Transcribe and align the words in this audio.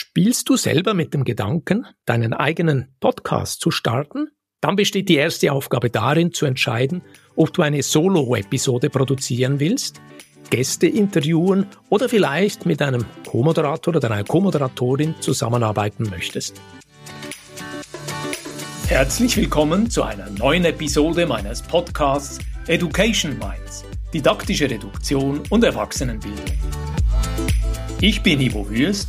Spielst 0.00 0.48
du 0.48 0.56
selber 0.56 0.94
mit 0.94 1.12
dem 1.12 1.24
Gedanken, 1.24 1.84
deinen 2.04 2.32
eigenen 2.32 2.94
Podcast 3.00 3.60
zu 3.60 3.72
starten? 3.72 4.28
Dann 4.60 4.76
besteht 4.76 5.08
die 5.08 5.16
erste 5.16 5.50
Aufgabe 5.50 5.90
darin, 5.90 6.32
zu 6.32 6.46
entscheiden, 6.46 7.02
ob 7.34 7.52
du 7.52 7.62
eine 7.62 7.82
Solo-Episode 7.82 8.90
produzieren 8.90 9.58
willst, 9.58 10.00
Gäste 10.50 10.86
interviewen 10.86 11.66
oder 11.88 12.08
vielleicht 12.08 12.64
mit 12.64 12.80
einem 12.80 13.06
Co-Moderator 13.26 13.96
oder 13.96 14.08
einer 14.08 14.22
Co-Moderatorin 14.22 15.16
zusammenarbeiten 15.18 16.04
möchtest. 16.08 16.62
Herzlich 18.86 19.36
willkommen 19.36 19.90
zu 19.90 20.04
einer 20.04 20.30
neuen 20.30 20.64
Episode 20.64 21.26
meines 21.26 21.60
Podcasts 21.60 22.38
Education 22.68 23.36
Minds, 23.40 23.84
didaktische 24.14 24.70
Reduktion 24.70 25.42
und 25.50 25.64
Erwachsenenbildung. 25.64 26.56
Ich 28.00 28.22
bin 28.22 28.40
Ivo 28.40 28.70
Würst 28.70 29.08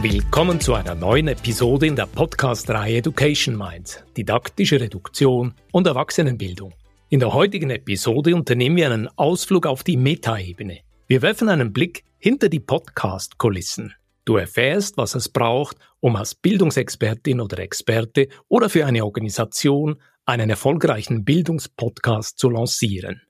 Willkommen 0.00 0.60
zu 0.60 0.74
einer 0.74 0.94
neuen 0.94 1.26
Episode 1.26 1.88
in 1.88 1.96
der 1.96 2.06
Podcast-Reihe 2.06 2.98
Education 2.98 3.56
Minds, 3.56 4.04
didaktische 4.16 4.80
Reduktion 4.80 5.54
und 5.72 5.88
Erwachsenenbildung. 5.88 6.72
In 7.08 7.18
der 7.18 7.34
heutigen 7.34 7.70
Episode 7.70 8.36
unternehmen 8.36 8.76
wir 8.76 8.86
einen 8.86 9.08
Ausflug 9.16 9.66
auf 9.66 9.82
die 9.82 9.96
Metaebene. 9.96 10.78
Wir 11.08 11.20
werfen 11.22 11.48
einen 11.48 11.72
Blick 11.72 12.04
hinter 12.18 12.48
die 12.48 12.60
Podcast-Kulissen. 12.60 13.92
Du 14.24 14.36
erfährst, 14.36 14.96
was 14.98 15.16
es 15.16 15.28
braucht, 15.28 15.78
um 15.98 16.14
als 16.14 16.36
Bildungsexpertin 16.36 17.40
oder 17.40 17.58
Experte 17.58 18.28
oder 18.46 18.70
für 18.70 18.86
eine 18.86 19.04
Organisation 19.04 20.00
einen 20.24 20.48
erfolgreichen 20.48 21.24
Bildungspodcast 21.24 22.38
zu 22.38 22.50
lancieren. 22.50 23.22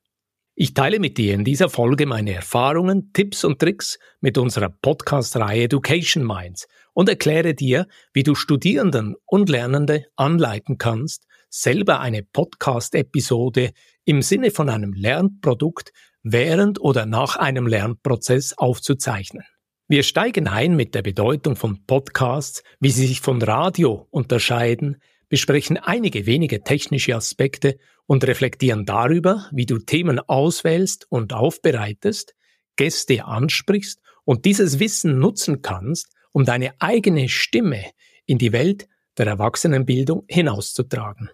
Ich 0.61 0.75
teile 0.75 0.99
mit 0.99 1.19
dir 1.19 1.35
in 1.35 1.45
dieser 1.45 1.69
Folge 1.69 2.05
meine 2.05 2.35
Erfahrungen, 2.35 3.13
Tipps 3.13 3.45
und 3.45 3.61
Tricks 3.61 3.97
mit 4.21 4.39
unserer 4.39 4.69
Podcast-Reihe 4.69 5.63
Education 5.63 6.27
Minds 6.27 6.67
und 6.95 7.09
erkläre 7.09 7.55
dir, 7.55 7.87
wie 8.13 8.25
du 8.25 8.35
Studierenden 8.35 9.15
und 9.25 9.49
Lernende 9.49 10.07
anleiten 10.17 10.77
kannst, 10.77 11.29
selber 11.49 12.01
eine 12.01 12.25
Podcast-Episode 12.25 13.71
im 14.05 14.21
Sinne 14.21 14.51
von 14.51 14.69
einem 14.69 14.95
Lernprodukt 14.95 15.93
während 16.25 16.81
oder 16.81 17.07
nach 17.07 17.37
einem 17.37 17.69
Lernprozess 17.69 18.59
aufzuzeichnen. 18.59 19.45
Wir 19.87 20.03
steigen 20.03 20.49
ein 20.49 20.75
mit 20.75 20.93
der 20.97 21.03
Bedeutung 21.03 21.55
von 21.55 21.87
Podcasts, 21.87 22.65
wie 22.81 22.91
sie 22.91 23.07
sich 23.07 23.21
von 23.21 23.41
Radio 23.41 24.09
unterscheiden, 24.11 24.97
besprechen 25.29 25.77
einige 25.77 26.27
wenige 26.27 26.65
technische 26.65 27.15
Aspekte 27.15 27.79
und 28.09 28.27
reflektieren 28.27 28.87
darüber, 28.87 29.47
wie 29.53 29.67
du 29.67 29.79
Themen 29.79 30.19
auswählst 30.19 31.07
und 31.11 31.35
aufbereitest, 31.35 32.35
Gäste 32.77 33.27
ansprichst 33.27 34.01
und 34.25 34.47
dieses 34.47 34.81
Wissen 34.81 35.19
nutzen 35.19 35.61
kannst, 35.61 36.09
um 36.33 36.45
deine 36.45 36.73
eigene 36.81 37.29
Stimme 37.29 37.85
in 38.25 38.39
die 38.39 38.53
Welt 38.53 38.89
der 39.19 39.27
Erwachsenenbildung 39.27 40.25
hinauszutragen. 40.27 41.29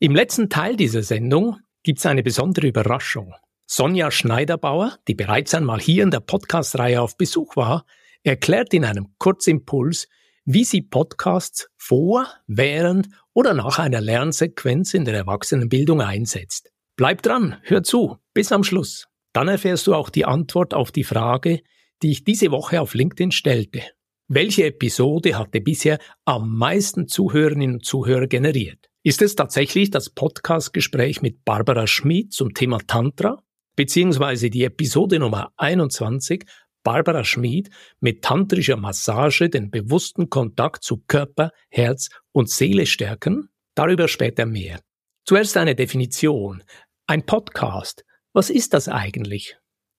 Im 0.00 0.14
letzten 0.14 0.50
Teil 0.50 0.76
dieser 0.76 1.02
Sendung 1.02 1.56
gibt's 1.82 2.04
eine 2.04 2.22
besondere 2.22 2.66
Überraschung. 2.66 3.34
Sonja 3.66 4.10
Schneiderbauer, 4.10 4.98
die 5.08 5.14
bereits 5.14 5.54
einmal 5.54 5.80
hier 5.80 6.02
in 6.02 6.10
der 6.10 6.20
Podcast-Reihe 6.20 7.00
auf 7.00 7.16
Besuch 7.16 7.56
war, 7.56 7.86
erklärt 8.22 8.74
in 8.74 8.84
einem 8.84 9.14
Kurzimpuls, 9.18 10.08
wie 10.50 10.64
sie 10.64 10.80
Podcasts 10.80 11.68
vor, 11.76 12.26
während 12.46 13.10
oder 13.34 13.52
nach 13.52 13.78
einer 13.78 14.00
Lernsequenz 14.00 14.94
in 14.94 15.04
der 15.04 15.12
Erwachsenenbildung 15.12 16.00
einsetzt. 16.00 16.70
Bleib 16.96 17.20
dran, 17.20 17.58
hör 17.64 17.82
zu, 17.82 18.16
bis 18.32 18.50
am 18.50 18.64
Schluss. 18.64 19.08
Dann 19.34 19.48
erfährst 19.48 19.86
du 19.86 19.94
auch 19.94 20.08
die 20.08 20.24
Antwort 20.24 20.72
auf 20.72 20.90
die 20.90 21.04
Frage, 21.04 21.60
die 22.02 22.12
ich 22.12 22.24
diese 22.24 22.50
Woche 22.50 22.80
auf 22.80 22.94
LinkedIn 22.94 23.30
stellte. 23.30 23.82
Welche 24.26 24.64
Episode 24.64 25.36
hatte 25.36 25.60
bisher 25.60 25.98
am 26.24 26.56
meisten 26.56 27.08
Zuhörerinnen 27.08 27.74
und 27.74 27.84
Zuhörer 27.84 28.26
generiert? 28.26 28.88
Ist 29.02 29.20
es 29.20 29.36
tatsächlich 29.36 29.90
das 29.90 30.08
Podcastgespräch 30.08 31.20
mit 31.20 31.44
Barbara 31.44 31.86
Schmid 31.86 32.32
zum 32.32 32.54
Thema 32.54 32.78
Tantra? 32.86 33.42
Beziehungsweise 33.76 34.48
die 34.48 34.64
Episode 34.64 35.18
Nummer 35.18 35.52
21 35.58 36.46
Barbara 36.82 37.24
Schmid 37.24 37.70
mit 38.00 38.22
tantrischer 38.22 38.76
Massage 38.76 39.48
den 39.48 39.70
bewussten 39.70 40.30
Kontakt 40.30 40.84
zu 40.84 41.02
Körper, 41.06 41.50
Herz 41.70 42.08
und 42.32 42.50
Seele 42.50 42.86
stärken? 42.86 43.48
Darüber 43.74 44.08
später 44.08 44.46
mehr. 44.46 44.80
Zuerst 45.24 45.56
eine 45.56 45.74
Definition. 45.74 46.62
Ein 47.06 47.24
Podcast. 47.26 48.04
Was 48.32 48.50
ist 48.50 48.74
das 48.74 48.88
eigentlich? 48.88 49.56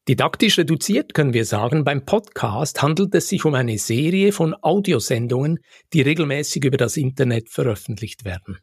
Didaktisch 0.08 0.58
reduziert 0.58 1.14
können 1.14 1.34
wir 1.34 1.46
sagen, 1.46 1.84
beim 1.84 2.04
Podcast 2.04 2.82
handelt 2.82 3.14
es 3.14 3.30
sich 3.30 3.46
um 3.46 3.54
eine 3.54 3.78
Serie 3.78 4.32
von 4.32 4.56
Audiosendungen, 4.60 5.60
die 5.94 6.02
regelmäßig 6.02 6.66
über 6.66 6.78
das 6.78 6.98
Internet 6.98 7.50
veröffentlicht 7.50 8.26
werden. 8.26 8.58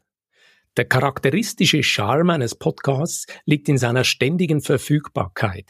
Der 0.76 0.86
charakteristische 0.86 1.82
Charme 1.82 2.30
eines 2.30 2.56
Podcasts 2.56 3.26
liegt 3.44 3.68
in 3.68 3.78
seiner 3.78 4.02
ständigen 4.02 4.60
Verfügbarkeit. 4.60 5.66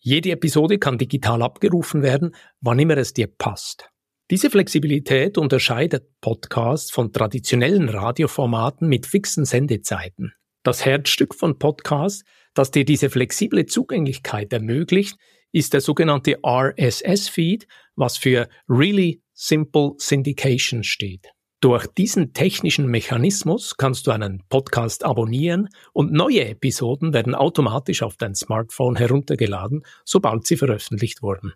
Jede 0.00 0.30
Episode 0.30 0.78
kann 0.78 0.98
digital 0.98 1.42
abgerufen 1.42 2.02
werden, 2.02 2.34
wann 2.60 2.78
immer 2.78 2.96
es 2.96 3.12
dir 3.12 3.26
passt. 3.26 3.88
Diese 4.30 4.50
Flexibilität 4.50 5.38
unterscheidet 5.38 6.20
Podcasts 6.20 6.90
von 6.90 7.12
traditionellen 7.12 7.88
Radioformaten 7.88 8.88
mit 8.88 9.06
fixen 9.06 9.44
Sendezeiten. 9.44 10.34
Das 10.62 10.84
Herzstück 10.84 11.34
von 11.34 11.58
Podcasts, 11.58 12.24
das 12.52 12.70
dir 12.70 12.84
diese 12.84 13.10
flexible 13.10 13.66
Zugänglichkeit 13.66 14.52
ermöglicht, 14.52 15.16
ist 15.50 15.72
der 15.72 15.80
sogenannte 15.80 16.38
RSS-Feed, 16.44 17.66
was 17.96 18.18
für 18.18 18.48
Really 18.68 19.22
Simple 19.32 19.92
Syndication 19.96 20.84
steht. 20.84 21.28
Durch 21.60 21.88
diesen 21.88 22.34
technischen 22.34 22.86
Mechanismus 22.86 23.76
kannst 23.76 24.06
du 24.06 24.12
einen 24.12 24.44
Podcast 24.48 25.04
abonnieren 25.04 25.68
und 25.92 26.12
neue 26.12 26.46
Episoden 26.46 27.12
werden 27.12 27.34
automatisch 27.34 28.04
auf 28.04 28.16
dein 28.16 28.36
Smartphone 28.36 28.94
heruntergeladen, 28.94 29.82
sobald 30.04 30.46
sie 30.46 30.56
veröffentlicht 30.56 31.20
wurden. 31.20 31.54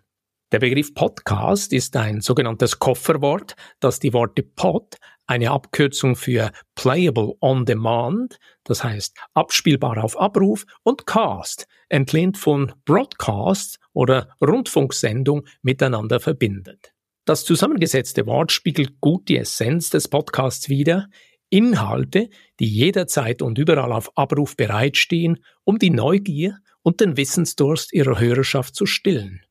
Der 0.51 0.59
Begriff 0.59 0.93
Podcast 0.93 1.71
ist 1.71 1.95
ein 1.95 2.19
sogenanntes 2.19 2.79
Kofferwort, 2.79 3.55
das 3.79 3.99
die 3.99 4.11
Worte 4.11 4.43
Pod, 4.43 4.97
eine 5.25 5.51
Abkürzung 5.51 6.17
für 6.17 6.51
Playable 6.75 7.35
on 7.39 7.65
Demand, 7.65 8.39
das 8.65 8.83
heißt 8.83 9.17
abspielbar 9.33 10.03
auf 10.03 10.19
Abruf, 10.19 10.65
und 10.83 11.07
Cast, 11.07 11.65
entlehnt 11.87 12.37
von 12.37 12.73
Broadcast 12.83 13.79
oder 13.93 14.35
Rundfunksendung, 14.41 15.45
miteinander 15.61 16.19
verbindet. 16.19 16.92
Das 17.25 17.45
zusammengesetzte 17.45 18.25
Wort 18.25 18.51
spiegelt 18.51 18.99
gut 18.99 19.29
die 19.29 19.37
Essenz 19.37 19.89
des 19.89 20.09
Podcasts 20.09 20.67
wider, 20.67 21.07
Inhalte, 21.49 22.29
die 22.59 22.67
jederzeit 22.67 23.41
und 23.41 23.57
überall 23.57 23.93
auf 23.93 24.17
Abruf 24.17 24.57
bereitstehen, 24.57 25.43
um 25.63 25.79
die 25.79 25.89
Neugier 25.89 26.57
und 26.81 26.99
den 26.99 27.15
Wissensdurst 27.15 27.93
ihrer 27.93 28.19
Hörerschaft 28.19 28.75
zu 28.75 28.85
stillen. 28.85 29.41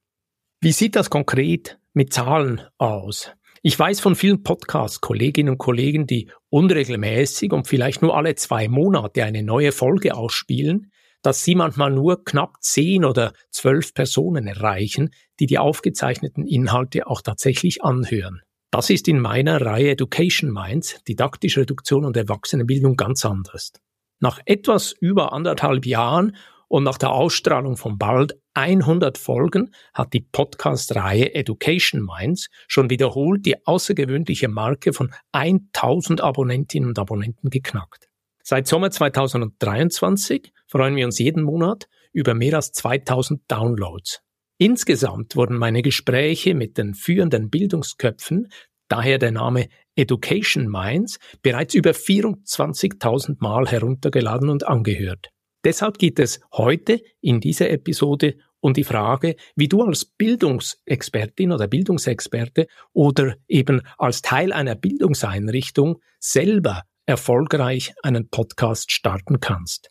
Wie 0.61 0.73
sieht 0.73 0.97
das 0.97 1.09
konkret 1.09 1.79
mit 1.95 2.13
Zahlen 2.13 2.61
aus? 2.77 3.31
Ich 3.63 3.79
weiß 3.79 4.01
von 4.01 4.17
vielen 4.17 4.43
Podcast-Kolleginnen 4.43 5.51
und 5.53 5.59
Kollegen, 5.59 6.07
die 6.07 6.31
unregelmäßig 6.51 7.53
und 7.53 7.69
vielleicht 7.69 8.03
nur 8.03 8.15
alle 8.17 8.35
zwei 8.35 8.69
Monate 8.69 9.25
eine 9.25 9.43
neue 9.43 9.73
Folge 9.73 10.15
ausspielen, 10.15 10.92
dass 11.23 11.45
sie 11.45 11.55
manchmal 11.55 11.91
nur 11.91 12.25
knapp 12.25 12.57
zehn 12.61 13.05
oder 13.05 13.33
zwölf 13.51 13.95
Personen 13.95 14.47
erreichen, 14.47 15.11
die 15.41 15.47
die 15.47 15.59
aufgezeichneten 15.59 16.47
Inhalte 16.47 17.07
auch 17.07 17.23
tatsächlich 17.23 17.83
anhören. 17.83 18.43
Das 18.71 18.91
ist 18.91 19.07
in 19.07 19.21
meiner 19.21 19.61
Reihe 19.61 19.91
Education 19.91 20.51
Minds, 20.51 21.03
didaktische 21.07 21.61
Reduktion 21.61 22.05
und 22.05 22.17
Erwachsenenbildung 22.17 22.97
ganz 22.97 23.25
anders. 23.25 23.73
Nach 24.19 24.41
etwas 24.47 24.93
über 24.93 25.33
anderthalb 25.33 25.85
Jahren 25.85 26.37
und 26.69 26.85
nach 26.85 26.97
der 26.97 27.11
Ausstrahlung 27.11 27.77
von 27.77 27.99
bald 27.99 28.41
100 28.55 29.19
Folgen 29.19 29.75
hat 29.93 30.15
die 30.15 30.21
Podcast-Reihe 30.21 31.35
Education 31.35 32.03
Minds 32.03 32.49
schon 32.67 32.89
wiederholt 32.89 33.45
die 33.45 33.67
außergewöhnliche 33.67 34.49
Marke 34.49 34.95
von 34.95 35.13
1000 35.33 36.23
Abonnentinnen 36.23 36.89
und 36.89 36.99
Abonnenten 36.99 37.51
geknackt. 37.51 38.12
Seit 38.43 38.67
Sommer 38.67 38.91
2023 38.91 40.53
freuen 40.67 40.97
wir 40.97 41.07
uns 41.07 41.19
jeden 41.19 41.43
Monat 41.43 41.89
über 42.13 42.35
mehr 42.35 42.57
als 42.57 42.73
2000 42.73 43.43
Downloads. 43.49 44.21
Insgesamt 44.59 45.37
wurden 45.37 45.57
meine 45.57 45.83
Gespräche 45.83 46.55
mit 46.55 46.77
den 46.77 46.95
führenden 46.95 47.51
Bildungsköpfen 47.51 48.49
daher 48.89 49.19
der 49.19 49.31
Name 49.31 49.69
Education 49.97 50.69
Minds, 50.69 51.19
bereits 51.41 51.75
über 51.75 51.93
24.000 51.93 53.37
Mal 53.41 53.67
heruntergeladen 53.67 54.51
und 54.51 54.67
angehört. 54.67 55.31
Deshalb 55.65 55.99
geht 55.99 56.19
es 56.19 56.41
heute 56.53 57.01
in 57.21 57.41
dieser 57.41 57.71
Episode 57.71 58.37
um 58.61 58.75
die 58.75 58.85
Frage, 58.85 59.37
wie 59.57 59.69
du 59.69 59.83
als 59.83 60.05
Bildungsexpertin 60.05 61.53
oder 61.53 61.69
Bildungsexperte 61.69 62.67
oder 62.93 63.37
eben 63.49 63.81
als 63.97 64.21
Teil 64.21 64.53
einer 64.53 64.75
Bildungseinrichtung 64.75 66.01
selber 66.19 66.83
erfolgreich 67.07 67.95
einen 68.03 68.29
Podcast 68.29 68.93
starten 68.93 69.41
kannst. 69.41 69.91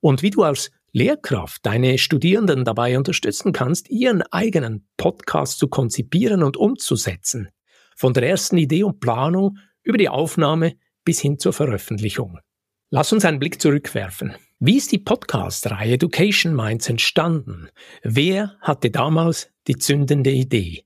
Und 0.00 0.22
wie 0.22 0.30
du 0.30 0.42
als 0.42 0.70
Lehrkraft 0.92 1.66
deine 1.66 1.98
Studierenden 1.98 2.64
dabei 2.64 2.96
unterstützen 2.96 3.52
kannst, 3.52 3.90
ihren 3.90 4.22
eigenen 4.22 4.88
Podcast 4.96 5.58
zu 5.58 5.68
konzipieren 5.68 6.42
und 6.42 6.56
umzusetzen. 6.56 7.48
Von 7.96 8.14
der 8.14 8.28
ersten 8.28 8.56
Idee 8.56 8.84
und 8.84 9.00
Planung 9.00 9.58
über 9.82 9.98
die 9.98 10.08
Aufnahme 10.08 10.76
bis 11.04 11.20
hin 11.20 11.38
zur 11.38 11.52
Veröffentlichung. 11.52 12.38
Lass 12.90 13.12
uns 13.12 13.24
einen 13.24 13.38
Blick 13.38 13.60
zurückwerfen. 13.60 14.34
Wie 14.60 14.76
ist 14.76 14.92
die 14.92 14.98
Podcast-Reihe 14.98 15.94
Education 15.94 16.54
Minds 16.54 16.88
entstanden? 16.88 17.68
Wer 18.02 18.56
hatte 18.60 18.90
damals 18.90 19.50
die 19.66 19.76
zündende 19.76 20.30
Idee? 20.30 20.84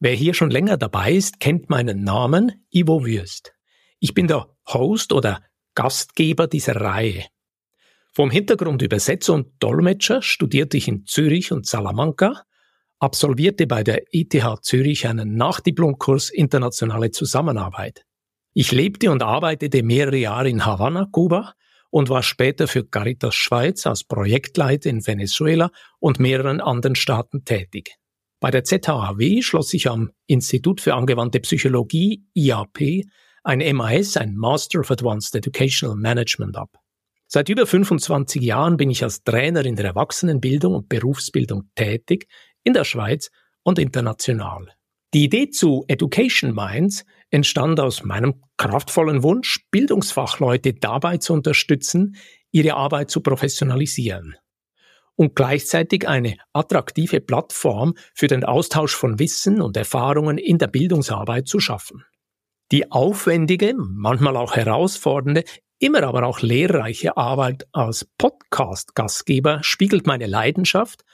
Wer 0.00 0.14
hier 0.14 0.34
schon 0.34 0.50
länger 0.50 0.76
dabei 0.76 1.12
ist, 1.12 1.40
kennt 1.40 1.70
meinen 1.70 2.02
Namen, 2.02 2.66
Ivo 2.70 3.04
Würst. 3.04 3.54
Ich 4.00 4.14
bin 4.14 4.26
der 4.26 4.53
Host 4.68 5.12
oder 5.12 5.42
Gastgeber 5.74 6.46
dieser 6.46 6.76
Reihe. 6.76 7.24
Vom 8.12 8.30
Hintergrund 8.30 8.80
Übersetzer 8.82 9.34
und 9.34 9.52
Dolmetscher 9.58 10.22
studierte 10.22 10.76
ich 10.76 10.86
in 10.86 11.04
Zürich 11.04 11.50
und 11.50 11.66
Salamanca, 11.66 12.44
absolvierte 13.00 13.66
bei 13.66 13.82
der 13.82 14.04
ETH 14.12 14.34
Zürich 14.62 15.08
einen 15.08 15.34
Nachdiplomkurs 15.34 16.30
Internationale 16.30 17.10
Zusammenarbeit. 17.10 18.04
Ich 18.52 18.70
lebte 18.70 19.10
und 19.10 19.22
arbeitete 19.22 19.82
mehrere 19.82 20.16
Jahre 20.16 20.48
in 20.48 20.64
Havanna, 20.64 21.08
Kuba 21.10 21.54
und 21.90 22.08
war 22.08 22.22
später 22.22 22.68
für 22.68 22.84
Caritas 22.84 23.34
Schweiz 23.34 23.86
als 23.86 24.04
Projektleiter 24.04 24.90
in 24.90 25.04
Venezuela 25.04 25.70
und 25.98 26.20
mehreren 26.20 26.60
anderen 26.60 26.94
Staaten 26.94 27.44
tätig. 27.44 27.96
Bei 28.40 28.50
der 28.50 28.62
ZHAW 28.62 29.42
schloss 29.42 29.74
ich 29.74 29.88
am 29.88 30.10
Institut 30.26 30.80
für 30.80 30.94
angewandte 30.94 31.40
Psychologie 31.40 32.24
IAP 32.34 33.06
ein 33.44 33.76
MAS, 33.76 34.16
ein 34.16 34.34
Master 34.34 34.80
of 34.80 34.90
Advanced 34.90 35.34
Educational 35.34 35.96
Management 35.96 36.56
ab. 36.56 36.70
Seit 37.26 37.48
über 37.48 37.66
25 37.66 38.42
Jahren 38.42 38.76
bin 38.76 38.90
ich 38.90 39.02
als 39.02 39.22
Trainer 39.22 39.64
in 39.64 39.76
der 39.76 39.86
Erwachsenenbildung 39.86 40.74
und 40.74 40.88
Berufsbildung 40.88 41.70
tätig, 41.74 42.26
in 42.62 42.72
der 42.72 42.84
Schweiz 42.84 43.30
und 43.62 43.78
international. 43.78 44.68
Die 45.12 45.24
Idee 45.24 45.50
zu 45.50 45.84
Education 45.88 46.54
Minds 46.54 47.04
entstand 47.30 47.78
aus 47.80 48.02
meinem 48.02 48.42
kraftvollen 48.56 49.22
Wunsch, 49.22 49.66
Bildungsfachleute 49.70 50.74
dabei 50.74 51.18
zu 51.18 51.34
unterstützen, 51.34 52.16
ihre 52.50 52.74
Arbeit 52.74 53.10
zu 53.10 53.20
professionalisieren 53.20 54.36
und 55.16 55.36
gleichzeitig 55.36 56.08
eine 56.08 56.36
attraktive 56.52 57.20
Plattform 57.20 57.94
für 58.14 58.26
den 58.26 58.44
Austausch 58.44 58.94
von 58.94 59.18
Wissen 59.18 59.60
und 59.60 59.76
Erfahrungen 59.76 60.38
in 60.38 60.58
der 60.58 60.68
Bildungsarbeit 60.68 61.46
zu 61.46 61.60
schaffen. 61.60 62.04
Die 62.72 62.90
aufwendige, 62.90 63.74
manchmal 63.76 64.36
auch 64.36 64.56
herausfordernde, 64.56 65.44
immer 65.78 66.02
aber 66.02 66.24
auch 66.24 66.40
lehrreiche 66.40 67.16
Arbeit 67.16 67.66
als 67.72 68.06
Podcast-Gastgeber 68.18 69.62
spiegelt 69.62 70.06
meine 70.06 70.26
Leidenschaft 70.26 71.04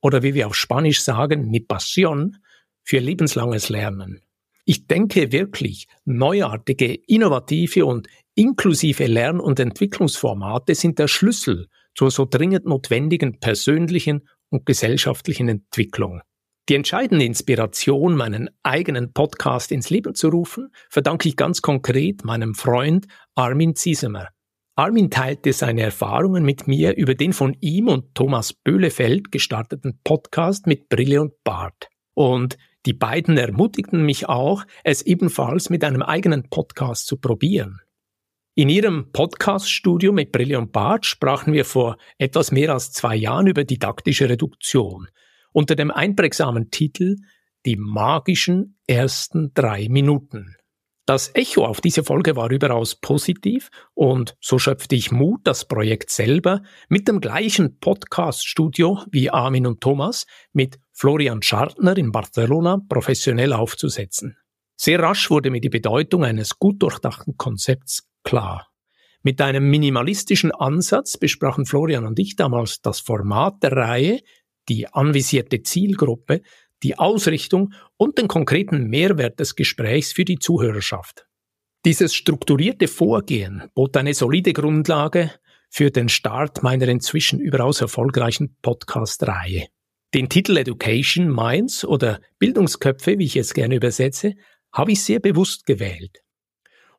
oder 0.00 0.22
wie 0.22 0.34
wir 0.34 0.46
auf 0.46 0.54
Spanisch 0.54 1.02
sagen, 1.02 1.50
mi 1.50 1.60
pasión 1.60 2.36
für 2.82 2.98
lebenslanges 2.98 3.68
Lernen. 3.68 4.22
Ich 4.64 4.86
denke 4.86 5.32
wirklich, 5.32 5.88
neuartige, 6.04 6.94
innovative 6.94 7.86
und 7.86 8.08
inklusive 8.34 9.06
Lern- 9.06 9.40
und 9.40 9.58
Entwicklungsformate 9.58 10.74
sind 10.74 10.98
der 10.98 11.08
Schlüssel 11.08 11.68
zur 11.94 12.10
so 12.10 12.24
dringend 12.24 12.66
notwendigen 12.66 13.40
persönlichen 13.40 14.28
und 14.48 14.66
gesellschaftlichen 14.66 15.48
Entwicklung. 15.48 16.22
Die 16.68 16.74
entscheidende 16.74 17.24
Inspiration, 17.24 18.16
meinen 18.16 18.50
eigenen 18.62 19.12
Podcast 19.12 19.72
ins 19.72 19.90
Leben 19.90 20.14
zu 20.14 20.28
rufen, 20.28 20.70
verdanke 20.88 21.28
ich 21.28 21.36
ganz 21.36 21.62
konkret 21.62 22.24
meinem 22.24 22.54
Freund 22.54 23.06
Armin 23.34 23.74
Ziesemer. 23.74 24.28
Armin 24.76 25.10
teilte 25.10 25.52
seine 25.52 25.82
Erfahrungen 25.82 26.44
mit 26.44 26.68
mir 26.68 26.96
über 26.96 27.14
den 27.14 27.32
von 27.32 27.56
ihm 27.60 27.88
und 27.88 28.14
Thomas 28.14 28.52
Böhlefeld 28.52 29.32
gestarteten 29.32 30.00
Podcast 30.04 30.66
mit 30.66 30.88
Brille 30.88 31.20
und 31.20 31.32
Bart. 31.44 31.88
Und 32.14 32.56
die 32.86 32.94
beiden 32.94 33.36
ermutigten 33.36 34.06
mich 34.06 34.28
auch, 34.28 34.64
es 34.84 35.02
ebenfalls 35.02 35.70
mit 35.70 35.84
einem 35.84 36.02
eigenen 36.02 36.48
Podcast 36.48 37.06
zu 37.08 37.18
probieren. 37.18 37.80
In 38.54 38.68
ihrem 38.68 39.12
Podcaststudio 39.12 40.12
mit 40.12 40.32
Brille 40.32 40.58
und 40.58 40.72
Bart 40.72 41.04
sprachen 41.04 41.52
wir 41.52 41.64
vor 41.64 41.96
etwas 42.16 42.52
mehr 42.52 42.72
als 42.72 42.92
zwei 42.92 43.16
Jahren 43.16 43.48
über 43.48 43.64
didaktische 43.64 44.28
Reduktion 44.28 45.08
unter 45.52 45.74
dem 45.76 45.90
einprägsamen 45.90 46.70
Titel 46.70 47.16
Die 47.66 47.76
magischen 47.76 48.78
ersten 48.86 49.52
drei 49.54 49.88
Minuten. 49.88 50.56
Das 51.10 51.34
Echo 51.34 51.64
auf 51.64 51.80
diese 51.80 52.04
Folge 52.04 52.36
war 52.36 52.52
überaus 52.52 52.94
positiv 52.94 53.70
und 53.94 54.36
so 54.40 54.60
schöpfte 54.60 54.94
ich 54.94 55.10
Mut, 55.10 55.40
das 55.42 55.66
Projekt 55.66 56.10
selber 56.10 56.62
mit 56.88 57.08
dem 57.08 57.20
gleichen 57.20 57.80
Podcast-Studio 57.80 59.02
wie 59.10 59.28
Armin 59.28 59.66
und 59.66 59.80
Thomas 59.80 60.24
mit 60.52 60.78
Florian 60.92 61.42
Schartner 61.42 61.96
in 61.96 62.12
Barcelona 62.12 62.80
professionell 62.88 63.52
aufzusetzen. 63.52 64.36
Sehr 64.76 65.00
rasch 65.00 65.30
wurde 65.30 65.50
mir 65.50 65.60
die 65.60 65.68
Bedeutung 65.68 66.24
eines 66.24 66.58
gut 66.58 66.80
durchdachten 66.80 67.36
Konzepts 67.36 68.08
klar. 68.22 68.68
Mit 69.22 69.40
einem 69.42 69.68
minimalistischen 69.68 70.52
Ansatz 70.52 71.18
besprachen 71.18 71.66
Florian 71.66 72.06
und 72.06 72.18
ich 72.18 72.36
damals 72.36 72.80
das 72.80 73.00
Format 73.00 73.62
der 73.62 73.72
Reihe, 73.72 74.20
die 74.70 74.86
anvisierte 74.88 75.62
Zielgruppe, 75.62 76.40
die 76.82 76.98
Ausrichtung 76.98 77.74
und 77.98 78.16
den 78.16 78.28
konkreten 78.28 78.86
Mehrwert 78.86 79.38
des 79.38 79.56
Gesprächs 79.56 80.12
für 80.12 80.24
die 80.24 80.38
Zuhörerschaft. 80.38 81.26
Dieses 81.84 82.14
strukturierte 82.14 82.88
Vorgehen 82.88 83.64
bot 83.74 83.96
eine 83.96 84.14
solide 84.14 84.52
Grundlage 84.52 85.32
für 85.68 85.90
den 85.90 86.08
Start 86.08 86.62
meiner 86.62 86.88
inzwischen 86.88 87.40
überaus 87.40 87.80
erfolgreichen 87.80 88.56
Podcast-Reihe. 88.62 89.66
Den 90.14 90.28
Titel 90.28 90.56
Education 90.56 91.28
Minds 91.28 91.84
oder 91.84 92.20
Bildungsköpfe, 92.38 93.18
wie 93.18 93.26
ich 93.26 93.36
es 93.36 93.54
gerne 93.54 93.76
übersetze, 93.76 94.34
habe 94.72 94.92
ich 94.92 95.02
sehr 95.02 95.20
bewusst 95.20 95.66
gewählt. 95.66 96.22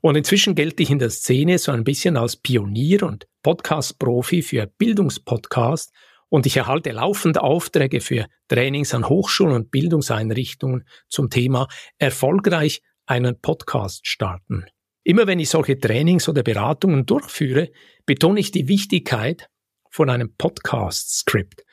Und 0.01 0.15
inzwischen 0.15 0.55
gelte 0.55 0.83
ich 0.83 0.89
in 0.89 0.99
der 0.99 1.09
Szene 1.09 1.57
so 1.57 1.71
ein 1.71 1.83
bisschen 1.83 2.17
als 2.17 2.35
Pionier 2.35 3.03
und 3.03 3.27
Podcast-Profi 3.43 4.41
für 4.41 4.65
Bildungspodcast 4.65 5.93
und 6.31 6.45
ich 6.45 6.55
erhalte 6.55 6.91
laufend 6.91 7.37
Aufträge 7.37 7.99
für 7.99 8.25
Trainings 8.47 8.93
an 8.93 9.09
Hochschulen 9.09 9.53
und 9.53 9.69
Bildungseinrichtungen 9.69 10.87
zum 11.09 11.29
Thema 11.29 11.67
erfolgreich 11.97 12.81
einen 13.05 13.39
Podcast 13.41 14.07
starten. 14.07 14.65
Immer 15.03 15.27
wenn 15.27 15.39
ich 15.39 15.49
solche 15.49 15.77
Trainings 15.77 16.29
oder 16.29 16.41
Beratungen 16.41 17.05
durchführe, 17.05 17.69
betone 18.05 18.39
ich 18.39 18.51
die 18.51 18.69
Wichtigkeit 18.69 19.49
von 19.89 20.09
einem 20.09 20.33
Podcast-Skript. 20.37 21.65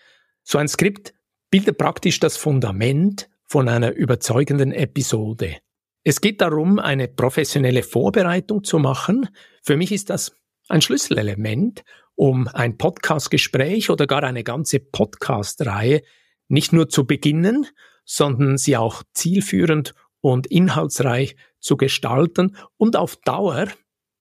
So 0.42 0.58
ein 0.58 0.66
Skript 0.66 1.14
bildet 1.50 1.78
praktisch 1.78 2.18
das 2.18 2.36
Fundament 2.36 3.28
von 3.46 3.68
einer 3.68 3.92
überzeugenden 3.92 4.72
Episode. 4.72 5.58
Es 6.02 6.20
geht 6.20 6.40
darum, 6.40 6.80
eine 6.80 7.06
professionelle 7.06 7.84
Vorbereitung 7.84 8.64
zu 8.64 8.80
machen. 8.80 9.28
Für 9.62 9.76
mich 9.76 9.92
ist 9.92 10.10
das 10.10 10.32
ein 10.68 10.82
Schlüsselelement, 10.82 11.84
um 12.18 12.48
ein 12.48 12.76
Podcastgespräch 12.76 13.90
oder 13.90 14.08
gar 14.08 14.24
eine 14.24 14.42
ganze 14.42 14.80
Podcast-Reihe 14.80 16.02
nicht 16.48 16.72
nur 16.72 16.88
zu 16.88 17.06
beginnen, 17.06 17.66
sondern 18.04 18.58
sie 18.58 18.76
auch 18.76 19.04
zielführend 19.14 19.94
und 20.20 20.48
inhaltsreich 20.48 21.36
zu 21.60 21.76
gestalten 21.76 22.56
und 22.76 22.96
auf 22.96 23.16
Dauer 23.18 23.68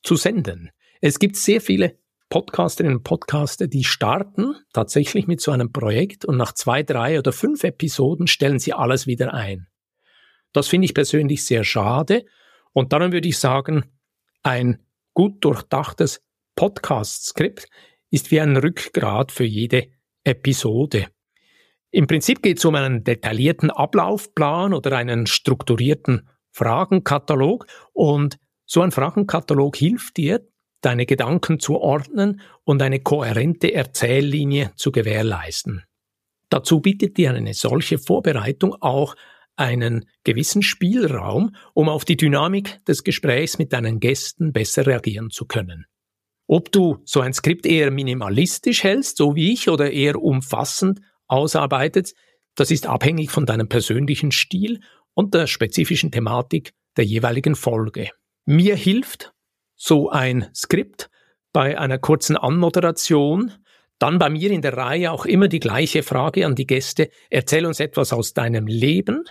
zu 0.03 0.15
senden. 0.15 0.69
Es 1.01 1.17
gibt 1.17 1.37
sehr 1.37 1.59
viele 1.59 1.97
Podcasterinnen 2.29 2.97
und 2.97 3.03
Podcaster, 3.03 3.65
die 3.65 3.83
starten 3.83 4.55
tatsächlich 4.73 5.25
mit 5.25 5.41
so 5.41 5.49
einem 5.49 5.71
Projekt 5.71 6.23
und 6.23 6.37
nach 6.37 6.53
zwei, 6.53 6.83
drei 6.83 7.17
oder 7.17 7.31
fünf 7.31 7.63
Episoden 7.63 8.27
stellen 8.27 8.59
sie 8.59 8.73
alles 8.73 9.07
wieder 9.07 9.33
ein. 9.33 9.69
Das 10.53 10.67
finde 10.67 10.85
ich 10.85 10.93
persönlich 10.93 11.43
sehr 11.45 11.63
schade 11.63 12.25
und 12.73 12.93
darum 12.93 13.11
würde 13.11 13.27
ich 13.27 13.39
sagen, 13.39 13.85
ein 14.43 14.85
gut 15.15 15.43
durchdachtes 15.43 16.21
Podcast-Skript 16.57 17.69
ist 18.09 18.31
wie 18.31 18.41
ein 18.41 18.57
Rückgrat 18.57 19.31
für 19.31 19.45
jede 19.45 19.87
Episode. 20.25 21.07
Im 21.91 22.07
Prinzip 22.07 22.41
geht 22.41 22.57
es 22.57 22.65
um 22.65 22.75
einen 22.75 23.05
detaillierten 23.05 23.71
Ablaufplan 23.71 24.73
oder 24.73 24.97
einen 24.97 25.27
strukturierten 25.27 26.27
Fragenkatalog 26.51 27.67
und 27.93 28.37
so 28.65 28.81
ein 28.81 28.91
Fragenkatalog 28.91 29.77
hilft 29.77 30.17
dir, 30.17 30.45
deine 30.81 31.05
Gedanken 31.05 31.59
zu 31.59 31.77
ordnen 31.77 32.41
und 32.65 32.81
eine 32.81 32.99
kohärente 32.99 33.73
Erzähllinie 33.73 34.73
zu 34.75 34.91
gewährleisten. 34.91 35.83
Dazu 36.49 36.81
bietet 36.81 37.17
dir 37.17 37.33
eine 37.33 37.53
solche 37.53 37.99
Vorbereitung 37.99 38.75
auch 38.81 39.15
einen 39.55 40.05
gewissen 40.23 40.61
Spielraum, 40.61 41.55
um 41.73 41.87
auf 41.87 42.03
die 42.03 42.17
Dynamik 42.17 42.83
des 42.85 43.03
Gesprächs 43.03 43.57
mit 43.57 43.73
deinen 43.73 43.99
Gästen 43.99 44.53
besser 44.53 44.85
reagieren 44.85 45.29
zu 45.29 45.45
können. 45.45 45.85
Ob 46.47 46.71
du 46.71 46.99
so 47.03 47.19
ein 47.19 47.33
Skript 47.33 47.65
eher 47.65 47.91
minimalistisch 47.91 48.83
hältst, 48.83 49.17
so 49.17 49.35
wie 49.35 49.51
ich, 49.51 49.69
oder 49.69 49.91
eher 49.91 50.21
umfassend 50.21 51.01
ausarbeitet, 51.27 52.13
das 52.55 52.71
ist 52.71 52.87
abhängig 52.87 53.31
von 53.31 53.45
deinem 53.45 53.67
persönlichen 53.67 54.31
Stil 54.31 54.79
und 55.13 55.33
der 55.33 55.47
spezifischen 55.47 56.11
Thematik 56.11 56.73
der 56.95 57.05
jeweiligen 57.05 57.55
Folge. 57.55 58.09
Mir 58.45 58.75
hilft 58.75 59.33
so 59.75 60.09
ein 60.09 60.47
Skript 60.55 61.09
bei 61.51 61.77
einer 61.77 61.99
kurzen 61.99 62.37
Anmoderation, 62.37 63.51
dann 63.99 64.19
bei 64.19 64.29
mir 64.29 64.51
in 64.51 64.61
der 64.61 64.77
Reihe 64.77 65.11
auch 65.11 65.25
immer 65.25 65.47
die 65.47 65.59
gleiche 65.59 66.01
Frage 66.01 66.45
an 66.45 66.55
die 66.55 66.67
Gäste, 66.67 67.09
erzähl 67.29 67.65
uns 67.65 67.79
etwas 67.79 68.13
aus 68.13 68.33
deinem 68.33 68.67
Leben, 68.67 69.25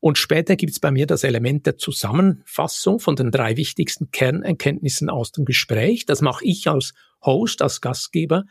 und 0.00 0.18
später 0.18 0.56
gibt's 0.56 0.80
bei 0.80 0.90
mir 0.90 1.06
das 1.06 1.24
Element 1.24 1.66
der 1.66 1.78
Zusammenfassung 1.78 3.00
von 3.00 3.16
den 3.16 3.30
drei 3.30 3.56
wichtigsten 3.56 4.10
Kernerkenntnissen 4.10 5.08
aus 5.08 5.32
dem 5.32 5.44
Gespräch. 5.44 6.06
Das 6.06 6.20
mache 6.20 6.44
ich 6.44 6.68
als 6.68 6.92
Host, 7.24 7.62
als 7.62 7.80
Gastgeber 7.80 8.44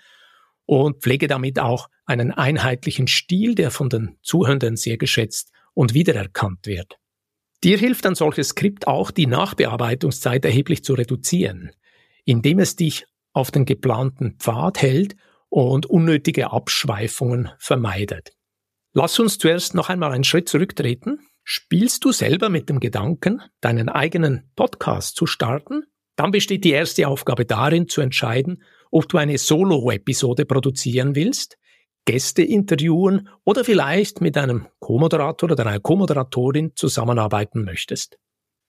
und 0.66 1.02
pflege 1.02 1.28
damit 1.28 1.60
auch 1.60 1.90
einen 2.06 2.32
einheitlichen 2.32 3.08
Stil, 3.08 3.56
der 3.56 3.72
von 3.72 3.90
den 3.90 4.18
Zuhörenden 4.22 4.76
sehr 4.76 4.98
geschätzt 4.98 5.52
und 5.74 5.94
wiedererkannt 5.94 6.66
wird. 6.66 6.98
Dir 7.64 7.78
hilft 7.78 8.06
ein 8.06 8.16
solches 8.16 8.50
Skript 8.50 8.88
auch, 8.88 9.12
die 9.12 9.28
Nachbearbeitungszeit 9.28 10.46
erheblich 10.46 10.84
zu 10.84 10.94
reduzieren, 10.94 11.72
indem 12.26 12.60
es 12.60 12.76
dich 12.76 13.06
auf 13.34 13.52
den 13.52 13.66
geplanten 13.66 14.36
Pfad 14.40 14.82
hält 14.82 15.16
und 15.50 15.86
unnötige 15.86 16.52
Abschweifungen 16.52 17.50
vermeidet. 17.60 18.34
Lass 18.94 19.20
uns 19.20 19.38
zuerst 19.38 19.74
noch 19.74 19.90
einmal 19.90 20.12
einen 20.12 20.24
Schritt 20.24 20.50
zurücktreten 20.50 21.20
Spielst 21.48 22.04
du 22.04 22.12
selber 22.12 22.50
mit 22.50 22.70
dem 22.70 22.80
Gedanken, 22.80 23.40
deinen 23.62 23.88
eigenen 23.88 24.50
Podcast 24.56 25.16
zu 25.16 25.28
starten? 25.28 25.84
Dann 26.16 26.32
besteht 26.32 26.64
die 26.64 26.72
erste 26.72 27.08
Aufgabe 27.08 27.46
darin, 27.46 27.88
zu 27.88 28.02
entscheiden, 28.02 28.64
ob 28.90 29.08
du 29.08 29.20
eine 29.20 29.38
Solo-Episode 29.38 30.46
produzieren 30.46 31.14
willst, 31.14 31.60
Gäste 32.06 32.42
interviewen 32.42 33.30
oder 33.44 33.64
vielleicht 33.64 34.22
mit 34.22 34.38
einem 34.38 34.66
Co-Moderator 34.80 35.52
oder 35.52 35.68
einer 35.68 35.80
Co-Moderatorin 35.80 36.72
zusammenarbeiten 36.76 37.64
möchtest. 37.64 38.18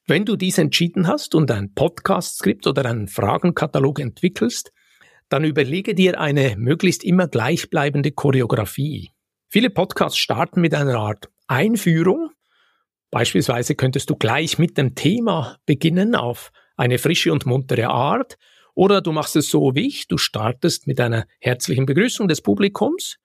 Wenn 0.06 0.26
du 0.26 0.36
dies 0.36 0.58
entschieden 0.58 1.06
hast 1.06 1.34
und 1.34 1.50
ein 1.50 1.72
Podcast-Skript 1.72 2.66
oder 2.66 2.84
einen 2.84 3.08
Fragenkatalog 3.08 4.00
entwickelst, 4.00 4.70
dann 5.30 5.44
überlege 5.44 5.94
dir 5.94 6.20
eine 6.20 6.56
möglichst 6.58 7.04
immer 7.04 7.26
gleichbleibende 7.26 8.12
Choreografie. 8.12 9.12
Viele 9.48 9.70
Podcasts 9.70 10.18
starten 10.18 10.60
mit 10.60 10.74
einer 10.74 10.96
Art 10.96 11.30
Einführung, 11.46 12.32
Beispielsweise 13.16 13.76
könntest 13.76 14.10
du 14.10 14.14
gleich 14.14 14.58
mit 14.58 14.76
dem 14.76 14.94
Thema 14.94 15.56
beginnen 15.64 16.14
auf 16.14 16.52
eine 16.76 16.98
frische 16.98 17.32
und 17.32 17.46
muntere 17.46 17.88
Art 17.88 18.36
oder 18.74 19.00
du 19.00 19.10
machst 19.10 19.36
es 19.36 19.48
so 19.48 19.74
wie 19.74 19.86
ich, 19.86 20.06
du 20.06 20.18
startest 20.18 20.86
mit 20.86 21.00
einer 21.00 21.24
herzlichen 21.40 21.86
Begrüßung 21.86 22.28
des 22.28 22.42
Publikums, 22.42 23.16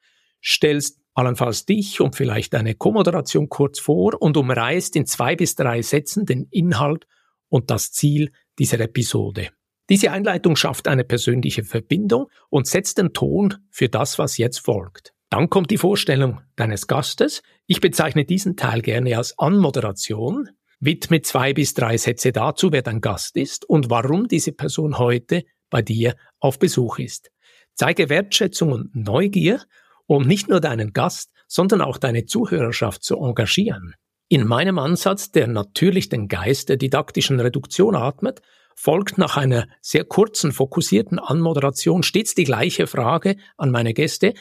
stellst 0.41 1.01
allenfalls 1.13 1.65
dich 1.65 1.99
und 1.99 2.15
vielleicht 2.15 2.55
eine 2.55 2.73
Co-Moderation 2.73 3.49
kurz 3.49 3.79
vor 3.79 4.15
und 4.21 4.37
umreißt 4.37 4.95
in 4.95 5.05
zwei 5.05 5.35
bis 5.35 5.55
drei 5.55 5.81
Sätzen 5.81 6.25
den 6.25 6.47
Inhalt 6.51 7.05
und 7.49 7.69
das 7.69 7.91
Ziel 7.91 8.31
dieser 8.59 8.79
Episode. 8.79 9.49
Diese 9.89 10.13
Einleitung 10.13 10.55
schafft 10.55 10.87
eine 10.87 11.03
persönliche 11.03 11.65
Verbindung 11.65 12.27
und 12.49 12.65
setzt 12.65 12.97
den 12.97 13.11
Ton 13.11 13.55
für 13.69 13.89
das, 13.89 14.17
was 14.17 14.37
jetzt 14.37 14.59
folgt. 14.59 15.13
Dann 15.31 15.49
kommt 15.49 15.71
die 15.71 15.77
Vorstellung 15.77 16.41
deines 16.57 16.87
Gastes. 16.87 17.41
Ich 17.65 17.79
bezeichne 17.79 18.25
diesen 18.25 18.57
Teil 18.57 18.81
gerne 18.81 19.17
als 19.17 19.39
Anmoderation. 19.39 20.49
Widme 20.81 21.21
zwei 21.21 21.53
bis 21.53 21.73
drei 21.73 21.95
Sätze 21.95 22.33
dazu, 22.33 22.73
wer 22.73 22.81
dein 22.81 22.99
Gast 22.99 23.37
ist 23.37 23.63
und 23.67 23.89
warum 23.89 24.27
diese 24.27 24.51
Person 24.51 24.99
heute 24.99 25.45
bei 25.69 25.81
dir 25.81 26.15
auf 26.39 26.59
Besuch 26.59 26.99
ist. 26.99 27.31
Zeige 27.75 28.09
Wertschätzung 28.09 28.73
und 28.73 28.93
Neugier, 28.93 29.61
um 30.05 30.23
nicht 30.23 30.49
nur 30.49 30.59
deinen 30.59 30.91
Gast, 30.91 31.31
sondern 31.47 31.79
auch 31.79 31.97
deine 31.97 32.25
Zuhörerschaft 32.25 33.01
zu 33.01 33.15
engagieren. 33.15 33.95
In 34.27 34.45
meinem 34.45 34.79
Ansatz, 34.79 35.31
der 35.31 35.47
natürlich 35.47 36.09
den 36.09 36.27
Geist 36.27 36.67
der 36.67 36.75
didaktischen 36.75 37.39
Reduktion 37.39 37.95
atmet, 37.95 38.41
folgt 38.75 39.17
nach 39.17 39.37
einer 39.37 39.67
sehr 39.79 40.03
kurzen, 40.03 40.51
fokussierten 40.51 41.19
Anmoderation 41.19 42.03
stets 42.03 42.35
die 42.35 42.43
gleiche 42.43 42.85
Frage 42.85 43.37
an 43.55 43.71
meine 43.71 43.93
Gäste, 43.93 44.33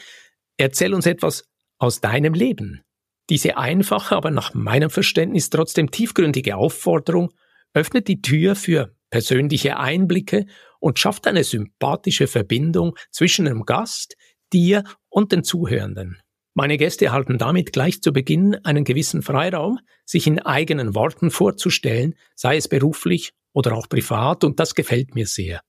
Erzähl 0.61 0.93
uns 0.93 1.07
etwas 1.07 1.45
aus 1.79 2.01
deinem 2.01 2.35
Leben. 2.35 2.83
Diese 3.31 3.57
einfache, 3.57 4.15
aber 4.15 4.29
nach 4.29 4.53
meinem 4.53 4.91
Verständnis 4.91 5.49
trotzdem 5.49 5.89
tiefgründige 5.89 6.55
Aufforderung 6.55 7.33
öffnet 7.73 8.07
die 8.07 8.21
Tür 8.21 8.55
für 8.55 8.95
persönliche 9.09 9.77
Einblicke 9.77 10.45
und 10.79 10.99
schafft 10.99 11.25
eine 11.25 11.43
sympathische 11.43 12.27
Verbindung 12.27 12.95
zwischen 13.09 13.45
dem 13.45 13.65
Gast, 13.65 14.15
dir 14.53 14.83
und 15.09 15.31
den 15.31 15.43
Zuhörenden. 15.43 16.19
Meine 16.53 16.77
Gäste 16.77 17.05
erhalten 17.05 17.39
damit 17.39 17.73
gleich 17.73 18.03
zu 18.03 18.13
Beginn 18.13 18.53
einen 18.63 18.83
gewissen 18.83 19.23
Freiraum, 19.23 19.79
sich 20.05 20.27
in 20.27 20.37
eigenen 20.37 20.93
Worten 20.93 21.31
vorzustellen, 21.31 22.13
sei 22.35 22.57
es 22.57 22.67
beruflich 22.67 23.33
oder 23.51 23.73
auch 23.73 23.89
privat, 23.89 24.43
und 24.43 24.59
das 24.59 24.75
gefällt 24.75 25.15
mir 25.15 25.25
sehr. 25.25 25.61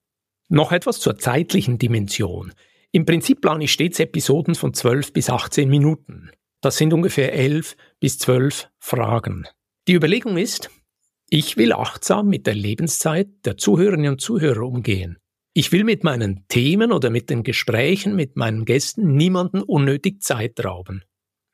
Noch 0.50 0.70
etwas 0.70 1.00
zur 1.00 1.16
zeitlichen 1.16 1.78
Dimension. 1.78 2.52
Im 2.94 3.06
Prinzip 3.06 3.40
plane 3.40 3.64
ich 3.64 3.72
stets 3.72 4.00
Episoden 4.00 4.54
von 4.54 4.74
12 4.74 5.14
bis 5.14 5.30
18 5.30 5.66
Minuten. 5.66 6.30
Das 6.60 6.76
sind 6.76 6.92
ungefähr 6.92 7.32
11 7.32 7.74
bis 8.00 8.18
12 8.18 8.68
Fragen. 8.78 9.48
Die 9.88 9.94
Überlegung 9.94 10.36
ist, 10.36 10.68
ich 11.30 11.56
will 11.56 11.72
achtsam 11.72 12.28
mit 12.28 12.46
der 12.46 12.54
Lebenszeit 12.54 13.28
der 13.46 13.56
Zuhörerinnen 13.56 14.12
und 14.12 14.20
Zuhörer 14.20 14.60
umgehen. 14.60 15.16
Ich 15.54 15.72
will 15.72 15.84
mit 15.84 16.04
meinen 16.04 16.44
Themen 16.48 16.92
oder 16.92 17.08
mit 17.08 17.30
den 17.30 17.44
Gesprächen 17.44 18.14
mit 18.14 18.36
meinen 18.36 18.66
Gästen 18.66 19.16
niemanden 19.16 19.62
unnötig 19.62 20.20
Zeit 20.20 20.62
rauben. 20.62 21.02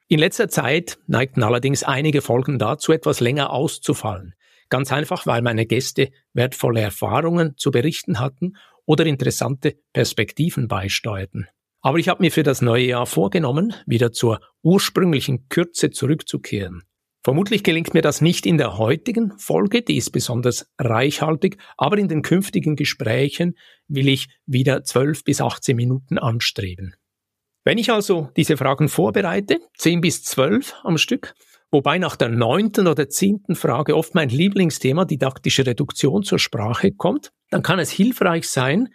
In 0.09 0.19
letzter 0.19 0.49
Zeit 0.49 0.99
neigten 1.07 1.45
allerdings 1.45 1.85
einige 1.85 2.21
Folgen 2.21 2.59
dazu, 2.59 2.91
etwas 2.93 3.21
länger 3.21 3.51
auszufallen. 3.51 4.35
Ganz 4.71 4.93
einfach, 4.93 5.27
weil 5.27 5.43
meine 5.43 5.67
Gäste 5.67 6.11
wertvolle 6.33 6.81
Erfahrungen 6.81 7.57
zu 7.57 7.71
berichten 7.71 8.19
hatten 8.19 8.55
oder 8.89 9.05
interessante 9.05 9.77
Perspektiven 9.93 10.67
beisteuerten. 10.67 11.47
Aber 11.81 11.99
ich 11.99 12.09
habe 12.09 12.23
mir 12.23 12.33
für 12.33 12.43
das 12.43 12.63
neue 12.63 12.87
Jahr 12.87 13.07
vorgenommen, 13.07 13.75
wieder 13.87 14.13
zur 14.13 14.41
ursprünglichen 14.63 15.49
Kürze 15.49 15.91
zurückzukehren. 15.91 16.83
Vermutlich 17.23 17.63
gelingt 17.63 17.93
mir 17.93 18.01
das 18.01 18.23
nicht 18.23 18.47
in 18.47 18.57
der 18.57 18.79
heutigen 18.79 19.39
Folge, 19.39 19.83
die 19.83 19.99
ist 19.99 20.11
besonders 20.11 20.71
reichhaltig, 20.79 21.59
aber 21.77 21.99
in 21.99 22.09
den 22.09 22.23
künftigen 22.23 22.77
Gesprächen 22.77 23.59
will 23.89 24.09
ich 24.09 24.29
wieder 24.47 24.83
12 24.83 25.23
bis 25.23 25.43
18 25.43 25.77
Minuten 25.77 26.17
anstreben. 26.17 26.95
Wenn 27.65 27.77
ich 27.77 27.93
also 27.93 28.31
diese 28.37 28.57
Fragen 28.57 28.89
vorbereite, 28.89 29.61
10 29.77 30.01
bis 30.01 30.23
12 30.23 30.75
am 30.85 30.97
Stück, 30.97 31.35
wobei 31.71 31.99
nach 31.99 32.17
der 32.17 32.29
neunten 32.29 32.87
oder 32.87 33.09
zehnten 33.09 33.55
Frage 33.55 33.97
oft 33.97 34.15
mein 34.15 34.29
Lieblingsthema 34.29 35.05
didaktische 35.05 35.67
Reduktion 35.67 36.23
zur 36.23 36.39
Sprache 36.39 36.93
kommt, 36.93 37.33
dann 37.51 37.63
kann 37.63 37.79
es 37.79 37.91
hilfreich 37.91 38.49
sein, 38.49 38.89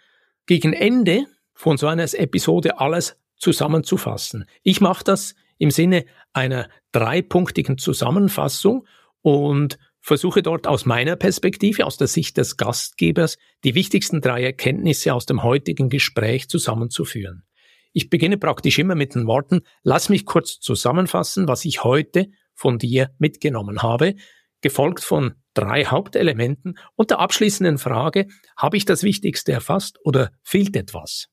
gegen 0.46 0.72
Ende 0.72 1.26
von 1.54 1.76
so 1.76 1.86
einer 1.86 2.04
Episode 2.14 2.78
alles 2.78 3.16
zusammenzufassen. 3.36 4.44
Ich 4.62 4.80
mache 4.80 5.04
das 5.04 5.34
im 5.58 5.70
Sinne 5.70 6.04
einer 6.32 6.68
dreipunktigen 6.92 7.78
Zusammenfassung 7.78 8.86
und 9.22 9.78
versuche 10.00 10.42
dort 10.42 10.66
aus 10.66 10.84
meiner 10.84 11.16
Perspektive, 11.16 11.86
aus 11.86 11.96
der 11.96 12.08
Sicht 12.08 12.36
des 12.36 12.56
Gastgebers, 12.56 13.38
die 13.64 13.74
wichtigsten 13.74 14.20
drei 14.20 14.42
Erkenntnisse 14.44 15.14
aus 15.14 15.24
dem 15.24 15.42
heutigen 15.42 15.88
Gespräch 15.88 16.48
zusammenzuführen. 16.48 17.44
Ich 17.92 18.10
beginne 18.10 18.36
praktisch 18.36 18.78
immer 18.78 18.96
mit 18.96 19.14
den 19.14 19.26
Worten, 19.26 19.62
lass 19.82 20.08
mich 20.08 20.26
kurz 20.26 20.58
zusammenfassen, 20.58 21.48
was 21.48 21.64
ich 21.64 21.84
heute 21.84 22.26
von 22.54 22.78
dir 22.78 23.10
mitgenommen 23.18 23.82
habe, 23.82 24.14
gefolgt 24.60 25.04
von 25.04 25.34
drei 25.52 25.84
Hauptelementen 25.84 26.78
und 26.96 27.10
der 27.10 27.20
abschließenden 27.20 27.78
Frage, 27.78 28.26
habe 28.56 28.76
ich 28.76 28.84
das 28.84 29.02
Wichtigste 29.02 29.52
erfasst 29.52 29.98
oder 30.04 30.30
fehlt 30.42 30.76
etwas? 30.76 31.28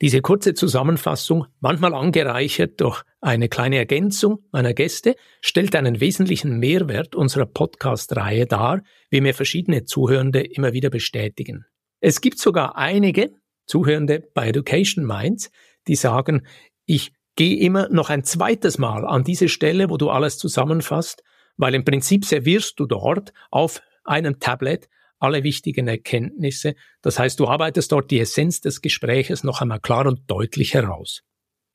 Diese 0.00 0.22
kurze 0.22 0.54
Zusammenfassung, 0.54 1.46
manchmal 1.60 1.94
angereichert 1.94 2.80
durch 2.80 3.02
eine 3.20 3.50
kleine 3.50 3.76
Ergänzung 3.76 4.38
meiner 4.50 4.72
Gäste, 4.72 5.14
stellt 5.42 5.76
einen 5.76 6.00
wesentlichen 6.00 6.58
Mehrwert 6.58 7.14
unserer 7.14 7.44
Podcast-Reihe 7.44 8.46
dar, 8.46 8.82
wie 9.10 9.20
mir 9.20 9.34
verschiedene 9.34 9.84
Zuhörende 9.84 10.40
immer 10.40 10.72
wieder 10.72 10.88
bestätigen. 10.88 11.66
Es 12.00 12.22
gibt 12.22 12.38
sogar 12.38 12.78
einige 12.78 13.30
Zuhörende 13.66 14.26
bei 14.34 14.48
Education 14.48 15.04
Minds, 15.04 15.50
die 15.86 15.96
sagen, 15.96 16.46
ich 16.86 17.12
gehe 17.40 17.56
immer 17.56 17.88
noch 17.88 18.10
ein 18.10 18.22
zweites 18.22 18.76
Mal 18.76 19.06
an 19.06 19.24
diese 19.24 19.48
Stelle, 19.48 19.88
wo 19.88 19.96
du 19.96 20.10
alles 20.10 20.36
zusammenfasst, 20.36 21.22
weil 21.56 21.74
im 21.74 21.86
Prinzip 21.86 22.26
servierst 22.26 22.78
du 22.78 22.84
dort 22.84 23.32
auf 23.50 23.80
einem 24.04 24.40
Tablet 24.40 24.90
alle 25.18 25.42
wichtigen 25.42 25.88
Erkenntnisse. 25.88 26.74
Das 27.00 27.18
heißt, 27.18 27.40
du 27.40 27.48
arbeitest 27.48 27.92
dort 27.92 28.10
die 28.10 28.20
Essenz 28.20 28.60
des 28.60 28.82
Gespräches 28.82 29.42
noch 29.42 29.62
einmal 29.62 29.80
klar 29.80 30.04
und 30.04 30.30
deutlich 30.30 30.74
heraus. 30.74 31.22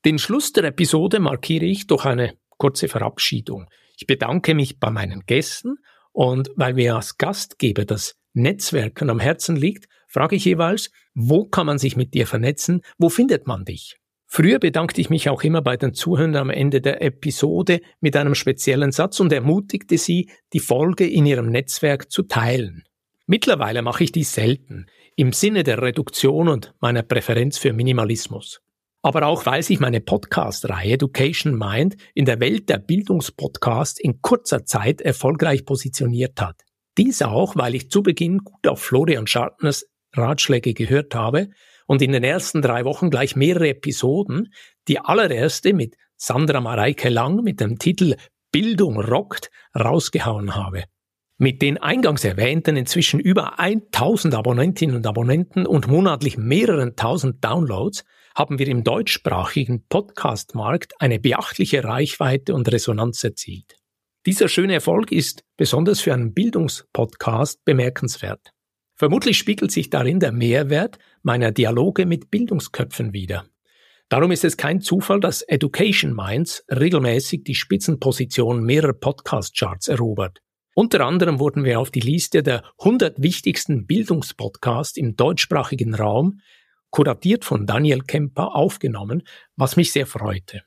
Den 0.06 0.20
Schluss 0.20 0.54
der 0.54 0.66
Episode 0.66 1.20
markiere 1.20 1.66
ich 1.66 1.88
durch 1.88 2.06
eine 2.06 2.38
kurze 2.60 2.88
Verabschiedung. 2.88 3.66
Ich 3.98 4.06
bedanke 4.06 4.54
mich 4.54 4.80
bei 4.80 4.92
meinen 4.92 5.22
Gästen 5.26 5.78
und 6.12 6.52
weil 6.56 6.76
mir 6.76 6.96
als 6.96 7.18
Gastgeber 7.18 7.86
das 7.86 8.14
Netzwerken 8.34 9.10
am 9.10 9.20
Herzen 9.20 9.56
liegt, 9.56 9.88
frage 10.08 10.36
ich 10.36 10.46
jeweils, 10.46 10.92
wo 11.16 11.46
kann 11.46 11.66
man 11.66 11.80
sich 11.80 11.96
mit 11.96 12.14
dir 12.14 12.28
vernetzen, 12.28 12.82
wo 13.00 13.10
findet 13.10 13.48
man 13.48 13.66
dich? 13.66 13.98
Früher 14.36 14.60
bedankte 14.60 15.00
ich 15.00 15.10
mich 15.10 15.30
auch 15.30 15.44
immer 15.44 15.62
bei 15.62 15.78
den 15.78 15.94
Zuhörern 15.94 16.36
am 16.36 16.50
Ende 16.50 16.82
der 16.82 17.02
Episode 17.02 17.80
mit 18.02 18.18
einem 18.18 18.36
speziellen 18.36 18.92
Satz 18.92 19.22
und 19.22 19.32
ermutigte 19.32 19.98
sie, 19.98 20.30
die 20.52 20.60
Folge 20.60 21.08
in 21.08 21.26
ihrem 21.26 21.50
Netzwerk 21.50 22.12
zu 22.12 22.24
teilen. 22.24 22.84
Mittlerweile 23.28 23.82
mache 23.82 24.04
ich 24.04 24.12
dies 24.12 24.34
selten, 24.34 24.88
im 25.16 25.32
Sinne 25.32 25.64
der 25.64 25.82
Reduktion 25.82 26.50
und 26.50 26.74
meiner 26.82 27.02
Präferenz 27.02 27.58
für 27.58 27.72
Minimalismus. 27.72 28.60
Aber 29.02 29.26
auch 29.26 29.46
weil 29.46 29.64
sich 29.64 29.80
meine 29.80 30.02
Podcast-Reihe 30.02 30.96
Education 30.96 31.58
Mind 31.58 31.96
in 32.14 32.26
der 32.26 32.42
Welt 32.42 32.68
der 32.68 32.80
Bildungspodcasts 32.80 34.02
in 34.02 34.22
kurzer 34.22 34.66
Zeit 34.66 35.00
erfolgreich 35.00 35.64
positioniert 35.64 36.42
hat. 36.42 36.60
Dies 36.98 37.22
auch, 37.22 37.56
weil 37.56 37.74
ich 37.74 37.90
zu 37.90 38.04
Beginn 38.04 38.40
gut 38.40 38.68
auf 38.68 38.82
Florian 38.82 39.28
Schartners 39.28 39.86
Ratschläge 40.14 40.74
gehört 40.74 41.16
habe 41.16 41.52
und 41.86 42.02
in 42.02 42.12
den 42.12 42.24
ersten 42.24 42.62
drei 42.62 42.86
Wochen 42.86 43.10
gleich 43.10 43.36
mehrere 43.36 43.70
Episoden, 43.70 44.54
die 44.88 45.00
allererste 45.00 45.74
mit 45.74 45.96
Sandra 46.18 46.62
Mareike 46.62 47.10
Lang 47.10 47.44
mit 47.44 47.60
dem 47.60 47.78
Titel 47.78 48.16
Bildung 48.52 49.00
rockt 49.00 49.52
rausgehauen 49.78 50.56
habe. 50.56 50.86
Mit 51.38 51.62
den 51.62 51.78
eingangs 51.78 52.24
erwähnten 52.24 52.78
inzwischen 52.78 53.20
über 53.20 53.60
1000 53.60 54.34
Abonnentinnen 54.34 54.96
und 54.96 55.06
Abonnenten 55.06 55.68
und 55.68 55.88
monatlich 55.88 56.38
mehreren 56.38 56.96
tausend 56.96 57.44
Downloads 57.44 58.06
haben 58.36 58.58
wir 58.58 58.68
im 58.70 58.86
deutschsprachigen 58.86 59.86
Podcast-Markt 59.90 60.94
eine 61.02 61.20
beachtliche 61.20 61.84
Reichweite 61.84 62.56
und 62.56 62.72
Resonanz 62.72 63.22
erzielt. 63.24 63.76
Dieser 64.26 64.48
schöne 64.48 64.76
Erfolg 64.76 65.12
ist 65.12 65.44
besonders 65.58 66.00
für 66.00 66.14
einen 66.14 66.34
Bildungspodcast 66.34 67.66
bemerkenswert. 67.66 68.55
Vermutlich 68.96 69.38
spiegelt 69.38 69.72
sich 69.72 69.90
darin 69.90 70.22
der 70.22 70.32
Mehrwert 70.32 71.00
meiner 71.22 71.52
Dialoge 71.52 72.06
mit 72.06 72.32
Bildungsköpfen 72.32 73.12
wider. 73.12 73.46
Darum 74.08 74.32
ist 74.32 74.46
es 74.46 74.56
kein 74.56 74.80
Zufall, 74.80 75.20
dass 75.20 75.42
Education 75.42 76.14
Minds 76.14 76.64
regelmäßig 76.70 77.44
die 77.44 77.56
Spitzenposition 77.56 78.64
mehrerer 78.64 78.94
Podcast-Charts 78.94 79.90
erobert. 79.90 80.40
Unter 80.76 81.02
anderem 81.02 81.40
wurden 81.40 81.66
wir 81.66 81.80
auf 81.80 81.92
die 81.92 82.00
Liste 82.00 82.42
der 82.42 82.64
100 82.80 83.22
wichtigsten 83.22 83.86
Bildungspodcasts 83.86 84.98
im 84.98 85.16
deutschsprachigen 85.16 85.94
Raum, 85.94 86.40
kuratiert 86.90 87.44
von 87.44 87.66
Daniel 87.66 88.02
Kemper, 88.02 88.56
aufgenommen, 88.56 89.24
was 89.58 89.76
mich 89.76 89.92
sehr 89.92 90.06
freute. 90.06 90.62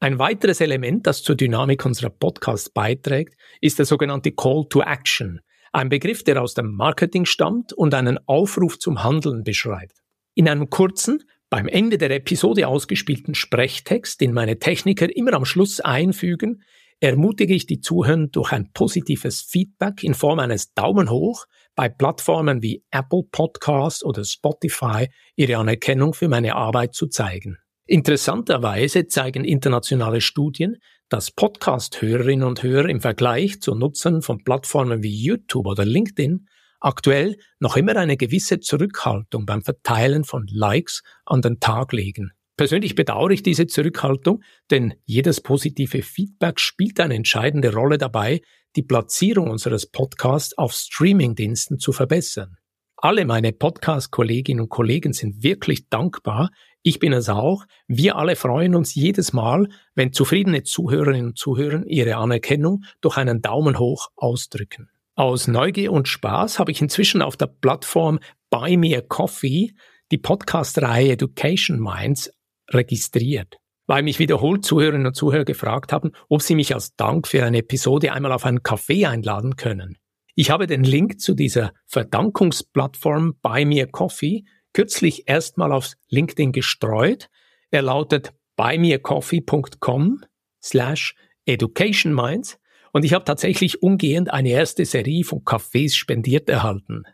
Ein 0.00 0.18
weiteres 0.18 0.60
Element, 0.60 1.06
das 1.06 1.22
zur 1.22 1.36
Dynamik 1.36 1.86
unserer 1.86 2.10
Podcasts 2.10 2.68
beiträgt, 2.68 3.34
ist 3.60 3.78
der 3.78 3.86
sogenannte 3.86 4.32
Call 4.32 4.66
to 4.68 4.82
Action, 4.82 5.40
ein 5.72 5.88
Begriff, 5.88 6.22
der 6.22 6.40
aus 6.40 6.54
dem 6.54 6.74
Marketing 6.74 7.24
stammt 7.24 7.72
und 7.72 7.94
einen 7.94 8.18
Aufruf 8.26 8.78
zum 8.78 9.02
Handeln 9.02 9.42
beschreibt. 9.42 9.98
In 10.34 10.48
einem 10.48 10.70
kurzen, 10.70 11.24
beim 11.50 11.68
Ende 11.68 11.98
der 11.98 12.10
Episode 12.10 12.68
ausgespielten 12.68 13.34
Sprechtext, 13.34 14.20
den 14.20 14.32
meine 14.32 14.58
Techniker 14.58 15.14
immer 15.14 15.34
am 15.34 15.44
Schluss 15.44 15.80
einfügen, 15.80 16.62
ermutige 17.00 17.54
ich 17.54 17.66
die 17.66 17.80
Zuhörer 17.80 18.28
durch 18.28 18.52
ein 18.52 18.70
positives 18.72 19.42
Feedback 19.42 20.04
in 20.04 20.14
Form 20.14 20.38
eines 20.38 20.72
Daumen 20.72 21.10
hoch 21.10 21.46
bei 21.74 21.88
Plattformen 21.88 22.62
wie 22.62 22.84
Apple 22.90 23.22
Podcasts 23.30 24.04
oder 24.04 24.24
Spotify 24.24 25.08
ihre 25.34 25.56
Anerkennung 25.56 26.14
für 26.14 26.28
meine 26.28 26.54
Arbeit 26.54 26.94
zu 26.94 27.08
zeigen. 27.08 27.58
Interessanterweise 27.86 29.08
zeigen 29.08 29.44
internationale 29.44 30.20
Studien, 30.20 30.76
dass 31.12 31.30
Podcast-Hörerinnen 31.30 32.46
und 32.46 32.62
Hörer 32.62 32.88
im 32.88 33.02
Vergleich 33.02 33.60
zu 33.60 33.74
Nutzern 33.74 34.22
von 34.22 34.42
Plattformen 34.44 35.02
wie 35.02 35.14
YouTube 35.14 35.66
oder 35.66 35.84
LinkedIn 35.84 36.46
aktuell 36.80 37.36
noch 37.60 37.76
immer 37.76 37.96
eine 37.96 38.16
gewisse 38.16 38.60
Zurückhaltung 38.60 39.44
beim 39.44 39.60
Verteilen 39.60 40.24
von 40.24 40.46
Likes 40.50 41.02
an 41.26 41.42
den 41.42 41.60
Tag 41.60 41.92
legen. 41.92 42.32
Persönlich 42.56 42.94
bedauere 42.94 43.32
ich 43.32 43.42
diese 43.42 43.66
Zurückhaltung, 43.66 44.42
denn 44.70 44.94
jedes 45.04 45.42
positive 45.42 46.00
Feedback 46.00 46.58
spielt 46.58 46.98
eine 46.98 47.14
entscheidende 47.14 47.74
Rolle 47.74 47.98
dabei, 47.98 48.40
die 48.74 48.82
Platzierung 48.82 49.50
unseres 49.50 49.84
Podcasts 49.90 50.56
auf 50.56 50.72
Streamingdiensten 50.72 51.78
zu 51.78 51.92
verbessern. 51.92 52.56
Alle 52.96 53.26
meine 53.26 53.52
Podcast-Kolleginnen 53.52 54.62
und 54.62 54.68
Kollegen 54.70 55.12
sind 55.12 55.42
wirklich 55.42 55.88
dankbar. 55.90 56.50
Ich 56.84 56.98
bin 56.98 57.12
es 57.12 57.28
auch. 57.28 57.64
Wir 57.86 58.16
alle 58.16 58.34
freuen 58.34 58.74
uns 58.74 58.94
jedes 58.94 59.32
Mal, 59.32 59.68
wenn 59.94 60.12
zufriedene 60.12 60.64
Zuhörerinnen 60.64 61.26
und 61.26 61.38
Zuhörer 61.38 61.84
ihre 61.86 62.16
Anerkennung 62.16 62.84
durch 63.00 63.16
einen 63.16 63.40
Daumen 63.40 63.78
hoch 63.78 64.08
ausdrücken. 64.16 64.90
Aus 65.14 65.46
Neugier 65.46 65.92
und 65.92 66.08
Spaß 66.08 66.58
habe 66.58 66.72
ich 66.72 66.80
inzwischen 66.80 67.22
auf 67.22 67.36
der 67.36 67.46
Plattform 67.46 68.18
Buy 68.50 68.76
Me 68.76 68.96
a 68.96 69.00
Coffee 69.00 69.74
die 70.10 70.18
Podcast-Reihe 70.18 71.12
Education 71.12 71.78
Minds 71.78 72.32
registriert, 72.70 73.58
weil 73.86 74.02
mich 74.02 74.18
wiederholt 74.18 74.64
Zuhörerinnen 74.64 75.06
und 75.06 75.14
Zuhörer 75.14 75.44
gefragt 75.44 75.92
haben, 75.92 76.12
ob 76.28 76.42
sie 76.42 76.56
mich 76.56 76.74
als 76.74 76.96
Dank 76.96 77.28
für 77.28 77.44
eine 77.44 77.58
Episode 77.58 78.12
einmal 78.12 78.32
auf 78.32 78.44
einen 78.44 78.62
Kaffee 78.62 79.06
einladen 79.06 79.56
können. 79.56 79.98
Ich 80.34 80.50
habe 80.50 80.66
den 80.66 80.82
Link 80.82 81.20
zu 81.20 81.34
dieser 81.34 81.72
Verdankungsplattform 81.86 83.34
Buy 83.40 83.66
Me 83.66 83.82
a 83.82 83.86
Coffee 83.86 84.44
kürzlich 84.72 85.28
erstmal 85.28 85.72
auf 85.72 85.92
LinkedIn 86.08 86.52
gestreut. 86.52 87.30
Er 87.70 87.82
lautet 87.82 88.32
buymeacoffee.com 88.56 90.24
slash 90.62 91.14
educationminds 91.46 92.58
und 92.92 93.04
ich 93.04 93.14
habe 93.14 93.24
tatsächlich 93.24 93.82
umgehend 93.82 94.32
eine 94.32 94.50
erste 94.50 94.84
Serie 94.84 95.24
von 95.24 95.40
Cafés 95.40 95.94
spendiert 95.94 96.48
erhalten. 96.48 97.04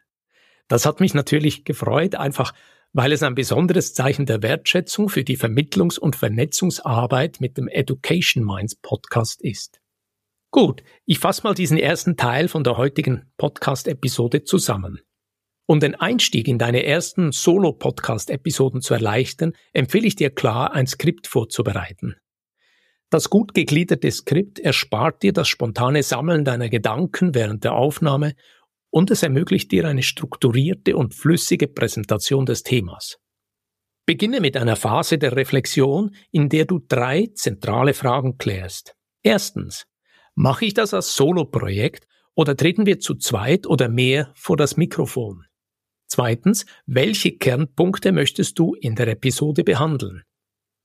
Das 0.66 0.84
hat 0.84 1.00
mich 1.00 1.14
natürlich 1.14 1.64
gefreut, 1.64 2.14
einfach 2.14 2.52
weil 2.92 3.12
es 3.12 3.22
ein 3.22 3.34
besonderes 3.34 3.94
Zeichen 3.94 4.26
der 4.26 4.42
Wertschätzung 4.42 5.08
für 5.08 5.24
die 5.24 5.36
Vermittlungs- 5.36 5.98
und 5.98 6.16
Vernetzungsarbeit 6.16 7.40
mit 7.40 7.56
dem 7.56 7.68
Education 7.68 8.44
Minds 8.44 8.76
Podcast 8.76 9.42
ist. 9.42 9.80
Gut, 10.50 10.82
ich 11.04 11.18
fasse 11.18 11.42
mal 11.42 11.54
diesen 11.54 11.76
ersten 11.76 12.16
Teil 12.16 12.48
von 12.48 12.64
der 12.64 12.78
heutigen 12.78 13.30
Podcast-Episode 13.36 14.44
zusammen. 14.44 15.00
Um 15.70 15.80
den 15.80 15.94
Einstieg 15.94 16.48
in 16.48 16.56
deine 16.56 16.86
ersten 16.86 17.30
Solo-Podcast-Episoden 17.30 18.80
zu 18.80 18.94
erleichtern, 18.94 19.52
empfehle 19.74 20.06
ich 20.06 20.16
dir 20.16 20.30
klar, 20.30 20.72
ein 20.72 20.86
Skript 20.86 21.26
vorzubereiten. 21.26 22.16
Das 23.10 23.28
gut 23.28 23.52
gegliederte 23.52 24.10
Skript 24.10 24.58
erspart 24.58 25.22
dir 25.22 25.34
das 25.34 25.46
spontane 25.46 26.02
Sammeln 26.02 26.46
deiner 26.46 26.70
Gedanken 26.70 27.34
während 27.34 27.64
der 27.64 27.74
Aufnahme 27.74 28.32
und 28.88 29.10
es 29.10 29.22
ermöglicht 29.22 29.70
dir 29.70 29.86
eine 29.86 30.02
strukturierte 30.02 30.96
und 30.96 31.14
flüssige 31.14 31.68
Präsentation 31.68 32.46
des 32.46 32.62
Themas. 32.62 33.18
Beginne 34.06 34.40
mit 34.40 34.56
einer 34.56 34.76
Phase 34.76 35.18
der 35.18 35.36
Reflexion, 35.36 36.14
in 36.30 36.48
der 36.48 36.64
du 36.64 36.78
drei 36.78 37.28
zentrale 37.34 37.92
Fragen 37.92 38.38
klärst. 38.38 38.94
Erstens, 39.22 39.84
mache 40.34 40.64
ich 40.64 40.72
das 40.72 40.94
als 40.94 41.14
Solo-Projekt 41.14 42.06
oder 42.34 42.56
treten 42.56 42.86
wir 42.86 43.00
zu 43.00 43.16
zweit 43.16 43.66
oder 43.66 43.90
mehr 43.90 44.32
vor 44.34 44.56
das 44.56 44.78
Mikrofon? 44.78 45.44
Zweitens, 46.08 46.64
welche 46.86 47.32
Kernpunkte 47.32 48.12
möchtest 48.12 48.58
du 48.58 48.74
in 48.74 48.94
der 48.94 49.08
Episode 49.08 49.62
behandeln? 49.62 50.22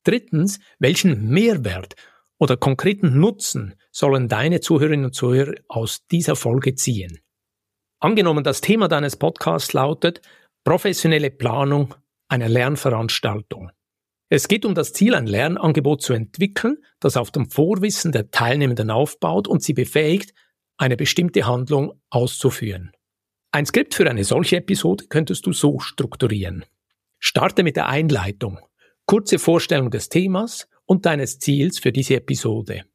Drittens, 0.03 0.59
welchen 0.79 1.29
Mehrwert 1.29 1.95
oder 2.37 2.57
konkreten 2.57 3.19
Nutzen 3.19 3.75
sollen 3.91 4.27
deine 4.27 4.59
Zuhörerinnen 4.59 5.05
und 5.05 5.15
Zuhörer 5.15 5.55
aus 5.69 6.05
dieser 6.11 6.35
Folge 6.35 6.75
ziehen? 6.75 7.19
Angenommen, 8.01 8.43
das 8.43 8.59
Thema 8.59 8.89
deines 8.89 9.15
Podcasts 9.15 9.71
lautet 9.71 10.21
professionelle 10.65 11.31
Planung 11.31 11.95
einer 12.27 12.49
Lernveranstaltung. 12.49 13.71
Es 14.29 14.47
geht 14.47 14.65
um 14.65 14.75
das 14.75 14.91
Ziel, 14.91 15.15
ein 15.15 15.27
Lernangebot 15.27 16.01
zu 16.01 16.11
entwickeln, 16.11 16.77
das 16.99 17.15
auf 17.15 17.31
dem 17.31 17.49
Vorwissen 17.49 18.11
der 18.11 18.31
Teilnehmenden 18.31 18.89
aufbaut 18.89 19.47
und 19.47 19.63
sie 19.63 19.73
befähigt, 19.73 20.33
eine 20.77 20.97
bestimmte 20.97 21.45
Handlung 21.45 22.01
auszuführen. 22.09 22.91
Ein 23.55 23.67
Skript 23.67 23.93
für 23.93 24.09
eine 24.09 24.23
solche 24.23 24.57
Episode 24.57 25.05
könntest 25.09 25.45
du 25.45 25.53
so 25.53 25.77
strukturieren. 25.77 26.65
Starte 27.19 27.61
mit 27.61 27.75
der 27.75 27.87
Einleitung, 27.87 28.57
kurze 29.05 29.37
Vorstellung 29.37 29.91
des 29.91 30.09
Themas 30.09 30.67
und 30.85 31.05
deines 31.05 31.37
Ziels 31.37 31.77
für 31.77 31.91
diese 31.91 32.15
Episode. 32.15 32.85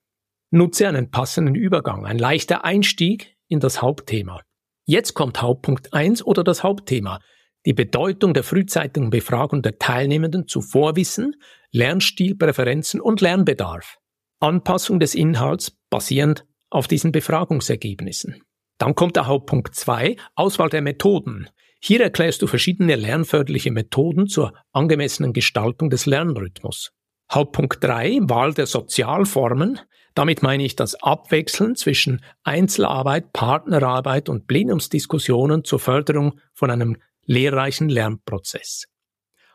Nutze 0.50 0.88
einen 0.88 1.12
passenden 1.12 1.54
Übergang, 1.54 2.06
ein 2.06 2.18
leichter 2.18 2.64
Einstieg 2.64 3.36
in 3.46 3.60
das 3.60 3.82
Hauptthema. 3.82 4.42
Jetzt 4.84 5.14
kommt 5.14 5.40
Hauptpunkt 5.40 5.94
1 5.94 6.24
oder 6.24 6.42
das 6.42 6.64
Hauptthema. 6.64 7.20
Die 7.64 7.72
Bedeutung 7.72 8.34
der 8.34 8.42
frühzeitigen 8.42 9.10
Befragung 9.10 9.62
der 9.62 9.78
Teilnehmenden 9.78 10.48
zu 10.48 10.60
Vorwissen, 10.60 11.36
Lernstilpräferenzen 11.70 13.00
und 13.00 13.20
Lernbedarf. 13.20 13.98
Anpassung 14.40 14.98
des 14.98 15.14
Inhalts 15.14 15.78
basierend 15.88 16.46
auf 16.68 16.88
diesen 16.88 17.12
Befragungsergebnissen. 17.12 18.42
Dann 18.78 18.94
kommt 18.94 19.16
der 19.16 19.26
Hauptpunkt 19.26 19.74
2, 19.74 20.16
Auswahl 20.36 20.70
der 20.70 20.82
Methoden. 20.82 21.50
Hier 21.80 22.00
erklärst 22.00 22.42
du 22.42 22.46
verschiedene 22.46 22.96
lernförderliche 22.96 23.70
Methoden 23.70 24.26
zur 24.26 24.52
angemessenen 24.72 25.32
Gestaltung 25.32 25.90
des 25.90 26.06
Lernrhythmus. 26.06 26.92
Hauptpunkt 27.30 27.82
3, 27.82 28.20
Wahl 28.22 28.54
der 28.54 28.66
Sozialformen. 28.66 29.80
Damit 30.14 30.42
meine 30.42 30.64
ich 30.64 30.74
das 30.74 30.94
Abwechseln 30.96 31.76
zwischen 31.76 32.24
Einzelarbeit, 32.42 33.32
Partnerarbeit 33.32 34.28
und 34.28 34.46
Plenumsdiskussionen 34.46 35.64
zur 35.64 35.78
Förderung 35.78 36.40
von 36.54 36.70
einem 36.70 36.96
lehrreichen 37.26 37.88
Lernprozess. 37.88 38.86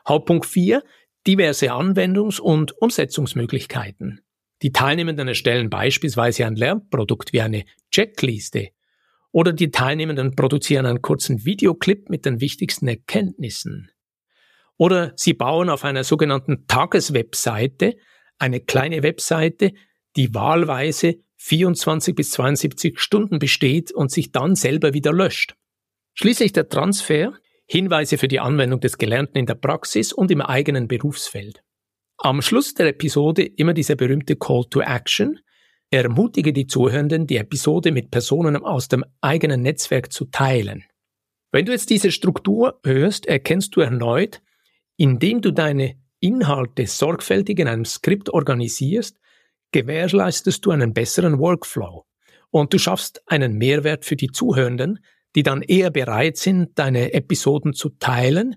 Hauptpunkt 0.08 0.46
4. 0.46 0.82
Diverse 1.26 1.72
Anwendungs- 1.72 2.40
und 2.40 2.80
Umsetzungsmöglichkeiten. 2.80 4.20
Die 4.62 4.72
Teilnehmenden 4.72 5.28
erstellen 5.28 5.68
beispielsweise 5.68 6.46
ein 6.46 6.56
Lernprodukt 6.56 7.32
wie 7.32 7.40
eine 7.40 7.64
Checkliste 7.90 8.70
oder 9.34 9.52
die 9.52 9.72
Teilnehmenden 9.72 10.36
produzieren 10.36 10.86
einen 10.86 11.02
kurzen 11.02 11.44
Videoclip 11.44 12.08
mit 12.08 12.24
den 12.24 12.40
wichtigsten 12.40 12.86
Erkenntnissen. 12.86 13.90
Oder 14.76 15.12
sie 15.16 15.34
bauen 15.34 15.68
auf 15.70 15.84
einer 15.84 16.04
sogenannten 16.04 16.68
Tageswebseite 16.68 17.96
eine 18.38 18.60
kleine 18.60 19.02
Webseite, 19.02 19.72
die 20.14 20.32
wahlweise 20.34 21.16
24 21.38 22.14
bis 22.14 22.30
72 22.30 23.00
Stunden 23.00 23.40
besteht 23.40 23.90
und 23.90 24.12
sich 24.12 24.30
dann 24.30 24.54
selber 24.54 24.94
wieder 24.94 25.12
löscht. 25.12 25.56
Schließlich 26.14 26.52
der 26.52 26.68
Transfer, 26.68 27.34
Hinweise 27.66 28.18
für 28.18 28.28
die 28.28 28.38
Anwendung 28.38 28.78
des 28.78 28.98
Gelernten 28.98 29.38
in 29.38 29.46
der 29.46 29.56
Praxis 29.56 30.12
und 30.12 30.30
im 30.30 30.42
eigenen 30.42 30.86
Berufsfeld. 30.86 31.64
Am 32.18 32.40
Schluss 32.40 32.74
der 32.74 32.86
Episode 32.86 33.42
immer 33.42 33.74
dieser 33.74 33.96
berühmte 33.96 34.36
Call 34.36 34.64
to 34.70 34.80
Action. 34.80 35.40
Ermutige 35.90 36.52
die 36.52 36.66
Zuhörenden, 36.66 37.26
die 37.26 37.36
Episode 37.36 37.92
mit 37.92 38.10
Personen 38.10 38.56
aus 38.56 38.88
dem 38.88 39.04
eigenen 39.20 39.62
Netzwerk 39.62 40.12
zu 40.12 40.26
teilen. 40.26 40.84
Wenn 41.52 41.66
du 41.66 41.72
jetzt 41.72 41.90
diese 41.90 42.10
Struktur 42.10 42.80
hörst, 42.84 43.26
erkennst 43.26 43.76
du 43.76 43.80
erneut, 43.80 44.42
indem 44.96 45.40
du 45.40 45.52
deine 45.52 45.96
Inhalte 46.18 46.86
sorgfältig 46.86 47.58
in 47.58 47.68
einem 47.68 47.84
Skript 47.84 48.30
organisierst, 48.30 49.18
gewährleistest 49.72 50.64
du 50.64 50.70
einen 50.70 50.94
besseren 50.94 51.38
Workflow 51.38 52.06
und 52.50 52.72
du 52.72 52.78
schaffst 52.78 53.22
einen 53.26 53.58
Mehrwert 53.58 54.04
für 54.04 54.16
die 54.16 54.30
Zuhörenden, 54.30 55.00
die 55.34 55.42
dann 55.42 55.62
eher 55.62 55.90
bereit 55.90 56.36
sind, 56.36 56.78
deine 56.78 57.12
Episoden 57.12 57.72
zu 57.72 57.90
teilen 57.90 58.56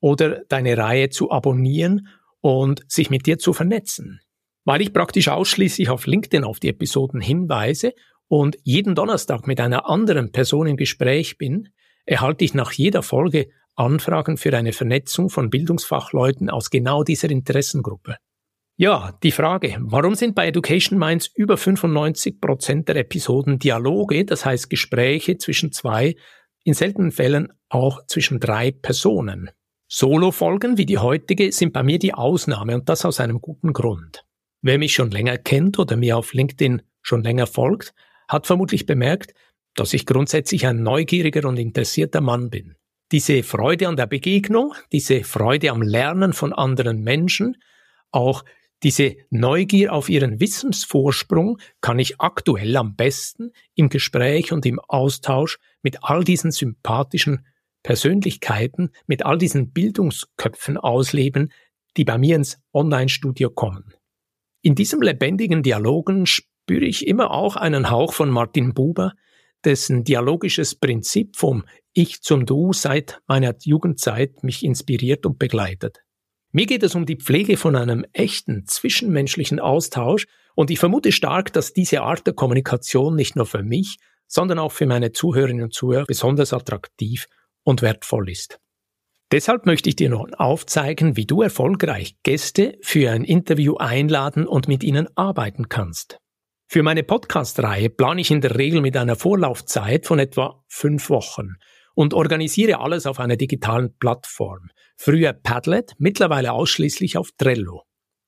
oder 0.00 0.44
deine 0.48 0.76
Reihe 0.76 1.08
zu 1.08 1.30
abonnieren 1.30 2.08
und 2.40 2.82
sich 2.86 3.10
mit 3.10 3.26
dir 3.26 3.38
zu 3.38 3.52
vernetzen. 3.52 4.20
Weil 4.68 4.82
ich 4.82 4.92
praktisch 4.92 5.28
ausschließlich 5.28 5.88
auf 5.88 6.06
LinkedIn 6.06 6.44
auf 6.44 6.60
die 6.60 6.68
Episoden 6.68 7.22
hinweise 7.22 7.94
und 8.26 8.58
jeden 8.64 8.94
Donnerstag 8.94 9.46
mit 9.46 9.60
einer 9.60 9.88
anderen 9.88 10.30
Person 10.30 10.66
im 10.66 10.76
Gespräch 10.76 11.38
bin, 11.38 11.70
erhalte 12.04 12.44
ich 12.44 12.52
nach 12.52 12.72
jeder 12.72 13.02
Folge 13.02 13.48
Anfragen 13.76 14.36
für 14.36 14.54
eine 14.54 14.74
Vernetzung 14.74 15.30
von 15.30 15.48
Bildungsfachleuten 15.48 16.50
aus 16.50 16.68
genau 16.68 17.02
dieser 17.02 17.30
Interessengruppe. 17.30 18.16
Ja, 18.76 19.18
die 19.22 19.32
Frage, 19.32 19.78
warum 19.80 20.14
sind 20.14 20.34
bei 20.34 20.48
Education 20.48 20.98
Minds 20.98 21.28
über 21.34 21.56
95 21.56 22.38
Prozent 22.38 22.90
der 22.90 22.96
Episoden 22.96 23.58
Dialoge, 23.58 24.26
das 24.26 24.44
heißt 24.44 24.68
Gespräche 24.68 25.38
zwischen 25.38 25.72
zwei, 25.72 26.14
in 26.64 26.74
seltenen 26.74 27.10
Fällen 27.10 27.54
auch 27.70 28.04
zwischen 28.06 28.38
drei 28.38 28.72
Personen? 28.72 29.48
Solo-Folgen 29.86 30.76
wie 30.76 30.84
die 30.84 30.98
heutige 30.98 31.52
sind 31.52 31.72
bei 31.72 31.82
mir 31.82 31.98
die 31.98 32.12
Ausnahme 32.12 32.74
und 32.74 32.90
das 32.90 33.06
aus 33.06 33.18
einem 33.18 33.40
guten 33.40 33.72
Grund. 33.72 34.27
Wer 34.62 34.78
mich 34.78 34.94
schon 34.94 35.10
länger 35.10 35.38
kennt 35.38 35.78
oder 35.78 35.96
mir 35.96 36.16
auf 36.16 36.32
LinkedIn 36.32 36.82
schon 37.02 37.22
länger 37.22 37.46
folgt, 37.46 37.94
hat 38.28 38.46
vermutlich 38.46 38.86
bemerkt, 38.86 39.34
dass 39.74 39.94
ich 39.94 40.06
grundsätzlich 40.06 40.66
ein 40.66 40.82
neugieriger 40.82 41.48
und 41.48 41.58
interessierter 41.58 42.20
Mann 42.20 42.50
bin. 42.50 42.74
Diese 43.12 43.42
Freude 43.42 43.88
an 43.88 43.96
der 43.96 44.06
Begegnung, 44.06 44.74
diese 44.92 45.24
Freude 45.24 45.70
am 45.70 45.80
Lernen 45.80 46.32
von 46.32 46.52
anderen 46.52 47.02
Menschen, 47.02 47.56
auch 48.10 48.44
diese 48.82 49.16
Neugier 49.30 49.92
auf 49.92 50.08
ihren 50.08 50.40
Wissensvorsprung 50.40 51.58
kann 51.80 51.98
ich 51.98 52.20
aktuell 52.20 52.76
am 52.76 52.94
besten 52.94 53.52
im 53.74 53.88
Gespräch 53.88 54.52
und 54.52 54.66
im 54.66 54.78
Austausch 54.78 55.58
mit 55.82 56.04
all 56.04 56.22
diesen 56.22 56.50
sympathischen 56.50 57.44
Persönlichkeiten, 57.82 58.90
mit 59.06 59.24
all 59.24 59.38
diesen 59.38 59.72
Bildungsköpfen 59.72 60.76
ausleben, 60.76 61.52
die 61.96 62.04
bei 62.04 62.18
mir 62.18 62.36
ins 62.36 62.58
Online-Studio 62.72 63.50
kommen. 63.50 63.94
In 64.68 64.74
diesem 64.74 65.00
lebendigen 65.00 65.62
Dialogen 65.62 66.26
spüre 66.26 66.84
ich 66.84 67.06
immer 67.06 67.30
auch 67.30 67.56
einen 67.56 67.88
Hauch 67.88 68.12
von 68.12 68.28
Martin 68.28 68.74
Buber, 68.74 69.14
dessen 69.64 70.04
dialogisches 70.04 70.74
Prinzip 70.74 71.36
vom 71.36 71.64
Ich 71.94 72.20
zum 72.20 72.44
Du 72.44 72.74
seit 72.74 73.18
meiner 73.26 73.54
Jugendzeit 73.62 74.44
mich 74.44 74.62
inspiriert 74.62 75.24
und 75.24 75.38
begleitet. 75.38 76.00
Mir 76.52 76.66
geht 76.66 76.82
es 76.82 76.94
um 76.94 77.06
die 77.06 77.16
Pflege 77.16 77.56
von 77.56 77.76
einem 77.76 78.04
echten 78.12 78.66
zwischenmenschlichen 78.66 79.58
Austausch 79.58 80.26
und 80.54 80.70
ich 80.70 80.78
vermute 80.78 81.12
stark, 81.12 81.50
dass 81.54 81.72
diese 81.72 82.02
Art 82.02 82.26
der 82.26 82.34
Kommunikation 82.34 83.16
nicht 83.16 83.36
nur 83.36 83.46
für 83.46 83.62
mich, 83.62 83.96
sondern 84.26 84.58
auch 84.58 84.72
für 84.72 84.84
meine 84.84 85.12
Zuhörerinnen 85.12 85.64
und 85.64 85.72
Zuhörer 85.72 86.04
besonders 86.04 86.52
attraktiv 86.52 87.26
und 87.62 87.80
wertvoll 87.80 88.28
ist. 88.28 88.60
Deshalb 89.30 89.66
möchte 89.66 89.90
ich 89.90 89.96
dir 89.96 90.08
nun 90.08 90.32
aufzeigen, 90.34 91.16
wie 91.16 91.26
du 91.26 91.42
erfolgreich 91.42 92.16
Gäste 92.22 92.78
für 92.80 93.10
ein 93.10 93.24
Interview 93.24 93.76
einladen 93.76 94.46
und 94.46 94.68
mit 94.68 94.82
ihnen 94.82 95.06
arbeiten 95.16 95.68
kannst. 95.68 96.18
Für 96.66 96.82
meine 96.82 97.02
Podcast-Reihe 97.02 97.90
plane 97.90 98.22
ich 98.22 98.30
in 98.30 98.40
der 98.40 98.56
Regel 98.56 98.80
mit 98.80 98.96
einer 98.96 99.16
Vorlaufzeit 99.16 100.06
von 100.06 100.18
etwa 100.18 100.62
fünf 100.66 101.10
Wochen 101.10 101.56
und 101.94 102.14
organisiere 102.14 102.80
alles 102.80 103.06
auf 103.06 103.20
einer 103.20 103.36
digitalen 103.36 103.94
Plattform. 103.98 104.70
Früher 104.96 105.34
Padlet, 105.34 105.92
mittlerweile 105.98 106.52
ausschließlich 106.52 107.18
auf 107.18 107.30
Trello. 107.36 107.82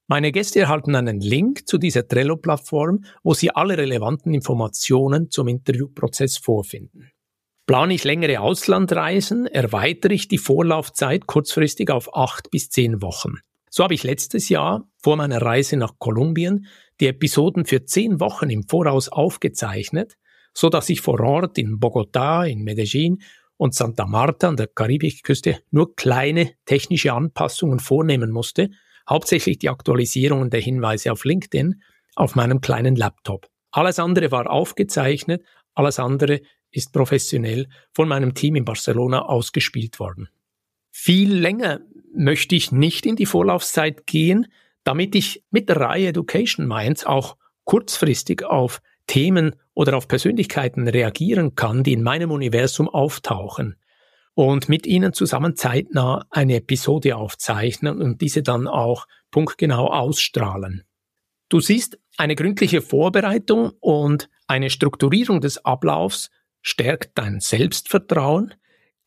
Meine 0.07 0.33
Gäste 0.33 0.61
erhalten 0.61 0.97
einen 0.97 1.21
Link 1.21 1.69
zu 1.69 1.79
dieser 1.79 2.09
Trello-Plattform, 2.09 3.05
wo 3.23 3.33
sie 3.33 3.51
alle 3.55 3.79
relevanten 3.79 4.35
Informationen 4.35 5.31
zum 5.31 5.49
Interviewprozess 5.49 6.37
vorfinden. 6.37 7.11
Plane 7.67 7.95
ich 7.95 8.05
längere 8.05 8.41
Auslandreisen, 8.41 9.47
erweitere 9.47 10.15
ich 10.15 10.29
die 10.29 10.39
Vorlaufzeit 10.39 11.27
kurzfristig 11.27 11.91
auf 11.91 12.15
acht 12.17 12.51
bis 12.51 12.69
zehn 12.71 13.01
Wochen. 13.01 13.35
So 13.71 13.85
habe 13.85 13.95
ich 13.95 14.03
letztes 14.03 14.49
Jahr 14.49 14.89
vor 15.01 15.17
meiner 15.17 15.41
Reise 15.41 15.77
nach 15.77 15.95
Kolumbien 15.99 16.67
die 16.99 17.07
Episoden 17.07 17.65
für 17.65 17.85
zehn 17.85 18.19
Wochen 18.19 18.51
im 18.51 18.65
Voraus 18.69 19.09
aufgezeichnet, 19.09 20.17
so 20.53 20.69
dass 20.69 20.89
ich 20.89 21.01
vor 21.01 21.21
Ort 21.21 21.57
in 21.59 21.79
Bogotá, 21.79 22.45
in 22.45 22.63
Medellin 22.63 23.23
und 23.57 23.75
Santa 23.75 24.07
Marta 24.07 24.49
an 24.49 24.57
der 24.57 24.67
Karibikküste 24.67 25.61
nur 25.71 25.95
kleine 25.95 26.53
technische 26.65 27.13
Anpassungen 27.13 27.79
vornehmen 27.79 28.31
musste, 28.31 28.71
hauptsächlich 29.09 29.59
die 29.59 29.69
Aktualisierungen 29.69 30.51
der 30.51 30.61
Hinweise 30.61 31.13
auf 31.13 31.25
LinkedIn 31.25 31.83
auf 32.17 32.35
meinem 32.35 32.61
kleinen 32.61 32.97
Laptop. 32.97 33.49
Alles 33.71 33.99
andere 33.99 34.33
war 34.33 34.51
aufgezeichnet, 34.51 35.45
alles 35.75 35.99
andere 36.01 36.41
ist 36.71 36.93
professionell 36.93 37.69
von 37.93 38.09
meinem 38.09 38.35
Team 38.35 38.57
in 38.57 38.65
Barcelona 38.65 39.23
ausgespielt 39.23 39.99
worden. 39.99 40.29
Viel 40.91 41.33
länger 41.33 41.81
möchte 42.15 42.55
ich 42.57 42.73
nicht 42.73 43.07
in 43.07 43.17
die 43.17 43.27
Vorlaufzeit 43.27 44.07
gehen, 44.07 44.47
damit 44.85 45.15
ich 45.15 45.45
mit 45.51 45.69
der 45.69 45.77
Reihe 45.77 46.09
Education 46.09 46.67
Minds 46.67 47.05
auch 47.05 47.37
kurzfristig 47.65 48.45
auf 48.45 48.83
Themen 49.07 49.57
oder 49.75 49.97
auf 49.97 50.09
Persönlichkeiten 50.09 50.89
reagieren 50.89 51.55
kann, 51.55 51.83
die 51.83 51.93
in 51.93 52.03
meinem 52.03 52.31
Universum 52.31 52.89
auftauchen 52.89 53.77
und 54.35 54.69
mit 54.69 54.87
ihnen 54.87 55.13
zusammen 55.13 55.57
zeitnah 55.57 56.27
eine 56.31 56.57
Episode 56.57 57.17
aufzeichnen 57.17 58.01
und 58.01 58.21
diese 58.21 58.43
dann 58.43 58.67
auch 58.67 59.07
punktgenau 59.31 59.89
ausstrahlen. 59.89 60.85
Du 61.49 61.61
siehst, 61.61 61.99
eine 62.17 62.37
gründliche 62.37 62.83
Vorbereitung 62.83 63.73
und 63.81 64.29
eine 64.47 64.71
Strukturierung 64.71 65.41
des 65.41 65.65
Ablaufs 65.65 66.31
stärkt 66.63 67.19
dein 67.19 67.41
Selbstvertrauen, 67.41 68.55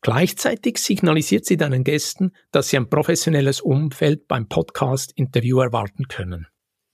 gleichzeitig 0.00 0.78
signalisiert 0.78 1.44
sie 1.46 1.56
deinen 1.56 1.84
Gästen, 1.84 2.32
dass 2.50 2.68
sie 2.68 2.76
ein 2.76 2.90
professionelles 2.90 3.60
Umfeld 3.60 4.28
beim 4.28 4.48
Podcast-Interview 4.48 5.60
erwarten 5.60 6.08
können. 6.08 6.46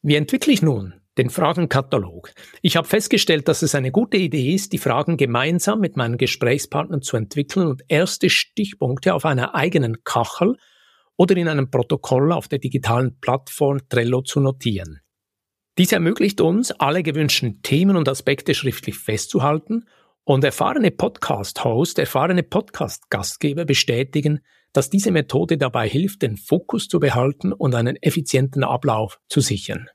Wie 0.03 0.17
entwickle 0.17 0.53
ich 0.53 0.63
nun 0.63 0.95
den 1.19 1.29
Fragenkatalog. 1.29 2.33
Ich 2.63 2.77
habe 2.77 2.89
festgestellt, 2.89 3.49
dass 3.49 3.61
es 3.61 3.75
eine 3.75 3.91
gute 3.91 4.17
Idee 4.17 4.55
ist, 4.55 4.73
die 4.73 4.79
Fragen 4.79 5.19
gemeinsam 5.19 5.81
mit 5.81 5.97
meinen 5.97 6.17
Gesprächspartnern 6.17 7.03
zu 7.03 7.17
entwickeln 7.17 7.67
und 7.67 7.83
erste 7.89 8.31
Stichpunkte 8.31 9.13
auf 9.13 9.27
einer 9.27 9.55
eigenen 9.55 10.03
Kachel 10.03 10.57
oder 11.17 11.37
in 11.37 11.49
einem 11.49 11.71
Protokoll 11.71 12.33
auf 12.33 12.49
der 12.49 12.59
digitalen 12.59 13.19
Plattform 13.21 13.81
Trello 13.91 14.23
zu 14.23 14.41
notieren. 14.41 15.01
Dies 15.77 15.93
ermöglicht 15.93 16.41
uns, 16.41 16.71
alle 16.73 17.03
gewünschten 17.03 17.61
Themen 17.61 17.97
und 17.97 18.09
Aspekte 18.09 18.55
schriftlich 18.55 18.97
festzuhalten 18.97 19.87
und 20.31 20.45
erfahrene 20.45 20.93
Podcast-Host, 20.93 21.99
erfahrene 21.99 22.45
Podcast-Gastgeber 22.45 23.65
bestätigen, 23.65 24.39
dass 24.73 24.89
diese 24.89 25.11
Methode 25.11 25.59
dabei 25.59 25.89
hilft, 25.89 26.23
den 26.23 26.37
Fokus 26.37 26.87
zu 26.87 27.01
behalten 27.01 27.53
und 27.53 27.75
einen 27.75 27.97
effizienten 27.97 28.63
Ablauf 28.63 29.19
zu 29.29 29.41
sichern. 29.41 29.89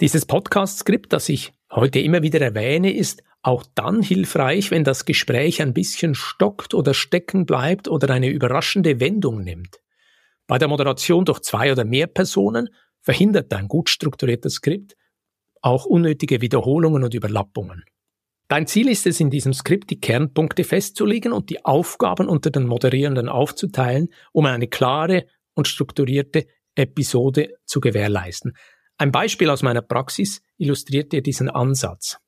Dieses 0.00 0.26
Podcast-Skript, 0.26 1.12
das 1.12 1.28
ich 1.28 1.52
heute 1.70 2.00
immer 2.00 2.24
wieder 2.24 2.40
erwähne, 2.40 2.92
ist 2.92 3.22
auch 3.42 3.62
dann 3.76 4.02
hilfreich, 4.02 4.72
wenn 4.72 4.82
das 4.82 5.04
Gespräch 5.04 5.62
ein 5.62 5.72
bisschen 5.72 6.16
stockt 6.16 6.74
oder 6.74 6.92
stecken 6.92 7.46
bleibt 7.46 7.86
oder 7.86 8.12
eine 8.12 8.30
überraschende 8.30 8.98
Wendung 8.98 9.44
nimmt. 9.44 9.78
Bei 10.48 10.58
der 10.58 10.66
Moderation 10.66 11.24
durch 11.24 11.42
zwei 11.42 11.70
oder 11.70 11.84
mehr 11.84 12.08
Personen 12.08 12.70
verhindert 13.02 13.54
ein 13.54 13.68
gut 13.68 13.88
strukturiertes 13.88 14.54
Skript 14.54 14.96
auch 15.62 15.84
unnötige 15.84 16.40
Wiederholungen 16.40 17.04
und 17.04 17.14
Überlappungen. 17.14 17.84
Dein 18.48 18.68
Ziel 18.68 18.88
ist 18.88 19.06
es, 19.06 19.18
in 19.18 19.30
diesem 19.30 19.52
Skript 19.52 19.90
die 19.90 19.98
Kernpunkte 19.98 20.62
festzulegen 20.62 21.32
und 21.32 21.50
die 21.50 21.64
Aufgaben 21.64 22.28
unter 22.28 22.50
den 22.50 22.66
Moderierenden 22.66 23.28
aufzuteilen, 23.28 24.08
um 24.32 24.46
eine 24.46 24.68
klare 24.68 25.26
und 25.54 25.66
strukturierte 25.66 26.46
Episode 26.76 27.54
zu 27.64 27.80
gewährleisten. 27.80 28.52
Ein 28.98 29.10
Beispiel 29.10 29.50
aus 29.50 29.62
meiner 29.62 29.82
Praxis 29.82 30.42
illustriert 30.58 31.12
dir 31.12 31.22
diesen 31.22 31.50
Ansatz. 31.50 32.18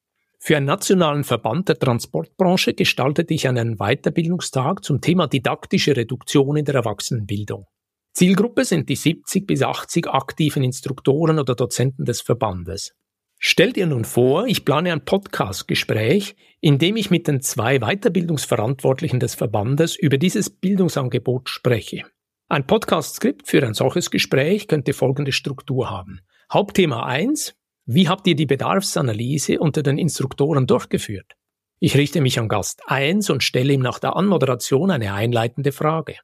Für 0.41 0.57
einen 0.57 0.67
nationalen 0.67 1.25
Verband 1.25 1.69
der 1.69 1.79
Transportbranche 1.79 2.75
gestaltete 2.75 3.35
ich 3.35 3.47
einen 3.47 3.77
Weiterbildungstag 3.77 4.85
zum 4.85 5.01
Thema 5.01 5.29
didaktische 5.29 5.97
Reduktion 5.97 6.57
in 6.57 6.65
der 6.65 6.77
Erwachsenenbildung. 6.77 7.67
Zielgruppe 8.13 8.65
sind 8.65 8.89
die 8.89 8.97
70 8.97 9.47
bis 9.47 9.63
80 9.63 10.09
aktiven 10.09 10.65
Instruktoren 10.65 11.39
oder 11.39 11.55
Dozenten 11.55 12.05
des 12.05 12.21
Verbandes. 12.21 12.93
Stell 13.41 13.73
dir 13.73 13.87
nun 13.87 14.05
vor, 14.05 14.47
ich 14.47 14.65
plane 14.65 14.93
ein 14.93 15.05
Podcast-Gespräch, 15.05 16.35
in 16.61 16.79
dem 16.79 16.97
ich 16.97 17.11
mit 17.11 17.29
den 17.29 17.41
zwei 17.41 17.79
Weiterbildungsverantwortlichen 17.79 19.21
des 19.21 19.37
Verbandes 19.37 19.95
über 19.95 20.19
dieses 20.19 20.51
Bildungsangebot 20.51 21.49
spreche. 21.49 22.03
Ein 22.49 22.67
Podcast-Skript 22.67 23.47
für 23.47 23.65
ein 23.65 23.75
solches 23.75 24.11
Gespräch 24.11 24.67
könnte 24.67 24.93
folgende 24.93 25.31
Struktur 25.31 25.89
haben. 25.89 26.21
Hauptthema 26.53 27.05
1. 27.07 27.55
Wie 27.85 28.09
habt 28.09 28.27
ihr 28.27 28.35
die 28.35 28.47
Bedarfsanalyse 28.47 29.61
unter 29.61 29.85
den 29.85 29.99
Instruktoren 29.99 30.67
durchgeführt? 30.67 31.37
Ich 31.79 31.97
richte 31.97 32.21
mich 32.21 32.41
an 32.41 32.49
Gast 32.49 32.83
1 32.87 33.31
und 33.31 33.45
stelle 33.45 33.73
ihm 33.73 33.83
nach 33.83 34.01
der 34.01 34.17
Anmoderation 34.17 34.91
eine 34.91 35.15
einleitende 35.15 35.71
Frage. 35.71 36.17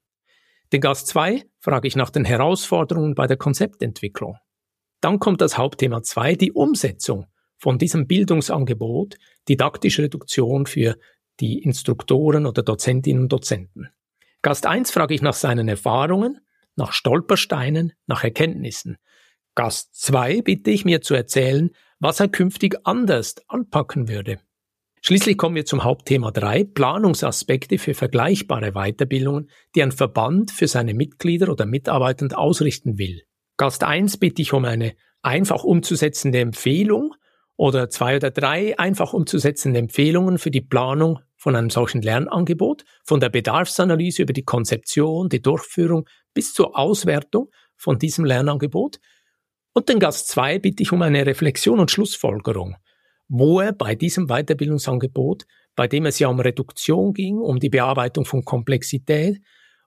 Den 0.72 0.80
Gast 0.80 1.06
2 1.06 1.44
frage 1.60 1.86
ich 1.86 1.94
nach 1.94 2.10
den 2.10 2.24
Herausforderungen 2.24 3.14
bei 3.14 3.28
der 3.28 3.36
Konzeptentwicklung. 3.36 4.36
Dann 5.04 5.18
kommt 5.18 5.42
das 5.42 5.58
Hauptthema 5.58 6.02
2, 6.02 6.34
die 6.34 6.52
Umsetzung 6.52 7.26
von 7.58 7.76
diesem 7.76 8.06
Bildungsangebot, 8.06 9.16
didaktische 9.50 10.04
Reduktion 10.04 10.64
für 10.64 10.96
die 11.40 11.58
Instruktoren 11.58 12.46
oder 12.46 12.62
Dozentinnen 12.62 13.24
und 13.24 13.30
Dozenten. 13.30 13.90
Gast 14.40 14.64
1 14.64 14.90
frage 14.90 15.12
ich 15.12 15.20
nach 15.20 15.34
seinen 15.34 15.68
Erfahrungen, 15.68 16.40
nach 16.74 16.94
Stolpersteinen, 16.94 17.92
nach 18.06 18.24
Erkenntnissen. 18.24 18.96
Gast 19.54 19.94
2 19.94 20.40
bitte 20.40 20.70
ich 20.70 20.86
mir 20.86 21.02
zu 21.02 21.12
erzählen, 21.12 21.72
was 21.98 22.20
er 22.20 22.28
künftig 22.28 22.78
anders 22.84 23.34
anpacken 23.46 24.08
würde. 24.08 24.38
Schließlich 25.02 25.36
kommen 25.36 25.56
wir 25.56 25.66
zum 25.66 25.84
Hauptthema 25.84 26.30
3, 26.30 26.64
Planungsaspekte 26.64 27.76
für 27.76 27.92
vergleichbare 27.92 28.72
Weiterbildungen, 28.72 29.50
die 29.74 29.82
ein 29.82 29.92
Verband 29.92 30.50
für 30.50 30.66
seine 30.66 30.94
Mitglieder 30.94 31.50
oder 31.50 31.66
Mitarbeitende 31.66 32.38
ausrichten 32.38 32.96
will. 32.96 33.24
Gast 33.56 33.84
1 33.84 34.16
bitte 34.16 34.42
ich 34.42 34.52
um 34.52 34.64
eine 34.64 34.94
einfach 35.22 35.62
umzusetzende 35.62 36.40
Empfehlung 36.40 37.14
oder 37.56 37.88
zwei 37.88 38.16
oder 38.16 38.30
drei 38.30 38.78
einfach 38.78 39.12
umzusetzende 39.12 39.78
Empfehlungen 39.78 40.38
für 40.38 40.50
die 40.50 40.60
Planung 40.60 41.20
von 41.36 41.54
einem 41.54 41.70
solchen 41.70 42.02
Lernangebot, 42.02 42.84
von 43.04 43.20
der 43.20 43.28
Bedarfsanalyse 43.28 44.22
über 44.22 44.32
die 44.32 44.42
Konzeption, 44.42 45.28
die 45.28 45.40
Durchführung 45.40 46.08
bis 46.32 46.52
zur 46.52 46.76
Auswertung 46.76 47.50
von 47.76 47.98
diesem 47.98 48.24
Lernangebot. 48.24 48.98
Und 49.72 49.88
den 49.88 50.00
Gast 50.00 50.28
2 50.28 50.58
bitte 50.58 50.82
ich 50.82 50.92
um 50.92 51.02
eine 51.02 51.24
Reflexion 51.24 51.78
und 51.78 51.90
Schlussfolgerung, 51.90 52.76
wo 53.28 53.60
er 53.60 53.72
bei 53.72 53.94
diesem 53.94 54.26
Weiterbildungsangebot, 54.26 55.44
bei 55.76 55.86
dem 55.86 56.06
es 56.06 56.18
ja 56.18 56.28
um 56.28 56.40
Reduktion 56.40 57.12
ging, 57.12 57.38
um 57.38 57.60
die 57.60 57.70
Bearbeitung 57.70 58.24
von 58.24 58.44
Komplexität, 58.44 59.40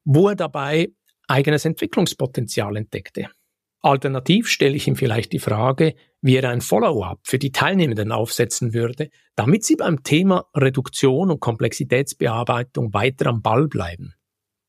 wo 0.06 0.30
er 0.30 0.36
dabei 0.36 0.90
eigenes 1.28 1.66
Entwicklungspotenzial 1.66 2.78
entdeckte. 2.78 3.30
Alternativ 3.88 4.50
stelle 4.50 4.76
ich 4.76 4.88
ihm 4.88 4.98
vielleicht 4.98 5.32
die 5.32 5.40
Frage, 5.40 5.96
wie 6.22 6.36
er 6.36 6.50
ein 6.50 6.60
Follow-up 6.60 7.22
für 7.24 7.40
die 7.40 7.54
Teilnehmenden 7.54 8.12
aufsetzen 8.12 8.74
würde, 8.74 9.10
damit 9.36 9.64
sie 9.64 9.78
beim 9.78 10.04
Thema 10.04 10.46
Reduktion 10.54 11.32
und 11.32 11.40
Komplexitätsbearbeitung 11.40 12.94
weiter 12.94 13.28
am 13.28 13.42
Ball 13.42 13.68
bleiben. 13.70 14.14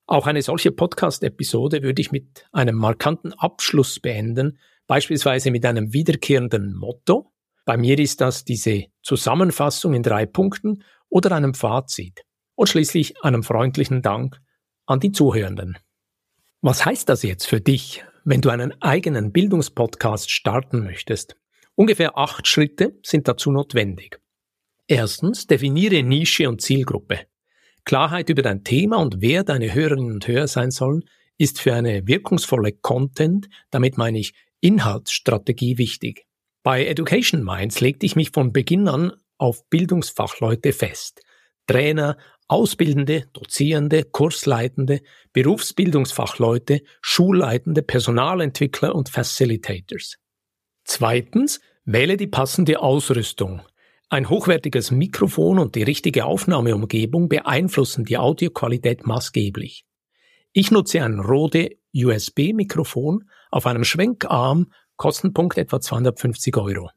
Auch 0.06 0.28
eine 0.28 0.40
solche 0.40 0.70
Podcast-Episode 0.70 1.82
würde 1.82 2.00
ich 2.00 2.12
mit 2.12 2.46
einem 2.52 2.76
markanten 2.76 3.32
Abschluss 3.32 3.98
beenden, 3.98 4.58
beispielsweise 4.86 5.50
mit 5.50 5.66
einem 5.66 5.92
wiederkehrenden 5.92 6.74
Motto. 6.74 7.32
Bei 7.64 7.76
mir 7.76 7.98
ist 7.98 8.20
das 8.20 8.44
diese 8.44 8.84
Zusammenfassung 9.02 9.94
in 9.94 10.04
drei 10.04 10.26
Punkten 10.26 10.84
oder 11.08 11.32
einem 11.32 11.54
Fazit. 11.54 12.22
Und 12.54 12.68
schließlich 12.68 13.22
einem 13.24 13.42
freundlichen 13.42 14.00
Dank 14.00 14.40
an 14.86 15.00
die 15.00 15.10
Zuhörenden. 15.10 15.76
Was 16.60 16.84
heißt 16.84 17.08
das 17.08 17.22
jetzt 17.24 17.46
für 17.46 17.60
dich 17.60 18.04
wenn 18.24 18.40
du 18.40 18.50
einen 18.50 18.80
eigenen 18.82 19.32
Bildungspodcast 19.32 20.30
starten 20.30 20.84
möchtest. 20.84 21.36
Ungefähr 21.74 22.18
acht 22.18 22.46
Schritte 22.46 22.98
sind 23.02 23.28
dazu 23.28 23.50
notwendig. 23.50 24.20
Erstens, 24.86 25.46
definiere 25.46 26.02
Nische 26.02 26.48
und 26.48 26.60
Zielgruppe. 26.60 27.20
Klarheit 27.84 28.28
über 28.28 28.42
dein 28.42 28.64
Thema 28.64 28.96
und 28.96 29.20
wer 29.20 29.44
deine 29.44 29.72
Hörerinnen 29.74 30.12
und 30.12 30.26
Hörer 30.26 30.48
sein 30.48 30.70
sollen, 30.70 31.04
ist 31.38 31.60
für 31.60 31.74
eine 31.74 32.06
wirkungsvolle 32.06 32.72
Content, 32.72 33.48
damit 33.70 33.96
meine 33.96 34.18
ich 34.18 34.34
Inhaltsstrategie 34.60 35.78
wichtig. 35.78 36.26
Bei 36.62 36.84
Education 36.84 37.44
Minds 37.44 37.80
legte 37.80 38.04
ich 38.04 38.16
mich 38.16 38.30
von 38.30 38.52
Beginn 38.52 38.88
an 38.88 39.12
auf 39.38 39.68
Bildungsfachleute 39.70 40.72
fest. 40.72 41.22
Trainer, 41.66 42.18
Ausbildende, 42.48 43.26
Dozierende, 43.34 44.04
Kursleitende, 44.04 45.02
Berufsbildungsfachleute, 45.32 46.80
Schulleitende, 47.02 47.82
Personalentwickler 47.82 48.94
und 48.94 49.10
Facilitators. 49.10 50.16
Zweitens, 50.84 51.60
wähle 51.84 52.16
die 52.16 52.26
passende 52.26 52.80
Ausrüstung. 52.80 53.60
Ein 54.08 54.30
hochwertiges 54.30 54.90
Mikrofon 54.90 55.58
und 55.58 55.74
die 55.74 55.82
richtige 55.82 56.24
Aufnahmeumgebung 56.24 57.28
beeinflussen 57.28 58.06
die 58.06 58.16
Audioqualität 58.16 59.06
maßgeblich. 59.06 59.84
Ich 60.52 60.70
nutze 60.70 61.02
ein 61.02 61.20
Rode 61.20 61.76
USB-Mikrofon 61.94 63.28
auf 63.50 63.66
einem 63.66 63.84
Schwenkarm, 63.84 64.72
Kostenpunkt 64.96 65.58
etwa 65.58 65.80
250 65.80 66.56
Euro. 66.56 66.90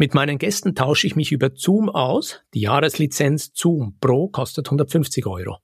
Mit 0.00 0.14
meinen 0.14 0.38
Gästen 0.38 0.74
tausche 0.74 1.06
ich 1.06 1.14
mich 1.14 1.30
über 1.30 1.50
Zoom 1.54 1.90
aus. 1.90 2.40
Die 2.54 2.62
Jahreslizenz 2.62 3.50
Zoom 3.52 3.98
Pro 4.00 4.28
kostet 4.28 4.66
150 4.66 5.26
Euro. 5.26 5.58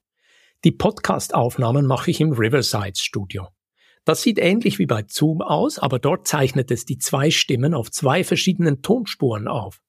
Die 0.62 0.72
Podcast-Aufnahmen 0.72 1.87
mache 1.87 2.11
ich 2.11 2.20
im 2.20 2.33
Riverside 2.33 2.99
Studio. 2.99 3.49
Das 4.05 4.20
sieht 4.20 4.38
ähnlich 4.38 4.79
wie 4.79 4.85
bei 4.85 5.05
Zoom 5.09 5.40
aus, 5.40 5.79
aber 5.79 5.99
dort 5.99 6.29
zeichnet 6.29 6.70
es 6.70 6.85
die 6.85 6.99
zwei 6.99 7.31
Stimmen 7.31 7.72
auf 7.72 7.90
zwei 7.90 8.25
verschiedenen 8.25 8.83
Tonspuren 8.83 9.49
auf. 9.49 9.81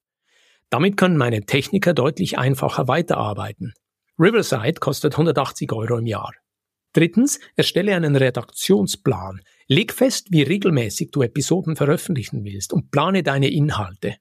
Damit 0.69 0.95
können 0.95 1.17
meine 1.17 1.41
Techniker 1.41 1.93
deutlich 1.93 2.37
einfacher 2.37 2.87
weiterarbeiten. 2.87 3.73
Riverside 4.17 4.79
kostet 4.79 5.15
180 5.15 5.73
Euro 5.73 5.97
im 5.97 6.05
Jahr. 6.05 6.31
Drittens, 6.93 7.41
erstelle 7.57 7.93
einen 7.97 8.15
Redaktionsplan. 8.15 9.41
Leg 9.67 9.91
fest, 9.91 10.27
wie 10.31 10.43
regelmäßig 10.43 11.11
du 11.11 11.21
Episoden 11.21 11.75
veröffentlichen 11.75 12.45
willst 12.45 12.71
und 12.71 12.91
plane 12.91 13.23
deine 13.23 13.49
Inhalte. 13.49 14.15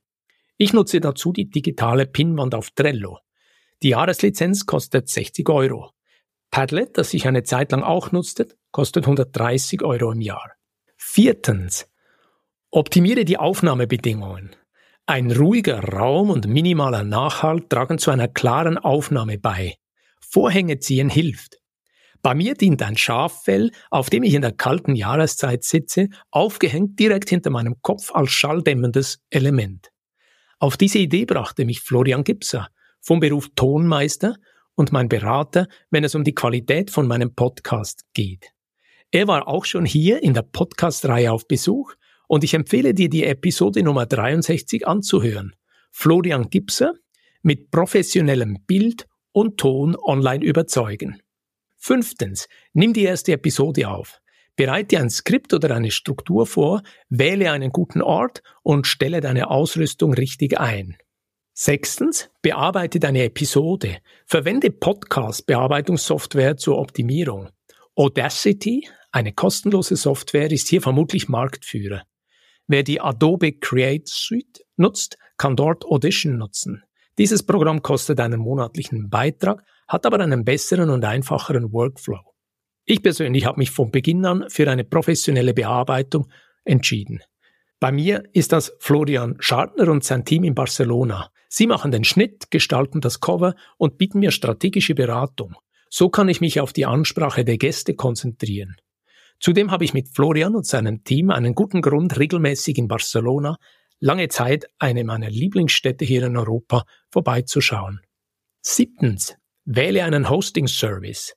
Ich 0.58 0.72
nutze 0.72 1.00
dazu 1.00 1.32
die 1.32 1.50
digitale 1.50 2.06
Pinwand 2.06 2.54
auf 2.54 2.70
Trello. 2.70 3.18
Die 3.82 3.90
Jahreslizenz 3.90 4.64
kostet 4.64 5.08
60 5.08 5.48
Euro. 5.50 5.90
Padlet, 6.50 6.96
das 6.96 7.12
ich 7.12 7.26
eine 7.26 7.42
Zeit 7.42 7.72
lang 7.72 7.82
auch 7.82 8.12
nutzte, 8.12 8.48
kostet 8.70 9.04
130 9.04 9.82
Euro 9.82 10.12
im 10.12 10.22
Jahr. 10.22 10.52
Viertens. 10.96 11.86
Optimiere 12.70 13.26
die 13.26 13.36
Aufnahmebedingungen. 13.36 14.56
Ein 15.04 15.30
ruhiger 15.30 15.84
Raum 15.84 16.30
und 16.30 16.48
minimaler 16.48 17.04
Nachhalt 17.04 17.68
tragen 17.68 17.98
zu 17.98 18.10
einer 18.10 18.28
klaren 18.28 18.78
Aufnahme 18.78 19.38
bei. 19.38 19.74
Vorhänge 20.20 20.78
ziehen 20.78 21.10
hilft. 21.10 21.58
Bei 22.22 22.34
mir 22.34 22.54
dient 22.54 22.82
ein 22.82 22.96
Schaffell, 22.96 23.70
auf 23.90 24.10
dem 24.10 24.22
ich 24.22 24.34
in 24.34 24.42
der 24.42 24.52
kalten 24.52 24.96
Jahreszeit 24.96 25.64
sitze, 25.64 26.08
aufgehängt 26.30 26.98
direkt 26.98 27.28
hinter 27.28 27.50
meinem 27.50 27.76
Kopf 27.82 28.10
als 28.12 28.30
schalldämmendes 28.30 29.22
Element. 29.30 29.92
Auf 30.58 30.78
diese 30.78 30.98
Idee 30.98 31.26
brachte 31.26 31.66
mich 31.66 31.82
Florian 31.82 32.24
Gipser, 32.24 32.68
vom 33.00 33.20
Beruf 33.20 33.50
Tonmeister 33.54 34.36
und 34.74 34.90
mein 34.90 35.08
Berater, 35.08 35.68
wenn 35.90 36.02
es 36.02 36.14
um 36.14 36.24
die 36.24 36.34
Qualität 36.34 36.90
von 36.90 37.06
meinem 37.06 37.34
Podcast 37.34 38.04
geht. 38.14 38.52
Er 39.10 39.28
war 39.28 39.48
auch 39.48 39.66
schon 39.66 39.84
hier 39.84 40.22
in 40.22 40.32
der 40.32 40.42
Podcast-Reihe 40.42 41.30
auf 41.30 41.46
Besuch 41.46 41.92
und 42.26 42.42
ich 42.42 42.54
empfehle 42.54 42.94
dir 42.94 43.10
die 43.10 43.24
Episode 43.24 43.82
Nummer 43.82 44.06
63 44.06 44.86
anzuhören. 44.86 45.54
Florian 45.92 46.48
Gipser 46.48 46.94
mit 47.42 47.70
professionellem 47.70 48.58
Bild 48.66 49.06
und 49.32 49.58
Ton 49.58 49.94
online 49.94 50.44
überzeugen. 50.44 51.20
Fünftens, 51.76 52.48
nimm 52.72 52.94
die 52.94 53.04
erste 53.04 53.32
Episode 53.32 53.88
auf. 53.88 54.20
Bereite 54.56 54.98
ein 54.98 55.10
Skript 55.10 55.52
oder 55.52 55.74
eine 55.74 55.90
Struktur 55.90 56.46
vor, 56.46 56.82
wähle 57.10 57.52
einen 57.52 57.70
guten 57.70 58.00
Ort 58.00 58.42
und 58.62 58.86
stelle 58.86 59.20
deine 59.20 59.50
Ausrüstung 59.50 60.14
richtig 60.14 60.58
ein. 60.58 60.96
Sechstens, 61.52 62.30
bearbeite 62.42 62.98
deine 62.98 63.24
Episode. 63.24 63.98
Verwende 64.26 64.70
Podcast-Bearbeitungssoftware 64.70 66.56
zur 66.56 66.78
Optimierung. 66.78 67.50
Audacity, 67.94 68.88
eine 69.10 69.32
kostenlose 69.32 69.96
Software, 69.96 70.50
ist 70.50 70.68
hier 70.68 70.82
vermutlich 70.82 71.28
Marktführer. 71.28 72.02
Wer 72.66 72.82
die 72.82 73.00
Adobe 73.00 73.52
Create 73.52 74.08
Suite 74.08 74.64
nutzt, 74.76 75.18
kann 75.38 75.56
dort 75.56 75.84
Audition 75.84 76.36
nutzen. 76.36 76.82
Dieses 77.18 77.42
Programm 77.44 77.82
kostet 77.82 78.20
einen 78.20 78.40
monatlichen 78.40 79.08
Beitrag, 79.08 79.62
hat 79.88 80.04
aber 80.04 80.20
einen 80.20 80.44
besseren 80.44 80.90
und 80.90 81.04
einfacheren 81.04 81.72
Workflow. 81.72 82.35
Ich 82.88 83.02
persönlich 83.02 83.46
habe 83.46 83.58
mich 83.58 83.72
von 83.72 83.90
Beginn 83.90 84.24
an 84.24 84.44
für 84.48 84.70
eine 84.70 84.84
professionelle 84.84 85.54
Bearbeitung 85.54 86.28
entschieden. 86.64 87.20
Bei 87.80 87.90
mir 87.90 88.22
ist 88.32 88.52
das 88.52 88.76
Florian 88.78 89.36
Schartner 89.40 89.88
und 89.88 90.04
sein 90.04 90.24
Team 90.24 90.44
in 90.44 90.54
Barcelona. 90.54 91.30
Sie 91.48 91.66
machen 91.66 91.90
den 91.90 92.04
Schnitt, 92.04 92.50
gestalten 92.52 93.00
das 93.00 93.20
Cover 93.20 93.56
und 93.76 93.98
bieten 93.98 94.20
mir 94.20 94.30
strategische 94.30 94.94
Beratung. 94.94 95.56
So 95.90 96.08
kann 96.10 96.28
ich 96.28 96.40
mich 96.40 96.60
auf 96.60 96.72
die 96.72 96.86
Ansprache 96.86 97.44
der 97.44 97.58
Gäste 97.58 97.94
konzentrieren. 97.94 98.76
Zudem 99.40 99.72
habe 99.72 99.84
ich 99.84 99.92
mit 99.92 100.14
Florian 100.14 100.54
und 100.54 100.66
seinem 100.66 101.02
Team 101.02 101.30
einen 101.30 101.56
guten 101.56 101.82
Grund, 101.82 102.18
regelmäßig 102.18 102.78
in 102.78 102.86
Barcelona, 102.86 103.56
lange 103.98 104.28
Zeit 104.28 104.66
eine 104.78 105.02
meiner 105.02 105.28
Lieblingsstädte 105.28 106.04
hier 106.04 106.24
in 106.24 106.36
Europa, 106.36 106.84
vorbeizuschauen. 107.10 108.00
Siebtens. 108.62 109.36
Wähle 109.64 110.04
einen 110.04 110.30
Hosting-Service. 110.30 111.34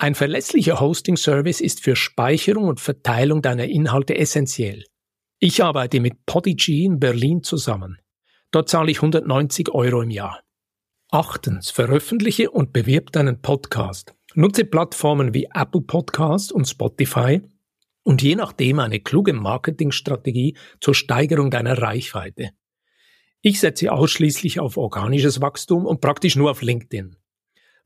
Ein 0.00 0.14
verlässlicher 0.14 0.78
Hosting-Service 0.78 1.60
ist 1.60 1.82
für 1.82 1.96
Speicherung 1.96 2.68
und 2.68 2.78
Verteilung 2.78 3.42
deiner 3.42 3.64
Inhalte 3.64 4.16
essentiell. 4.16 4.84
Ich 5.40 5.64
arbeite 5.64 5.98
mit 5.98 6.24
Podigy 6.24 6.84
in 6.84 7.00
Berlin 7.00 7.42
zusammen. 7.42 7.98
Dort 8.52 8.68
zahle 8.68 8.92
ich 8.92 8.98
190 8.98 9.70
Euro 9.70 10.00
im 10.02 10.10
Jahr. 10.10 10.40
Achtens. 11.10 11.72
Veröffentliche 11.72 12.52
und 12.52 12.72
bewirb 12.72 13.10
deinen 13.10 13.42
Podcast. 13.42 14.14
Nutze 14.34 14.64
Plattformen 14.64 15.34
wie 15.34 15.48
Apple 15.52 15.80
Podcast 15.80 16.52
und 16.52 16.68
Spotify 16.68 17.42
und 18.04 18.22
je 18.22 18.36
nachdem 18.36 18.78
eine 18.78 19.00
kluge 19.00 19.32
Marketingstrategie 19.32 20.56
zur 20.80 20.94
Steigerung 20.94 21.50
deiner 21.50 21.76
Reichweite. 21.76 22.50
Ich 23.42 23.58
setze 23.58 23.90
ausschließlich 23.90 24.60
auf 24.60 24.76
organisches 24.76 25.40
Wachstum 25.40 25.86
und 25.86 26.00
praktisch 26.00 26.36
nur 26.36 26.52
auf 26.52 26.62
LinkedIn. 26.62 27.16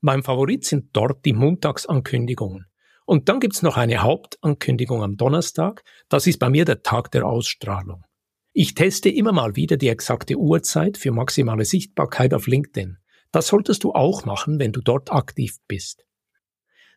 Mein 0.05 0.25
Favorit 0.25 0.65
sind 0.65 0.89
dort 0.95 1.25
die 1.25 1.33
Montagsankündigungen. 1.33 2.67
Und 3.07 3.29
dann 3.29 3.39
gibt's 3.39 3.63
noch 3.63 3.77
eine 3.77 4.03
Hauptankündigung 4.03 5.01
am 5.01 5.17
Donnerstag. 5.17 5.85
Das 6.09 6.27
ist 6.27 6.41
bei 6.41 6.51
mir 6.51 6.65
der 6.65 6.83
Tag 6.83 7.13
der 7.13 7.25
Ausstrahlung. 7.25 8.05
Ich 8.53 8.75
teste 8.75 9.09
immer 9.09 9.31
mal 9.31 9.55
wieder 9.55 9.77
die 9.77 9.89
exakte 9.89 10.35
Uhrzeit 10.37 10.97
für 10.99 11.13
maximale 11.13 11.65
Sichtbarkeit 11.65 12.35
auf 12.35 12.49
LinkedIn. 12.49 12.99
Das 13.31 13.47
solltest 13.47 13.85
du 13.85 13.93
auch 13.93 14.25
machen, 14.25 14.59
wenn 14.59 14.73
du 14.73 14.81
dort 14.81 15.13
aktiv 15.13 15.59
bist. 15.69 16.05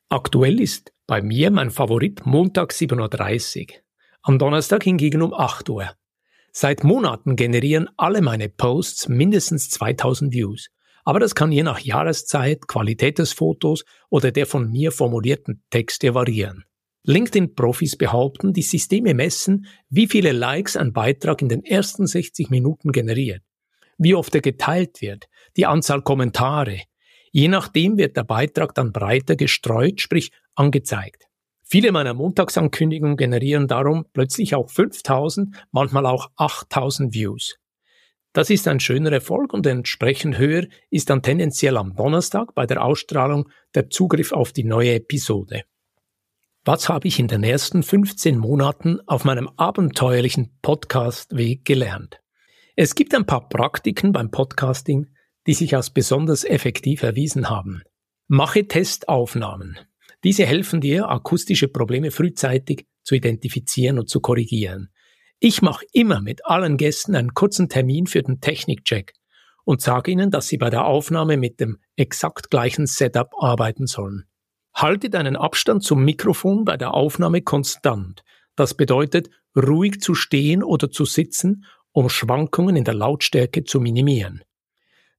Aktuell 0.10 0.60
ist 0.60 0.92
bei 1.06 1.22
mir 1.22 1.52
mein 1.52 1.70
Favorit 1.70 2.26
Montag 2.26 2.72
7.30 2.72 3.70
Uhr. 3.70 3.76
Am 4.24 4.40
Donnerstag 4.40 4.84
hingegen 4.84 5.22
um 5.22 5.32
8 5.32 5.70
Uhr. 5.70 5.92
Seit 6.52 6.84
Monaten 6.84 7.36
generieren 7.36 7.88
alle 7.98 8.24
meine 8.24 8.50
Posts 8.50 9.10
mindestens 9.10 9.70
2000 9.70 10.34
Views. 10.34 10.70
Aber 11.06 11.20
das 11.20 11.36
kann 11.36 11.54
je 11.54 11.64
nach 11.64 11.80
Jahreszeit, 11.80 12.68
Qualität 12.68 13.20
des 13.20 13.32
Fotos 13.32 13.86
oder 14.10 14.32
der 14.32 14.46
von 14.46 14.70
mir 14.70 14.92
formulierten 14.92 15.64
Texte 15.70 16.14
variieren. 16.14 16.66
LinkedIn-Profis 17.04 17.96
behaupten, 17.96 18.52
die 18.52 18.64
Systeme 18.64 19.14
messen, 19.14 19.68
wie 19.90 20.08
viele 20.08 20.34
Likes 20.34 20.76
ein 20.76 20.92
Beitrag 20.92 21.42
in 21.42 21.48
den 21.50 21.64
ersten 21.64 22.08
60 22.08 22.50
Minuten 22.50 22.92
generiert, 22.92 23.44
wie 23.98 24.16
oft 24.16 24.36
er 24.36 24.42
geteilt 24.42 25.02
wird, 25.02 25.28
die 25.56 25.68
Anzahl 25.68 26.02
Kommentare, 26.02 26.82
Je 27.38 27.50
nachdem 27.50 27.98
wird 27.98 28.16
der 28.16 28.24
Beitrag 28.24 28.74
dann 28.76 28.94
breiter 28.94 29.36
gestreut, 29.36 30.00
sprich 30.00 30.32
angezeigt. 30.56 31.26
Viele 31.66 31.92
meiner 31.92 32.14
Montagsankündigungen 32.14 33.18
generieren 33.18 33.68
darum 33.68 34.06
plötzlich 34.14 34.56
auch 34.56 34.70
5000, 34.70 35.54
manchmal 35.74 36.06
auch 36.06 36.30
8000 36.38 37.14
Views. 37.14 37.58
Das 38.36 38.50
ist 38.50 38.68
ein 38.68 38.82
schöner 38.82 39.14
Erfolg 39.14 39.54
und 39.54 39.66
entsprechend 39.66 40.38
höher 40.38 40.68
ist 40.90 41.10
dann 41.10 41.22
tendenziell 41.22 41.78
am 41.78 41.96
Donnerstag 41.96 42.54
bei 42.54 42.66
der 42.66 42.84
Ausstrahlung 42.84 43.48
der 43.76 43.90
Zugriff 43.90 44.34
auf 44.34 44.52
die 44.52 44.66
neue 44.66 44.96
Episode. 44.96 45.64
Was 46.66 46.90
habe 46.90 47.08
ich 47.08 47.18
in 47.18 47.30
den 47.30 47.46
ersten 47.46 47.82
15 47.82 48.38
Monaten 48.38 49.00
auf 49.08 49.24
meinem 49.24 49.48
abenteuerlichen 49.56 50.60
Podcastweg 50.62 51.64
gelernt? 51.64 52.20
Es 52.76 52.96
gibt 52.96 53.16
ein 53.16 53.26
paar 53.26 53.48
Praktiken 53.48 54.12
beim 54.12 54.32
Podcasting, 54.32 55.08
die 55.48 55.54
sich 55.54 55.74
als 55.74 55.92
besonders 55.92 56.44
effektiv 56.44 57.04
erwiesen 57.04 57.50
haben. 57.50 57.84
Mache 58.28 58.68
Testaufnahmen. 58.68 59.80
Diese 60.26 60.46
helfen 60.46 60.82
dir, 60.82 61.08
akustische 61.08 61.70
Probleme 61.70 62.12
frühzeitig 62.12 62.86
zu 63.02 63.16
identifizieren 63.16 63.98
und 63.98 64.10
zu 64.10 64.20
korrigieren. 64.20 64.90
Ich 65.40 65.62
mache 65.62 65.86
immer 65.92 66.22
mit 66.22 66.46
allen 66.46 66.78
Gästen 66.78 67.16
einen 67.16 67.34
kurzen 67.34 67.70
Termin 67.70 68.08
für 68.08 68.24
den 68.24 68.40
Technikcheck 68.40 69.14
und 69.66 69.82
sage 69.82 70.12
ihnen, 70.12 70.32
dass 70.32 70.48
sie 70.48 70.58
bei 70.58 70.70
der 70.70 70.86
Aufnahme 70.86 71.38
mit 71.38 71.60
dem 71.60 71.80
exakt 71.96 72.50
gleichen 72.50 72.88
Setup 72.88 73.32
arbeiten 73.38 73.88
sollen. 73.88 74.26
Halte 74.74 75.10
deinen 75.10 75.36
Abstand 75.36 75.84
zum 75.84 76.04
Mikrofon 76.04 76.66
bei 76.66 76.78
der 76.78 76.94
Aufnahme 76.94 77.42
konstant. 77.42 78.24
Das 78.56 78.74
bedeutet, 78.76 79.30
ruhig 79.56 80.02
zu 80.02 80.16
stehen 80.16 80.64
oder 80.64 80.92
zu 80.92 81.06
sitzen, 81.06 81.66
um 81.92 82.10
Schwankungen 82.10 82.76
in 82.76 82.84
der 82.84 82.94
Lautstärke 82.94 83.64
zu 83.64 83.80
minimieren. 83.80 84.44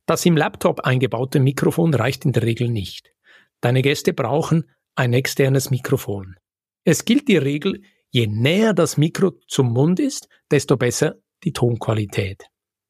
Das 0.07 0.25
im 0.25 0.37
Laptop 0.37 0.81
eingebaute 0.81 1.41
Mikrofon 1.41 1.93
reicht 1.95 2.25
in 2.25 2.33
der 2.33 2.45
Regel 2.45 2.69
nicht. 2.69 3.13
Deine 3.61 3.83
Gäste 3.83 4.13
brauchen 4.13 4.71
ein 4.95 5.13
externes 5.13 5.71
Mikrofon. 5.71 6.37
Es 6.85 7.05
gilt 7.05 7.29
die 7.29 7.39
Regel, 7.39 7.83
je 8.17 8.27
näher 8.27 8.73
das 8.73 8.97
Mikro 8.97 9.33
zum 9.47 9.75
Mund 9.75 10.01
ist, 10.01 10.27
desto 10.51 10.79
besser 10.79 11.17
die 11.45 11.53
Tonqualität. 11.53 12.45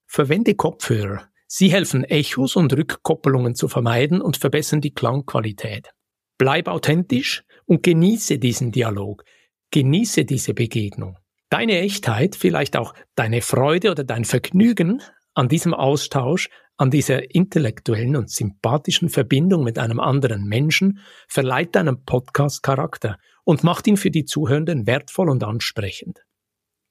Verwende 0.06 0.54
Kopfhörer. 0.54 1.28
Sie 1.48 1.68
helfen 1.72 2.04
Echos 2.04 2.54
und 2.54 2.72
Rückkoppelungen 2.72 3.56
zu 3.56 3.66
vermeiden 3.66 4.20
und 4.20 4.36
verbessern 4.36 4.80
die 4.80 4.94
Klangqualität. 4.94 5.90
Bleib 6.38 6.68
authentisch 6.68 7.42
und 7.64 7.82
genieße 7.82 8.38
diesen 8.38 8.70
Dialog. 8.70 9.24
Genieße 9.72 10.24
diese 10.24 10.54
Begegnung. 10.54 11.16
Deine 11.50 11.80
Echtheit, 11.80 12.36
vielleicht 12.36 12.76
auch 12.76 12.94
deine 13.16 13.42
Freude 13.42 13.90
oder 13.90 14.04
dein 14.04 14.24
Vergnügen 14.24 15.02
an 15.34 15.48
diesem 15.48 15.74
Austausch, 15.74 16.50
an 16.76 16.92
dieser 16.92 17.34
intellektuellen 17.34 18.14
und 18.14 18.30
sympathischen 18.30 19.08
Verbindung 19.08 19.64
mit 19.64 19.80
einem 19.80 19.98
anderen 19.98 20.44
Menschen 20.44 21.00
verleiht 21.26 21.74
deinem 21.74 22.04
Podcast 22.04 22.62
Charakter 22.62 23.18
und 23.46 23.62
macht 23.62 23.86
ihn 23.86 23.96
für 23.96 24.10
die 24.10 24.24
Zuhörenden 24.24 24.86
wertvoll 24.86 25.30
und 25.30 25.44
ansprechend. 25.44 26.24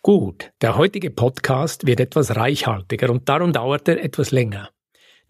Gut, 0.02 0.52
der 0.62 0.78
heutige 0.78 1.12
Podcast 1.12 1.86
wird 1.86 2.00
etwas 2.00 2.36
reichhaltiger 2.36 3.10
und 3.10 3.28
darum 3.28 3.52
dauert 3.52 3.88
er 3.88 4.02
etwas 4.04 4.32
länger. 4.32 4.70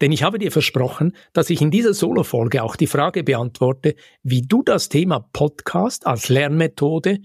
Denn 0.00 0.12
ich 0.12 0.22
habe 0.22 0.38
dir 0.38 0.52
versprochen, 0.52 1.16
dass 1.32 1.50
ich 1.50 1.60
in 1.60 1.70
dieser 1.70 1.94
Solo-Folge 1.94 2.62
auch 2.62 2.76
die 2.76 2.86
Frage 2.86 3.24
beantworte, 3.24 3.96
wie 4.22 4.42
du 4.42 4.62
das 4.62 4.88
Thema 4.88 5.20
Podcast 5.32 6.06
als 6.06 6.28
Lernmethode 6.28 7.18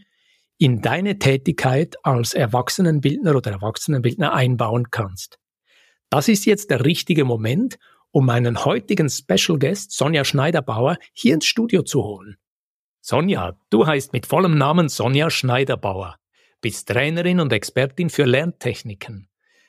in 0.57 0.81
deine 0.81 1.19
Tätigkeit 1.19 1.95
als 2.03 2.33
Erwachsenenbildner 2.33 3.35
oder 3.35 3.51
Erwachsenenbildner 3.51 4.33
einbauen 4.33 4.87
kannst. 4.89 5.37
Das 6.09 6.27
ist 6.27 6.45
jetzt 6.45 6.71
der 6.71 6.85
richtige 6.85 7.25
Moment, 7.25 7.77
um 8.11 8.25
meinen 8.25 8.65
heutigen 8.65 9.09
Special 9.09 9.59
Guest 9.59 9.91
Sonja 9.91 10.25
Schneiderbauer 10.25 10.97
hier 11.13 11.35
ins 11.35 11.45
Studio 11.45 11.83
zu 11.83 12.03
holen. 12.03 12.37
Sonja, 13.11 13.57
du 13.69 13.85
heißt 13.85 14.13
mit 14.13 14.25
vollem 14.25 14.57
Namen 14.57 14.87
Sonja 14.87 15.29
Schneiderbauer, 15.29 16.15
bist 16.61 16.87
Trainerin 16.87 17.41
und 17.41 17.51
Expertin 17.51 18.09
für 18.09 18.23
Lerntechniken. 18.23 19.27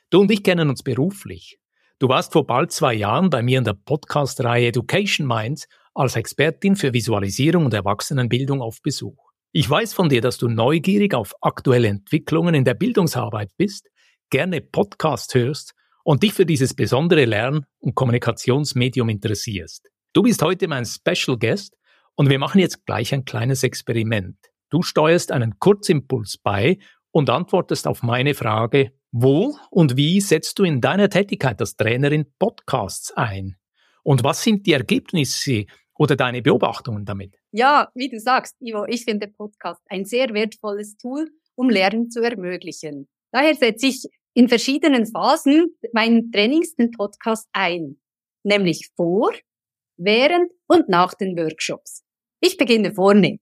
Du 0.09 0.21
und 0.21 0.31
ich 0.31 0.43
kennen 0.43 0.69
uns 0.69 0.81
beruflich. 0.81 1.57
Du 1.99 2.07
warst 2.07 2.31
vor 2.31 2.47
bald 2.47 2.71
zwei 2.71 2.93
Jahren 2.93 3.29
bei 3.29 3.43
mir 3.43 3.57
in 3.57 3.65
der 3.65 3.73
Podcast-Reihe 3.73 4.67
Education 4.67 5.27
Minds 5.27 5.67
als 5.93 6.15
Expertin 6.15 6.77
für 6.77 6.93
Visualisierung 6.93 7.65
und 7.65 7.73
Erwachsenenbildung 7.73 8.61
auf 8.61 8.81
Besuch. 8.81 9.33
Ich 9.51 9.69
weiß 9.69 9.91
von 9.91 10.07
dir, 10.07 10.21
dass 10.21 10.37
du 10.37 10.47
neugierig 10.47 11.13
auf 11.13 11.33
aktuelle 11.41 11.89
Entwicklungen 11.89 12.55
in 12.55 12.63
der 12.63 12.75
Bildungsarbeit 12.75 13.51
bist, 13.57 13.89
gerne 14.29 14.61
Podcast 14.61 15.35
hörst 15.35 15.73
und 16.05 16.23
dich 16.23 16.31
für 16.31 16.45
dieses 16.45 16.73
besondere 16.73 17.25
Lern- 17.25 17.65
und 17.79 17.93
Kommunikationsmedium 17.93 19.09
interessierst. 19.09 19.89
Du 20.13 20.23
bist 20.23 20.41
heute 20.41 20.69
mein 20.69 20.85
Special 20.85 21.37
Guest 21.37 21.75
und 22.15 22.29
wir 22.29 22.39
machen 22.39 22.59
jetzt 22.59 22.85
gleich 22.85 23.13
ein 23.13 23.25
kleines 23.25 23.63
Experiment. 23.63 24.37
Du 24.69 24.81
steuerst 24.81 25.31
einen 25.31 25.59
Kurzimpuls 25.59 26.37
bei 26.37 26.77
und 27.11 27.29
antwortest 27.29 27.87
auf 27.87 28.03
meine 28.03 28.33
Frage, 28.33 28.91
wo 29.11 29.55
und 29.69 29.97
wie 29.97 30.19
setzt 30.19 30.57
du 30.57 30.63
in 30.63 30.81
deiner 30.81 31.09
Tätigkeit 31.09 31.59
als 31.61 31.75
Trainerin 31.75 32.25
Podcasts 32.39 33.11
ein? 33.11 33.55
Und 34.03 34.23
was 34.23 34.43
sind 34.43 34.65
die 34.65 34.73
Ergebnisse 34.73 35.65
oder 35.95 36.15
deine 36.15 36.41
Beobachtungen 36.41 37.05
damit? 37.05 37.35
Ja, 37.51 37.89
wie 37.93 38.09
du 38.09 38.19
sagst, 38.19 38.55
Ivo, 38.59 38.85
ich 38.85 39.05
finde 39.05 39.27
Podcast 39.27 39.81
ein 39.87 40.05
sehr 40.05 40.33
wertvolles 40.33 40.97
Tool, 40.97 41.29
um 41.55 41.69
Lernen 41.69 42.09
zu 42.09 42.21
ermöglichen. 42.21 43.07
Daher 43.31 43.55
setze 43.55 43.87
ich 43.87 44.03
in 44.33 44.49
verschiedenen 44.49 45.05
Phasen 45.05 45.75
meinen 45.93 46.31
Trainings 46.31 46.75
den 46.75 46.91
Podcast 46.91 47.47
ein, 47.53 48.01
nämlich 48.43 48.89
vor, 48.95 49.31
während 50.03 50.51
und 50.67 50.89
nach 50.89 51.13
den 51.13 51.37
Workshops. 51.37 52.03
Ich 52.41 52.57
beginne 52.57 52.93
vorne. 52.93 53.39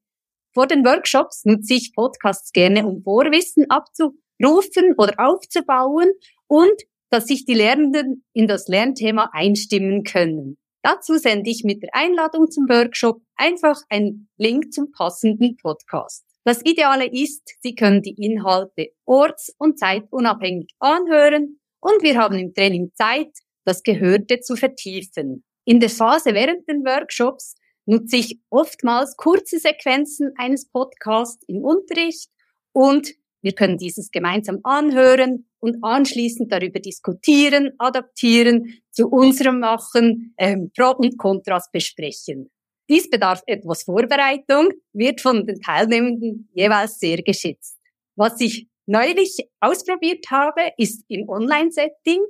Vor 0.53 0.67
den 0.67 0.85
Workshops 0.85 1.45
nutze 1.45 1.75
ich 1.75 1.93
Podcasts 1.95 2.51
gerne, 2.51 2.85
um 2.85 3.01
Vorwissen 3.03 3.65
abzurufen 3.69 4.95
oder 4.97 5.15
aufzubauen 5.17 6.11
und 6.47 6.81
dass 7.09 7.27
sich 7.27 7.45
die 7.45 7.53
Lernenden 7.53 8.25
in 8.33 8.47
das 8.47 8.67
Lernthema 8.67 9.29
einstimmen 9.33 10.03
können. 10.03 10.57
Dazu 10.83 11.17
sende 11.17 11.49
ich 11.49 11.63
mit 11.63 11.83
der 11.83 11.93
Einladung 11.93 12.49
zum 12.49 12.67
Workshop 12.67 13.21
einfach 13.35 13.79
einen 13.89 14.29
Link 14.37 14.73
zum 14.73 14.91
passenden 14.91 15.55
Podcast. 15.57 16.25
Das 16.43 16.61
Ideale 16.65 17.05
ist, 17.05 17.43
Sie 17.61 17.75
können 17.75 18.01
die 18.01 18.15
Inhalte 18.17 18.89
orts- 19.05 19.53
und 19.59 19.77
zeitunabhängig 19.77 20.73
anhören 20.79 21.59
und 21.81 22.01
wir 22.01 22.17
haben 22.17 22.37
im 22.37 22.53
Training 22.53 22.91
Zeit, 22.95 23.31
das 23.63 23.83
Gehörte 23.83 24.39
zu 24.39 24.55
vertiefen. 24.55 25.43
In 25.65 25.79
der 25.79 25.89
Phase 25.89 26.33
während 26.33 26.67
den 26.67 26.83
Workshops 26.83 27.55
nutze 27.85 28.17
ich 28.17 28.39
oftmals 28.49 29.15
kurze 29.15 29.59
Sequenzen 29.59 30.33
eines 30.37 30.69
Podcasts 30.69 31.43
im 31.47 31.63
Unterricht 31.63 32.29
und 32.73 33.13
wir 33.43 33.53
können 33.53 33.77
dieses 33.77 34.11
gemeinsam 34.11 34.59
anhören 34.63 35.47
und 35.59 35.83
anschließend 35.83 36.51
darüber 36.51 36.79
diskutieren, 36.79 37.71
adaptieren, 37.79 38.81
zu 38.91 39.07
unserem 39.07 39.59
Machen, 39.59 40.33
ähm, 40.37 40.71
Pro 40.75 40.91
und 40.91 41.17
Kontras 41.17 41.69
besprechen. 41.71 42.51
Dies 42.89 43.09
bedarf 43.09 43.41
etwas 43.47 43.83
Vorbereitung, 43.83 44.69
wird 44.93 45.21
von 45.21 45.45
den 45.45 45.59
Teilnehmenden 45.61 46.49
jeweils 46.53 46.99
sehr 46.99 47.21
geschätzt. 47.23 47.79
Was 48.15 48.39
ich 48.41 48.67
neulich 48.85 49.37
ausprobiert 49.59 50.25
habe, 50.29 50.61
ist 50.77 51.03
im 51.07 51.27
Online-Setting. 51.29 52.21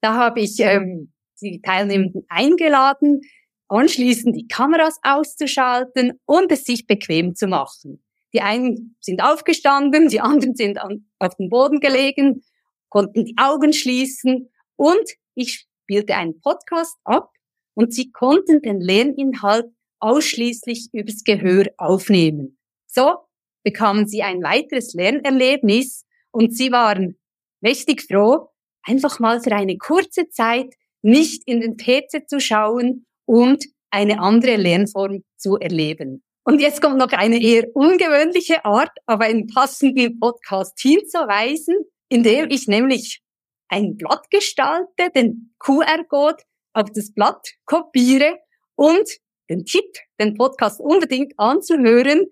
Da 0.00 0.14
habe 0.14 0.40
ich 0.40 0.58
ähm, 0.60 1.12
die 1.44 1.60
Teilnehmenden 1.60 2.24
eingeladen, 2.28 3.20
anschließend 3.68 4.36
die 4.36 4.46
Kameras 4.46 4.98
auszuschalten 5.02 6.20
und 6.24 6.50
es 6.52 6.64
sich 6.64 6.86
bequem 6.86 7.34
zu 7.34 7.46
machen. 7.46 8.02
Die 8.32 8.40
einen 8.40 8.96
sind 9.00 9.22
aufgestanden, 9.22 10.08
die 10.08 10.20
anderen 10.20 10.54
sind 10.54 10.78
an, 10.78 11.06
auf 11.18 11.34
dem 11.36 11.48
Boden 11.48 11.80
gelegen, 11.80 12.42
konnten 12.88 13.24
die 13.24 13.36
Augen 13.38 13.72
schließen 13.72 14.50
und 14.76 15.10
ich 15.34 15.66
spielte 15.82 16.14
einen 16.16 16.40
Podcast 16.40 16.96
ab 17.04 17.30
und 17.74 17.94
sie 17.94 18.10
konnten 18.10 18.60
den 18.62 18.80
Lerninhalt 18.80 19.66
ausschließlich 20.00 20.88
übers 20.92 21.24
Gehör 21.24 21.66
aufnehmen. 21.78 22.58
So 22.86 23.16
bekamen 23.62 24.06
sie 24.06 24.22
ein 24.22 24.42
weiteres 24.42 24.94
Lernerlebnis 24.94 26.04
und 26.30 26.56
sie 26.56 26.70
waren 26.72 27.18
mächtig 27.60 28.02
froh, 28.02 28.48
einfach 28.82 29.18
mal 29.18 29.40
für 29.40 29.52
eine 29.52 29.76
kurze 29.76 30.28
Zeit 30.28 30.74
nicht 31.06 31.42
in 31.46 31.60
den 31.60 31.76
PC 31.76 32.28
zu 32.28 32.40
schauen 32.40 33.06
und 33.26 33.64
eine 33.90 34.18
andere 34.20 34.56
Lernform 34.56 35.22
zu 35.36 35.56
erleben. 35.56 36.22
Und 36.44 36.60
jetzt 36.60 36.80
kommt 36.80 36.98
noch 36.98 37.12
eine 37.12 37.40
eher 37.40 37.64
ungewöhnliche 37.74 38.64
Art, 38.64 38.90
aber 39.06 39.24
einen 39.24 39.46
passenden 39.46 40.18
Podcast 40.18 40.78
hinzuweisen, 40.80 41.76
indem 42.08 42.50
ich 42.50 42.66
nämlich 42.66 43.20
ein 43.68 43.96
Blatt 43.96 44.30
gestalte, 44.30 45.10
den 45.14 45.54
QR-Code 45.58 46.42
auf 46.72 46.90
das 46.92 47.12
Blatt 47.12 47.48
kopiere 47.64 48.38
und 48.76 49.08
den 49.48 49.64
Tipp, 49.64 49.96
den 50.20 50.34
Podcast 50.34 50.80
unbedingt 50.80 51.34
anzuhören. 51.36 52.26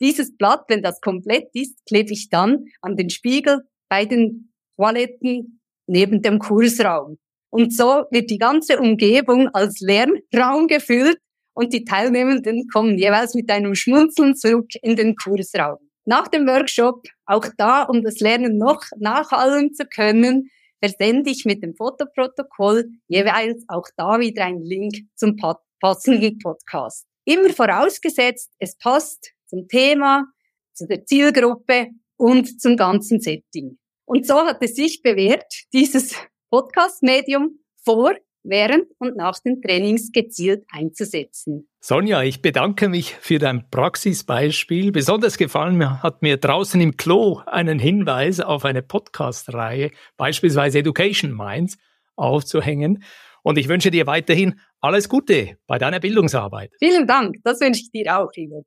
Dieses 0.00 0.36
Blatt, 0.36 0.64
wenn 0.68 0.82
das 0.82 1.00
komplett 1.00 1.48
ist, 1.52 1.84
klebe 1.86 2.12
ich 2.12 2.28
dann 2.28 2.64
an 2.80 2.96
den 2.96 3.10
Spiegel 3.10 3.62
bei 3.88 4.04
den 4.04 4.52
Toiletten 4.76 5.60
neben 5.86 6.22
dem 6.22 6.38
Kursraum. 6.38 7.18
Und 7.50 7.74
so 7.74 8.04
wird 8.10 8.30
die 8.30 8.38
ganze 8.38 8.78
Umgebung 8.78 9.48
als 9.48 9.80
Lernraum 9.80 10.68
gefüllt 10.68 11.18
und 11.52 11.72
die 11.72 11.84
Teilnehmenden 11.84 12.68
kommen 12.72 12.96
jeweils 12.96 13.34
mit 13.34 13.50
einem 13.50 13.74
Schmunzeln 13.74 14.36
zurück 14.36 14.70
in 14.82 14.96
den 14.96 15.16
Kursraum. 15.16 15.78
Nach 16.04 16.28
dem 16.28 16.46
Workshop, 16.46 17.02
auch 17.26 17.46
da, 17.58 17.82
um 17.82 18.02
das 18.02 18.20
Lernen 18.20 18.56
noch 18.56 18.82
nachhallen 18.98 19.74
zu 19.74 19.84
können, 19.84 20.48
versende 20.78 21.30
ich 21.30 21.44
mit 21.44 21.62
dem 21.62 21.74
Fotoprotokoll 21.74 22.88
jeweils 23.08 23.64
auch 23.68 23.86
da 23.96 24.18
wieder 24.18 24.44
einen 24.44 24.64
Link 24.64 24.94
zum 25.14 25.36
passenden 25.80 26.38
Podcast. 26.38 27.06
Immer 27.24 27.50
vorausgesetzt, 27.50 28.50
es 28.58 28.76
passt 28.78 29.32
zum 29.46 29.68
Thema, 29.68 30.24
zu 30.72 30.86
der 30.86 31.04
Zielgruppe 31.04 31.88
und 32.16 32.60
zum 32.60 32.76
ganzen 32.76 33.20
Setting. 33.20 33.78
Und 34.06 34.26
so 34.26 34.36
hat 34.40 34.62
es 34.62 34.74
sich 34.74 35.02
bewährt, 35.02 35.52
dieses 35.72 36.14
Podcast-Medium 36.50 37.60
vor, 37.82 38.14
während 38.42 38.86
und 38.98 39.16
nach 39.16 39.38
den 39.38 39.60
Trainings 39.60 40.12
gezielt 40.12 40.64
einzusetzen. 40.70 41.68
Sonja, 41.80 42.22
ich 42.22 42.42
bedanke 42.42 42.88
mich 42.88 43.14
für 43.14 43.38
dein 43.38 43.70
Praxisbeispiel. 43.70 44.92
Besonders 44.92 45.38
gefallen 45.38 46.02
hat 46.02 46.22
mir 46.22 46.36
draußen 46.36 46.80
im 46.80 46.96
Klo 46.96 47.40
einen 47.46 47.78
Hinweis 47.78 48.40
auf 48.40 48.64
eine 48.64 48.82
Podcast-Reihe, 48.82 49.90
beispielsweise 50.16 50.80
Education 50.80 51.32
Minds, 51.32 51.78
aufzuhängen. 52.16 53.02
Und 53.42 53.56
ich 53.56 53.68
wünsche 53.68 53.90
dir 53.90 54.06
weiterhin 54.06 54.60
alles 54.80 55.08
Gute 55.08 55.56
bei 55.66 55.78
deiner 55.78 56.00
Bildungsarbeit. 56.00 56.72
Vielen 56.78 57.06
Dank, 57.06 57.36
das 57.44 57.60
wünsche 57.60 57.82
ich 57.82 57.90
dir 57.90 58.18
auch, 58.18 58.30
Ivo. 58.34 58.64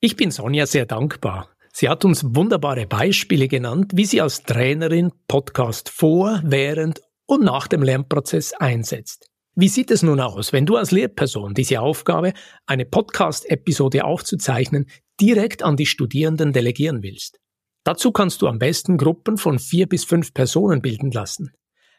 Ich 0.00 0.16
bin 0.16 0.30
Sonja 0.30 0.66
sehr 0.66 0.86
dankbar. 0.86 1.51
Sie 1.74 1.88
hat 1.88 2.04
uns 2.04 2.22
wunderbare 2.34 2.86
Beispiele 2.86 3.48
genannt, 3.48 3.92
wie 3.94 4.04
sie 4.04 4.20
als 4.20 4.42
Trainerin 4.42 5.10
Podcast 5.26 5.88
vor, 5.88 6.42
während 6.44 7.00
und 7.26 7.42
nach 7.42 7.66
dem 7.66 7.82
Lernprozess 7.82 8.52
einsetzt. 8.52 9.30
Wie 9.54 9.68
sieht 9.68 9.90
es 9.90 10.02
nun 10.02 10.20
aus, 10.20 10.52
wenn 10.52 10.66
du 10.66 10.76
als 10.76 10.90
Lehrperson 10.90 11.54
diese 11.54 11.80
Aufgabe, 11.80 12.34
eine 12.66 12.84
Podcast-Episode 12.84 14.04
aufzuzeichnen, 14.04 14.86
direkt 15.20 15.62
an 15.62 15.76
die 15.76 15.86
Studierenden 15.86 16.52
delegieren 16.52 17.02
willst? 17.02 17.38
Dazu 17.84 18.12
kannst 18.12 18.42
du 18.42 18.48
am 18.48 18.58
besten 18.58 18.98
Gruppen 18.98 19.38
von 19.38 19.58
vier 19.58 19.88
bis 19.88 20.04
fünf 20.04 20.34
Personen 20.34 20.82
bilden 20.82 21.10
lassen. 21.10 21.52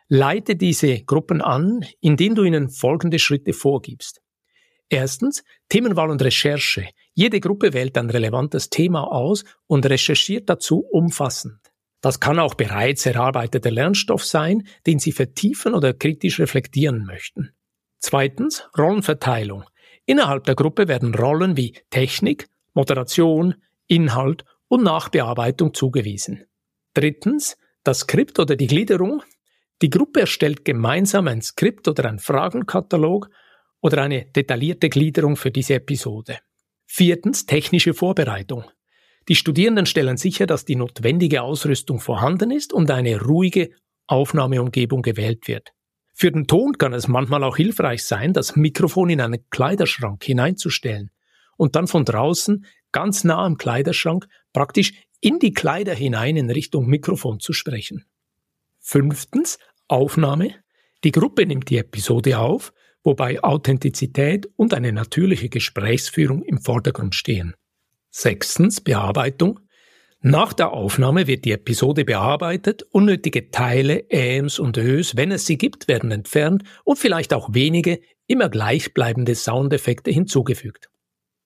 Leite 0.07 0.55
diese 0.55 1.03
Gruppen 1.03 1.41
an, 1.41 1.85
indem 1.99 2.35
du 2.35 2.43
ihnen 2.43 2.69
folgende 2.69 3.19
Schritte 3.19 3.53
vorgibst. 3.53 4.21
Erstens 4.89 5.43
Themenwahl 5.69 6.11
und 6.11 6.21
Recherche. 6.21 6.89
Jede 7.15 7.39
Gruppe 7.39 7.73
wählt 7.73 7.97
ein 7.97 8.09
relevantes 8.09 8.69
Thema 8.69 9.11
aus 9.11 9.43
und 9.67 9.85
recherchiert 9.85 10.49
dazu 10.49 10.79
umfassend. 10.79 11.59
Das 12.01 12.19
kann 12.19 12.39
auch 12.39 12.55
bereits 12.55 13.05
erarbeiteter 13.05 13.71
Lernstoff 13.71 14.25
sein, 14.25 14.67
den 14.85 14.99
Sie 14.99 15.11
vertiefen 15.11 15.73
oder 15.73 15.93
kritisch 15.93 16.39
reflektieren 16.39 17.05
möchten. 17.05 17.51
Zweitens 17.99 18.67
Rollenverteilung. 18.77 19.63
Innerhalb 20.05 20.43
der 20.43 20.55
Gruppe 20.55 20.89
werden 20.89 21.15
Rollen 21.15 21.55
wie 21.55 21.77
Technik, 21.91 22.49
Moderation, 22.73 23.55
Inhalt 23.87 24.43
und 24.67 24.83
Nachbearbeitung 24.83 25.73
zugewiesen. 25.73 26.43
Drittens 26.93 27.57
das 27.83 27.99
Skript 27.99 28.39
oder 28.39 28.55
die 28.55 28.67
Gliederung. 28.67 29.23
Die 29.81 29.89
Gruppe 29.89 30.21
erstellt 30.21 30.65
gemeinsam 30.65 31.27
ein 31.27 31.41
Skript 31.41 31.87
oder 31.87 32.09
ein 32.09 32.19
Fragenkatalog 32.19 33.29
oder 33.81 34.01
eine 34.01 34.25
detaillierte 34.25 34.89
Gliederung 34.89 35.35
für 35.35 35.51
diese 35.51 35.75
Episode. 35.75 36.39
Viertens 36.95 37.47
technische 37.47 37.95
Vorbereitung. 37.95 38.65
Die 39.27 39.33
Studierenden 39.33 39.87
stellen 39.87 40.15
sicher, 40.15 40.45
dass 40.45 40.63
die 40.63 40.75
notwendige 40.75 41.41
Ausrüstung 41.41 41.99
vorhanden 41.99 42.51
ist 42.51 42.71
und 42.71 42.91
eine 42.91 43.19
ruhige 43.19 43.71
Aufnahmeumgebung 44.05 45.01
gewählt 45.01 45.47
wird. 45.47 45.71
Für 46.13 46.31
den 46.31 46.45
Ton 46.45 46.77
kann 46.77 46.93
es 46.93 47.07
manchmal 47.07 47.43
auch 47.43 47.57
hilfreich 47.57 48.05
sein, 48.05 48.31
das 48.31 48.55
Mikrofon 48.55 49.09
in 49.09 49.21
einen 49.21 49.43
Kleiderschrank 49.49 50.23
hineinzustellen 50.23 51.09
und 51.57 51.75
dann 51.75 51.87
von 51.87 52.05
draußen 52.05 52.63
ganz 52.91 53.23
nah 53.23 53.43
am 53.43 53.57
Kleiderschrank 53.57 54.27
praktisch 54.53 54.93
in 55.19 55.39
die 55.39 55.53
Kleider 55.53 55.95
hinein 55.95 56.37
in 56.37 56.51
Richtung 56.51 56.85
Mikrofon 56.85 57.39
zu 57.39 57.53
sprechen. 57.53 58.05
Fünftens 58.77 59.57
Aufnahme. 59.87 60.53
Die 61.03 61.11
Gruppe 61.11 61.47
nimmt 61.47 61.71
die 61.71 61.79
Episode 61.79 62.37
auf 62.37 62.71
wobei 63.03 63.43
Authentizität 63.43 64.49
und 64.55 64.73
eine 64.73 64.91
natürliche 64.91 65.49
Gesprächsführung 65.49 66.43
im 66.43 66.59
Vordergrund 66.59 67.15
stehen. 67.15 67.53
Sechstens 68.09 68.81
Bearbeitung. 68.81 69.59
Nach 70.21 70.53
der 70.53 70.71
Aufnahme 70.71 71.27
wird 71.27 71.43
die 71.43 71.51
Episode 71.51 72.05
bearbeitet, 72.05 72.83
unnötige 72.91 73.51
Teile, 73.51 74.09
Äms 74.09 74.57
und 74.57 74.77
Ös, 74.77 75.17
wenn 75.17 75.31
es 75.31 75.45
sie 75.45 75.57
gibt, 75.57 75.87
werden 75.87 76.11
entfernt 76.11 76.63
und 76.85 76.97
vielleicht 76.97 77.33
auch 77.33 77.53
wenige, 77.53 77.99
immer 78.27 78.49
gleichbleibende 78.49 79.35
Soundeffekte 79.35 80.11
hinzugefügt. 80.11 80.89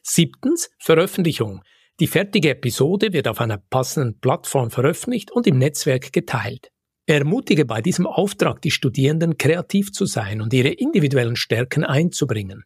Siebtens 0.04 0.70
Veröffentlichung. 0.78 1.64
Die 2.00 2.08
fertige 2.08 2.52
Episode 2.52 3.14
wird 3.14 3.28
auf 3.28 3.42
einer 3.42 3.58
passenden 3.58 4.20
Plattform 4.20 4.70
veröffentlicht 4.70 5.32
und 5.32 5.48
im 5.48 5.58
Netzwerk 5.58 6.14
geteilt. 6.14 6.72
Ermutige 7.10 7.64
bei 7.64 7.82
diesem 7.82 8.06
Auftrag 8.06 8.62
die 8.62 8.72
Studierenden, 8.72 9.38
kreativ 9.38 9.94
zu 9.94 10.06
sein 10.06 10.42
und 10.42 10.54
ihre 10.54 10.68
individuellen 10.68 11.38
Stärken 11.38 11.86
einzubringen. 11.86 12.66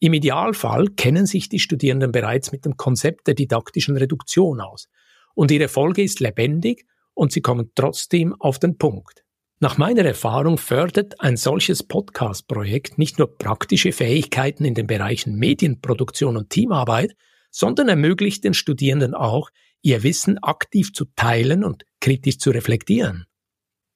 Im 0.00 0.12
Idealfall 0.12 0.88
kennen 0.88 1.24
sich 1.24 1.48
die 1.48 1.58
Studierenden 1.58 2.12
bereits 2.12 2.52
mit 2.52 2.66
dem 2.66 2.76
Konzept 2.76 3.26
der 3.26 3.32
didaktischen 3.32 3.96
Reduktion 3.96 4.60
aus 4.60 4.90
und 5.34 5.50
ihre 5.50 5.68
Folge 5.68 6.02
ist 6.02 6.20
lebendig 6.20 6.84
und 7.14 7.32
sie 7.32 7.40
kommen 7.40 7.70
trotzdem 7.74 8.34
auf 8.38 8.58
den 8.58 8.76
Punkt. 8.76 9.24
Nach 9.60 9.78
meiner 9.78 10.04
Erfahrung 10.04 10.58
fördert 10.58 11.22
ein 11.22 11.38
solches 11.38 11.82
Podcast-Projekt 11.82 12.98
nicht 12.98 13.18
nur 13.18 13.38
praktische 13.38 13.92
Fähigkeiten 13.92 14.66
in 14.66 14.74
den 14.74 14.86
Bereichen 14.86 15.36
Medienproduktion 15.36 16.36
und 16.36 16.50
Teamarbeit, 16.50 17.16
sondern 17.50 17.88
ermöglicht 17.88 18.44
den 18.44 18.52
Studierenden 18.52 19.14
auch, 19.14 19.48
ihr 19.80 20.02
Wissen 20.02 20.36
aktiv 20.42 20.92
zu 20.92 21.06
teilen 21.16 21.64
und 21.64 21.86
kritisch 22.00 22.36
zu 22.36 22.50
reflektieren. 22.50 23.24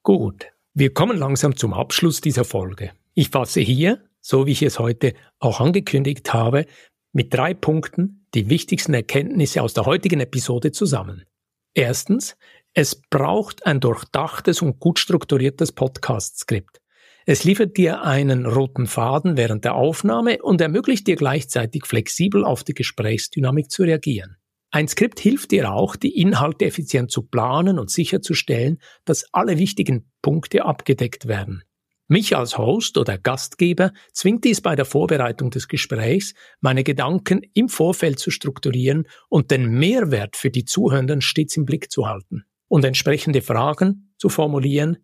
Gut, 0.09 0.47
Wir 0.73 0.95
kommen 0.95 1.19
langsam 1.19 1.55
zum 1.55 1.75
Abschluss 1.75 2.23
dieser 2.23 2.45
Folge. 2.45 2.93
Ich 3.13 3.29
fasse 3.29 3.61
hier, 3.61 4.03
so 4.23 4.47
wie 4.47 4.53
ich 4.53 4.63
es 4.63 4.79
heute 4.79 5.13
auch 5.39 5.61
angekündigt 5.61 6.33
habe, 6.33 6.65
mit 7.13 7.35
drei 7.35 7.53
Punkten 7.53 8.27
die 8.33 8.49
wichtigsten 8.49 8.95
Erkenntnisse 8.95 9.61
aus 9.61 9.75
der 9.75 9.85
heutigen 9.85 10.21
Episode 10.21 10.73
zusammen. 10.73 11.27
Erstens, 11.75 12.39
es 12.73 13.03
braucht 13.11 13.67
ein 13.67 13.81
durchdachtes 13.81 14.63
und 14.63 14.81
gut 14.81 14.99
strukturiertes 14.99 15.73
Podcast-Skript. 15.73 16.81
Es 17.27 17.45
liefert 17.45 17.77
dir 17.77 18.01
einen 18.01 18.47
roten 18.47 18.87
Faden 18.87 19.37
während 19.37 19.67
der 19.67 19.75
Aufnahme 19.75 20.41
und 20.41 20.63
ermöglicht 20.63 21.07
dir 21.07 21.17
gleichzeitig 21.17 21.85
flexibel 21.85 22.47
auf 22.47 22.65
die 22.65 22.73
Gesprächsdynamik 22.73 23.71
zu 23.71 23.83
reagieren. 23.83 24.38
Ein 24.71 24.87
Skript 24.87 25.19
hilft 25.19 25.51
dir 25.51 25.73
auch, 25.73 25.97
die 25.97 26.21
Inhalte 26.21 26.67
effizient 26.67 27.11
zu 27.11 27.23
planen 27.23 27.79
und 27.79 27.91
sicherzustellen, 27.91 28.79
dass 29.05 29.27
alle 29.33 29.59
wichtigen 29.59 30.11
Punkte 30.21 30.65
abgedeckt 30.65 31.27
werden. 31.27 31.63
Mich 32.07 32.37
als 32.37 32.57
Host 32.57 32.97
oder 32.97 33.19
Gastgeber 33.19 33.93
zwingt 34.13 34.45
dies 34.45 34.63
bei 34.63 34.75
der 34.75 34.87
Vorbereitung 34.87 35.51
des 35.51 35.69
Gesprächs, 35.69 36.33
meine 36.61 36.83
Gedanken 36.83 37.43
im 37.53 37.69
Vorfeld 37.69 38.19
zu 38.19 38.31
strukturieren 38.31 39.07
und 39.29 39.51
den 39.51 39.71
Mehrwert 39.71 40.37
für 40.37 40.51
die 40.51 40.65
Zuhörenden 40.65 41.21
stets 41.21 41.57
im 41.57 41.67
Blick 41.67 41.91
zu 41.91 42.07
halten 42.07 42.45
und 42.67 42.85
entsprechende 42.85 43.43
Fragen 43.43 44.15
zu 44.17 44.31
formulieren, 44.31 44.99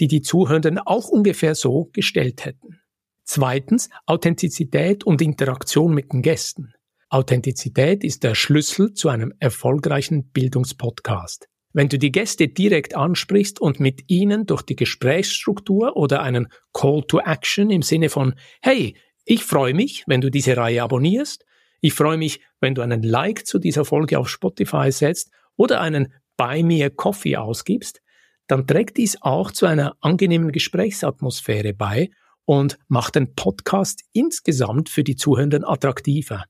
die 0.00 0.08
die 0.08 0.22
Zuhörenden 0.22 0.78
auch 0.78 1.08
ungefähr 1.08 1.54
so 1.54 1.90
gestellt 1.92 2.44
hätten. 2.44 2.80
Zweitens 3.24 3.90
Authentizität 4.06 5.02
und 5.02 5.22
Interaktion 5.22 5.92
mit 5.92 6.12
den 6.12 6.22
Gästen. 6.22 6.72
Authentizität 7.08 8.04
ist 8.04 8.24
der 8.24 8.34
Schlüssel 8.34 8.94
zu 8.94 9.08
einem 9.08 9.32
erfolgreichen 9.38 10.30
Bildungspodcast. 10.30 11.48
Wenn 11.72 11.88
du 11.88 11.98
die 11.98 12.12
Gäste 12.12 12.48
direkt 12.48 12.94
ansprichst 12.94 13.60
und 13.60 13.80
mit 13.80 14.08
ihnen 14.08 14.46
durch 14.46 14.62
die 14.62 14.76
Gesprächsstruktur 14.76 15.96
oder 15.96 16.22
einen 16.22 16.48
Call 16.72 17.02
to 17.08 17.18
Action 17.18 17.70
im 17.70 17.82
Sinne 17.82 18.08
von, 18.08 18.34
hey, 18.62 18.96
ich 19.24 19.42
freue 19.42 19.74
mich, 19.74 20.04
wenn 20.06 20.20
du 20.20 20.30
diese 20.30 20.56
Reihe 20.56 20.82
abonnierst, 20.82 21.44
ich 21.80 21.92
freue 21.92 22.16
mich, 22.16 22.40
wenn 22.60 22.74
du 22.74 22.82
einen 22.82 23.02
Like 23.02 23.46
zu 23.46 23.58
dieser 23.58 23.84
Folge 23.84 24.18
auf 24.18 24.28
Spotify 24.28 24.92
setzt 24.92 25.30
oder 25.56 25.80
einen 25.80 26.14
Buy 26.36 26.62
Me 26.62 26.84
a 26.84 26.90
Coffee 26.90 27.36
ausgibst, 27.36 28.00
dann 28.46 28.66
trägt 28.66 28.96
dies 28.96 29.20
auch 29.20 29.50
zu 29.50 29.66
einer 29.66 29.96
angenehmen 30.00 30.52
Gesprächsatmosphäre 30.52 31.74
bei 31.74 32.10
und 32.44 32.78
macht 32.88 33.16
den 33.16 33.34
Podcast 33.34 34.02
insgesamt 34.12 34.88
für 34.88 35.02
die 35.02 35.16
Zuhörenden 35.16 35.64
attraktiver. 35.64 36.44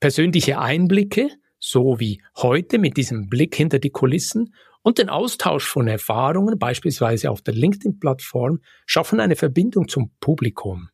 Persönliche 0.00 0.60
Einblicke, 0.60 1.28
so 1.58 1.98
wie 1.98 2.22
heute 2.36 2.78
mit 2.78 2.96
diesem 2.96 3.28
Blick 3.28 3.56
hinter 3.56 3.80
die 3.80 3.90
Kulissen 3.90 4.54
und 4.82 4.98
den 4.98 5.08
Austausch 5.08 5.66
von 5.66 5.88
Erfahrungen, 5.88 6.56
beispielsweise 6.56 7.30
auf 7.30 7.42
der 7.42 7.54
LinkedIn-Plattform, 7.54 8.60
schaffen 8.86 9.18
eine 9.18 9.34
Verbindung 9.34 9.88
zum 9.88 10.12
Publikum. 10.20 10.88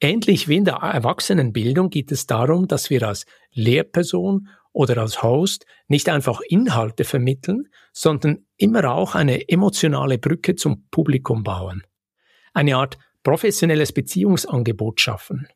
Ähnlich 0.00 0.48
wie 0.48 0.56
in 0.56 0.64
der 0.64 0.74
Erwachsenenbildung 0.74 1.88
geht 1.88 2.12
es 2.12 2.26
darum, 2.26 2.68
dass 2.68 2.90
wir 2.90 3.04
als 3.04 3.24
Lehrperson 3.52 4.48
oder 4.72 4.98
als 4.98 5.22
Host 5.22 5.64
nicht 5.86 6.08
einfach 6.08 6.40
Inhalte 6.46 7.04
vermitteln, 7.04 7.68
sondern 7.92 8.44
immer 8.56 8.92
auch 8.92 9.14
eine 9.14 9.48
emotionale 9.48 10.18
Brücke 10.18 10.56
zum 10.56 10.88
Publikum 10.90 11.42
bauen. 11.42 11.84
Eine 12.52 12.76
Art 12.76 12.98
professionelles 13.22 13.92
Beziehungsangebot 13.92 15.00
schaffen. 15.00 15.46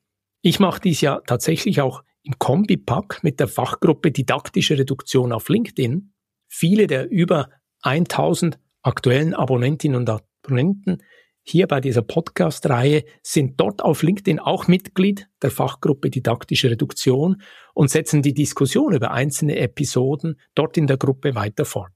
Ich 0.41 0.61
mache 0.61 0.81
dies 0.81 1.01
ja 1.01 1.21
tatsächlich 1.27 1.81
auch 1.81 2.03
im 2.27 2.39
Kombipack 2.39 3.23
mit 3.23 3.39
der 3.39 3.49
Fachgruppe 3.49 4.11
Didaktische 4.11 4.77
Reduktion 4.77 5.33
auf 5.33 5.49
LinkedIn. 5.49 6.13
Viele 6.49 6.89
der 6.89 7.09
über 7.09 7.51
1000 7.83 8.59
aktuellen 8.83 9.33
Abonnentinnen 9.33 9.97
und 9.97 10.11
Abonnenten 10.11 11.03
hier 11.49 11.69
bei 11.69 11.81
dieser 11.81 12.03
Podcast-Reihe 12.03 13.05
sind 13.23 13.61
dort 13.61 13.81
auf 13.81 14.03
LinkedIn 14.03 14.41
auch 14.41 14.67
Mitglied 14.67 15.29
der 15.43 15.53
Fachgruppe 15.53 16.11
Didaktische 16.11 16.71
Reduktion 16.71 17.41
und 17.73 17.89
setzen 17.89 18.21
die 18.21 18.35
Diskussion 18.35 18.93
über 18.93 19.13
einzelne 19.13 19.57
Episoden 19.57 20.41
dort 20.57 20.77
in 20.77 20.89
der 20.89 20.97
Gruppe 20.97 21.37
weiter 21.37 21.65
fort. 21.65 21.93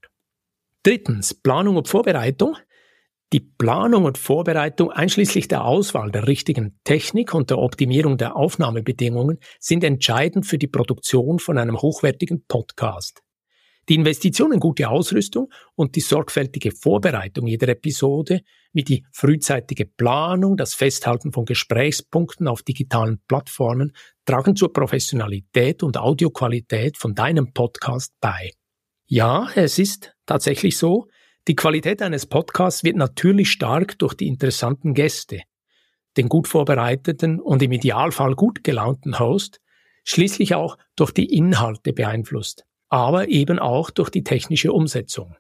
Drittens, 0.85 1.35
Planung 1.35 1.77
und 1.77 1.89
Vorbereitung. 1.89 2.57
Die 3.33 3.41
Planung 3.41 4.07
und 4.07 4.19
Vorbereitung 4.19 4.91
einschließlich 4.91 5.47
der 5.47 5.65
Auswahl 5.65 6.11
der 6.11 6.27
richtigen 6.27 6.81
Technik 6.83 7.33
und 7.33 7.51
der 7.51 7.59
Optimierung 7.59 8.19
der 8.19 8.35
Aufnahmebedingungen 8.35 9.39
sind 9.61 9.85
entscheidend 9.85 10.47
für 10.47 10.59
die 10.59 10.67
Produktion 10.67 11.39
von 11.39 11.57
einem 11.57 11.81
hochwertigen 11.81 12.45
Podcast. 12.49 13.23
Die 13.89 13.95
Investition 13.95 14.53
in 14.53 14.59
gute 14.59 14.89
Ausrüstung 14.89 15.49
und 15.77 15.95
die 15.95 16.01
sorgfältige 16.01 16.73
Vorbereitung 16.73 17.47
jeder 17.47 17.69
Episode, 17.69 18.41
wie 18.73 18.83
die 18.83 19.07
frühzeitige 19.13 19.87
Planung, 19.87 20.57
das 20.57 20.75
Festhalten 20.75 21.33
von 21.33 21.45
Gesprächspunkten 21.45 22.49
auf 22.49 22.63
digitalen 22.63 23.21
Plattformen, 23.29 23.93
tragen 24.25 24.57
zur 24.57 24.73
Professionalität 24.73 25.85
und 25.85 25.97
Audioqualität 25.99 26.97
von 26.99 27.15
deinem 27.15 27.53
Podcast 27.53 28.13
bei. 28.21 28.51
Ja, 29.07 29.49
es 29.55 29.79
ist 29.79 30.15
tatsächlich 30.27 30.77
so, 30.77 31.07
die 31.49 31.57
Qualität 31.57 32.03
eines 32.03 32.27
Podcasts 32.27 32.85
wird 32.85 32.97
natürlich 32.97 33.51
stark 33.51 33.99
durch 33.99 34.15
die 34.15 34.27
interessanten 34.27 34.95
Gäste, 34.95 35.43
den 36.17 36.29
gut 36.29 36.49
vorbereiteten 36.49 37.41
und 37.41 37.63
im 37.63 37.73
Idealfall 37.73 38.35
gut 38.35 38.63
gelaunten 38.65 39.19
Host, 39.19 39.61
schließlich 40.05 40.55
auch 40.55 40.77
durch 40.97 41.13
die 41.13 41.35
Inhalte 41.37 41.93
beeinflusst 41.93 42.65
aber 42.91 43.29
eben 43.29 43.59
auch 43.59 43.91
durch 43.91 44.11
die 44.11 44.25
technische 44.25 44.73
Umsetzung. 44.73 45.37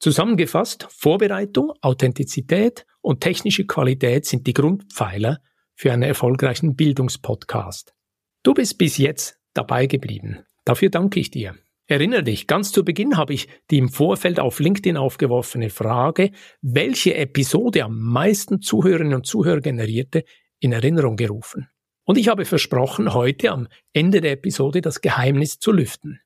Zusammengefasst, 0.00 0.88
Vorbereitung, 0.90 1.72
Authentizität 1.80 2.84
und 3.00 3.20
technische 3.20 3.64
Qualität 3.64 4.26
sind 4.26 4.46
die 4.48 4.52
Grundpfeiler 4.52 5.38
für 5.74 5.92
einen 5.92 6.02
erfolgreichen 6.02 6.74
Bildungspodcast. 6.74 7.94
Du 8.42 8.52
bist 8.52 8.78
bis 8.78 8.98
jetzt 8.98 9.38
dabei 9.54 9.86
geblieben. 9.86 10.40
Dafür 10.64 10.90
danke 10.90 11.20
ich 11.20 11.30
dir. 11.30 11.54
Erinnere 11.86 12.22
dich, 12.22 12.46
ganz 12.46 12.72
zu 12.72 12.84
Beginn 12.84 13.16
habe 13.16 13.34
ich 13.34 13.48
die 13.70 13.78
im 13.78 13.88
Vorfeld 13.88 14.38
auf 14.38 14.60
LinkedIn 14.60 14.96
aufgeworfene 14.96 15.68
Frage, 15.68 16.30
welche 16.60 17.14
Episode 17.16 17.84
am 17.84 17.98
meisten 17.98 18.60
Zuhörerinnen 18.60 19.14
und 19.14 19.26
Zuhörer 19.26 19.60
generierte, 19.60 20.24
in 20.60 20.72
Erinnerung 20.72 21.16
gerufen. 21.16 21.68
Und 22.04 22.18
ich 22.18 22.28
habe 22.28 22.44
versprochen, 22.44 23.14
heute 23.14 23.50
am 23.50 23.68
Ende 23.92 24.20
der 24.20 24.32
Episode 24.32 24.80
das 24.80 25.00
Geheimnis 25.00 25.58
zu 25.58 25.72
lüften. 25.72 26.20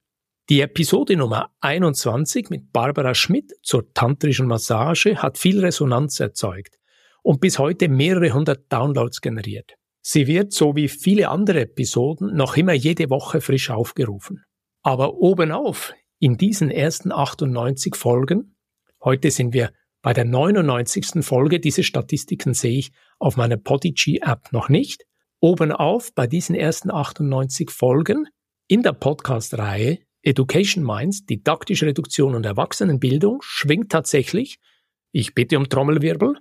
Die 0.49 0.61
Episode 0.61 1.17
Nummer 1.17 1.51
21 1.61 2.51
mit 2.51 2.73
Barbara 2.73 3.15
Schmidt 3.15 3.53
zur 3.63 3.93
tantrischen 3.93 4.47
Massage 4.47 5.17
hat 5.17 5.39
viel 5.39 5.59
Resonanz 5.61 6.21
erzeugt 6.21 6.77
und 7.23 7.41
bis 7.41 7.59
heute 7.59 7.89
mehrere 7.89 8.31
hundert 8.31 8.73
Downloads 8.73 9.21
generiert. 9.21 9.75
Sie 10.03 10.29
wird, 10.29 10.53
so 10.53 10.77
wie 10.77 10.87
viele 10.87 11.31
andere 11.31 11.63
Episoden, 11.63 12.37
noch 12.37 12.57
immer 12.57 12.75
jede 12.75 13.11
Woche 13.11 13.41
frisch 13.41 13.71
aufgerufen. 13.71 14.46
Aber 14.87 15.15
obenauf, 15.15 15.95
in 16.21 16.37
diesen 16.37 16.71
ersten 16.71 17.11
98 17.11 17.97
Folgen, 17.97 18.55
heute 19.03 19.33
sind 19.33 19.53
wir 19.53 19.73
bei 20.01 20.13
der 20.13 20.25
99. 20.25 21.25
Folge, 21.25 21.59
diese 21.59 21.83
Statistiken 21.83 22.55
sehe 22.55 22.79
ich 22.79 22.93
auf 23.19 23.37
meiner 23.37 23.57
Podigy-App 23.57 24.53
noch 24.53 24.69
nicht, 24.69 25.05
obenauf 25.41 26.15
bei 26.15 26.29
diesen 26.29 26.55
ersten 26.55 26.93
98 26.93 27.73
Folgen 27.73 28.29
in 28.69 28.85
der 28.85 28.93
Podcast-Reihe 28.93 29.99
Education 30.23 30.85
Minds, 30.85 31.27
didaktische 31.27 31.87
Reduktion 31.87 32.37
und 32.37 32.47
Erwachsenenbildung, 32.47 33.41
schwingt 33.43 33.91
tatsächlich, 33.91 34.61
ich 35.11 35.35
bitte 35.35 35.59
um 35.59 35.69
Trommelwirbel, 35.69 36.37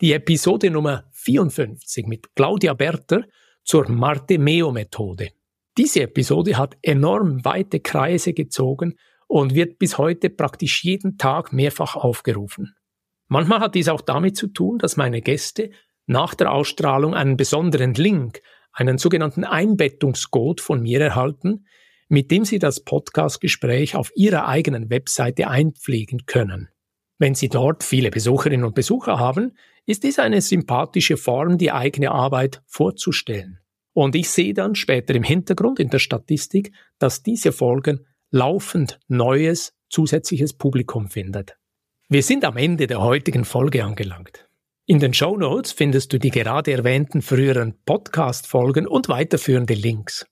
die 0.00 0.12
Episode 0.12 0.70
Nummer 0.70 1.08
54 1.10 2.06
mit 2.06 2.36
Claudia 2.36 2.72
Berter 2.72 3.24
zur 3.64 3.90
Marte-Meo-Methode. 3.90 5.30
Diese 5.78 6.02
Episode 6.02 6.56
hat 6.56 6.76
enorm 6.82 7.44
weite 7.44 7.80
Kreise 7.80 8.32
gezogen 8.32 8.96
und 9.28 9.54
wird 9.54 9.78
bis 9.78 9.98
heute 9.98 10.28
praktisch 10.28 10.82
jeden 10.84 11.16
Tag 11.16 11.52
mehrfach 11.52 11.96
aufgerufen. 11.96 12.74
Manchmal 13.28 13.60
hat 13.60 13.76
dies 13.76 13.88
auch 13.88 14.00
damit 14.00 14.36
zu 14.36 14.48
tun, 14.48 14.78
dass 14.78 14.96
meine 14.96 15.22
Gäste 15.22 15.70
nach 16.06 16.34
der 16.34 16.50
Ausstrahlung 16.50 17.14
einen 17.14 17.36
besonderen 17.36 17.94
Link, 17.94 18.42
einen 18.72 18.98
sogenannten 18.98 19.44
Einbettungscode 19.44 20.60
von 20.60 20.82
mir 20.82 21.00
erhalten, 21.00 21.66
mit 22.08 22.32
dem 22.32 22.44
Sie 22.44 22.58
das 22.58 22.82
Podcastgespräch 22.82 23.94
auf 23.94 24.10
Ihrer 24.16 24.48
eigenen 24.48 24.90
Webseite 24.90 25.46
einpflegen 25.46 26.26
können. 26.26 26.68
Wenn 27.18 27.36
Sie 27.36 27.48
dort 27.48 27.84
viele 27.84 28.10
Besucherinnen 28.10 28.66
und 28.66 28.74
Besucher 28.74 29.20
haben, 29.20 29.56
ist 29.86 30.04
es 30.04 30.18
eine 30.18 30.40
sympathische 30.40 31.16
Form, 31.16 31.56
die 31.56 31.70
eigene 31.70 32.10
Arbeit 32.10 32.62
vorzustellen. 32.66 33.60
Und 33.92 34.14
ich 34.14 34.30
sehe 34.30 34.54
dann 34.54 34.74
später 34.74 35.14
im 35.14 35.22
Hintergrund 35.22 35.80
in 35.80 35.90
der 35.90 35.98
Statistik, 35.98 36.72
dass 36.98 37.22
diese 37.22 37.52
Folgen 37.52 38.06
laufend 38.30 39.00
neues, 39.08 39.72
zusätzliches 39.88 40.52
Publikum 40.52 41.08
findet. 41.08 41.56
Wir 42.08 42.22
sind 42.22 42.44
am 42.44 42.56
Ende 42.56 42.86
der 42.86 43.00
heutigen 43.00 43.44
Folge 43.44 43.84
angelangt. 43.84 44.48
In 44.86 44.98
den 44.98 45.14
Show 45.14 45.36
Notes 45.36 45.72
findest 45.72 46.12
du 46.12 46.18
die 46.18 46.30
gerade 46.30 46.72
erwähnten 46.72 47.22
früheren 47.22 47.74
Podcast-Folgen 47.84 48.86
und 48.86 49.08
weiterführende 49.08 49.74
Links. 49.74 50.26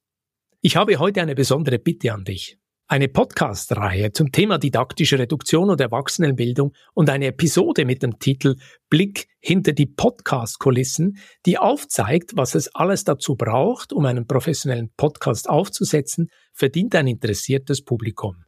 Ich 0.60 0.76
habe 0.76 0.98
heute 0.98 1.22
eine 1.22 1.36
besondere 1.36 1.78
Bitte 1.78 2.12
an 2.12 2.24
dich. 2.24 2.58
Eine 2.88 3.08
Podcast-Reihe 3.08 4.12
zum 4.12 4.32
Thema 4.32 4.56
didaktische 4.56 5.18
Reduktion 5.18 5.68
und 5.68 5.78
Erwachsenenbildung 5.78 6.72
und 6.94 7.10
eine 7.10 7.26
Episode 7.26 7.84
mit 7.84 8.02
dem 8.02 8.18
Titel 8.18 8.56
Blick 8.88 9.28
hinter 9.40 9.72
die 9.72 9.84
Podcast-Kulissen, 9.84 11.18
die 11.44 11.58
aufzeigt, 11.58 12.32
was 12.34 12.54
es 12.54 12.74
alles 12.74 13.04
dazu 13.04 13.36
braucht, 13.36 13.92
um 13.92 14.06
einen 14.06 14.26
professionellen 14.26 14.90
Podcast 14.96 15.50
aufzusetzen, 15.50 16.30
verdient 16.54 16.94
ein 16.94 17.08
interessiertes 17.08 17.84
Publikum. 17.84 18.44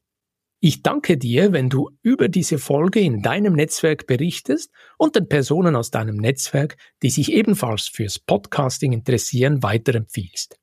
Ich 0.62 0.82
danke 0.82 1.18
dir, 1.18 1.52
wenn 1.52 1.68
du 1.68 1.90
über 2.02 2.28
diese 2.28 2.58
Folge 2.58 3.00
in 3.00 3.20
deinem 3.22 3.54
Netzwerk 3.54 4.06
berichtest 4.06 4.70
und 4.96 5.16
den 5.16 5.28
Personen 5.28 5.76
aus 5.76 5.90
deinem 5.90 6.16
Netzwerk, 6.16 6.76
die 7.02 7.10
sich 7.10 7.32
ebenfalls 7.32 7.88
fürs 7.88 8.18
Podcasting 8.18 8.92
interessieren, 8.92 9.62
weiterempfiehlst. 9.62 10.59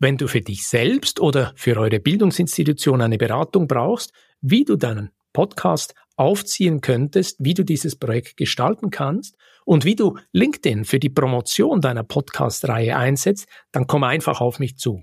Wenn 0.00 0.16
du 0.16 0.28
für 0.28 0.40
dich 0.40 0.68
selbst 0.68 1.18
oder 1.18 1.52
für 1.56 1.76
eure 1.76 1.98
Bildungsinstitution 1.98 3.00
eine 3.00 3.18
Beratung 3.18 3.66
brauchst, 3.66 4.12
wie 4.40 4.64
du 4.64 4.76
deinen 4.76 5.10
Podcast 5.32 5.94
aufziehen 6.16 6.80
könntest, 6.80 7.36
wie 7.40 7.54
du 7.54 7.64
dieses 7.64 7.96
Projekt 7.96 8.36
gestalten 8.36 8.90
kannst 8.90 9.36
und 9.64 9.84
wie 9.84 9.96
du 9.96 10.16
LinkedIn 10.32 10.84
für 10.84 11.00
die 11.00 11.10
Promotion 11.10 11.80
deiner 11.80 12.04
Podcast-Reihe 12.04 12.96
einsetzt, 12.96 13.48
dann 13.72 13.86
komm 13.86 14.04
einfach 14.04 14.40
auf 14.40 14.58
mich 14.58 14.76
zu. 14.76 15.02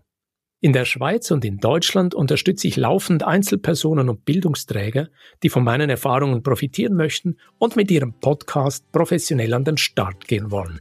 In 0.61 0.73
der 0.73 0.85
Schweiz 0.85 1.29
und 1.29 1.43
in 1.45 1.57
Deutschland 1.57 2.15
unterstütze 2.15 2.67
ich 2.67 2.77
laufend 2.77 3.23
Einzelpersonen 3.23 4.09
und 4.09 4.25
Bildungsträger, 4.25 5.09
die 5.43 5.49
von 5.49 5.63
meinen 5.63 5.89
Erfahrungen 5.89 6.41
profitieren 6.41 6.95
möchten 6.95 7.37
und 7.59 7.75
mit 7.75 7.91
ihrem 7.91 8.19
Podcast 8.19 8.91
professionell 8.91 9.53
an 9.53 9.65
den 9.65 9.77
Start 9.77 10.27
gehen 10.27 10.51
wollen. 10.51 10.79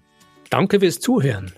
Danke 0.51 0.79
fürs 0.79 1.01
Zuhören. 1.01 1.53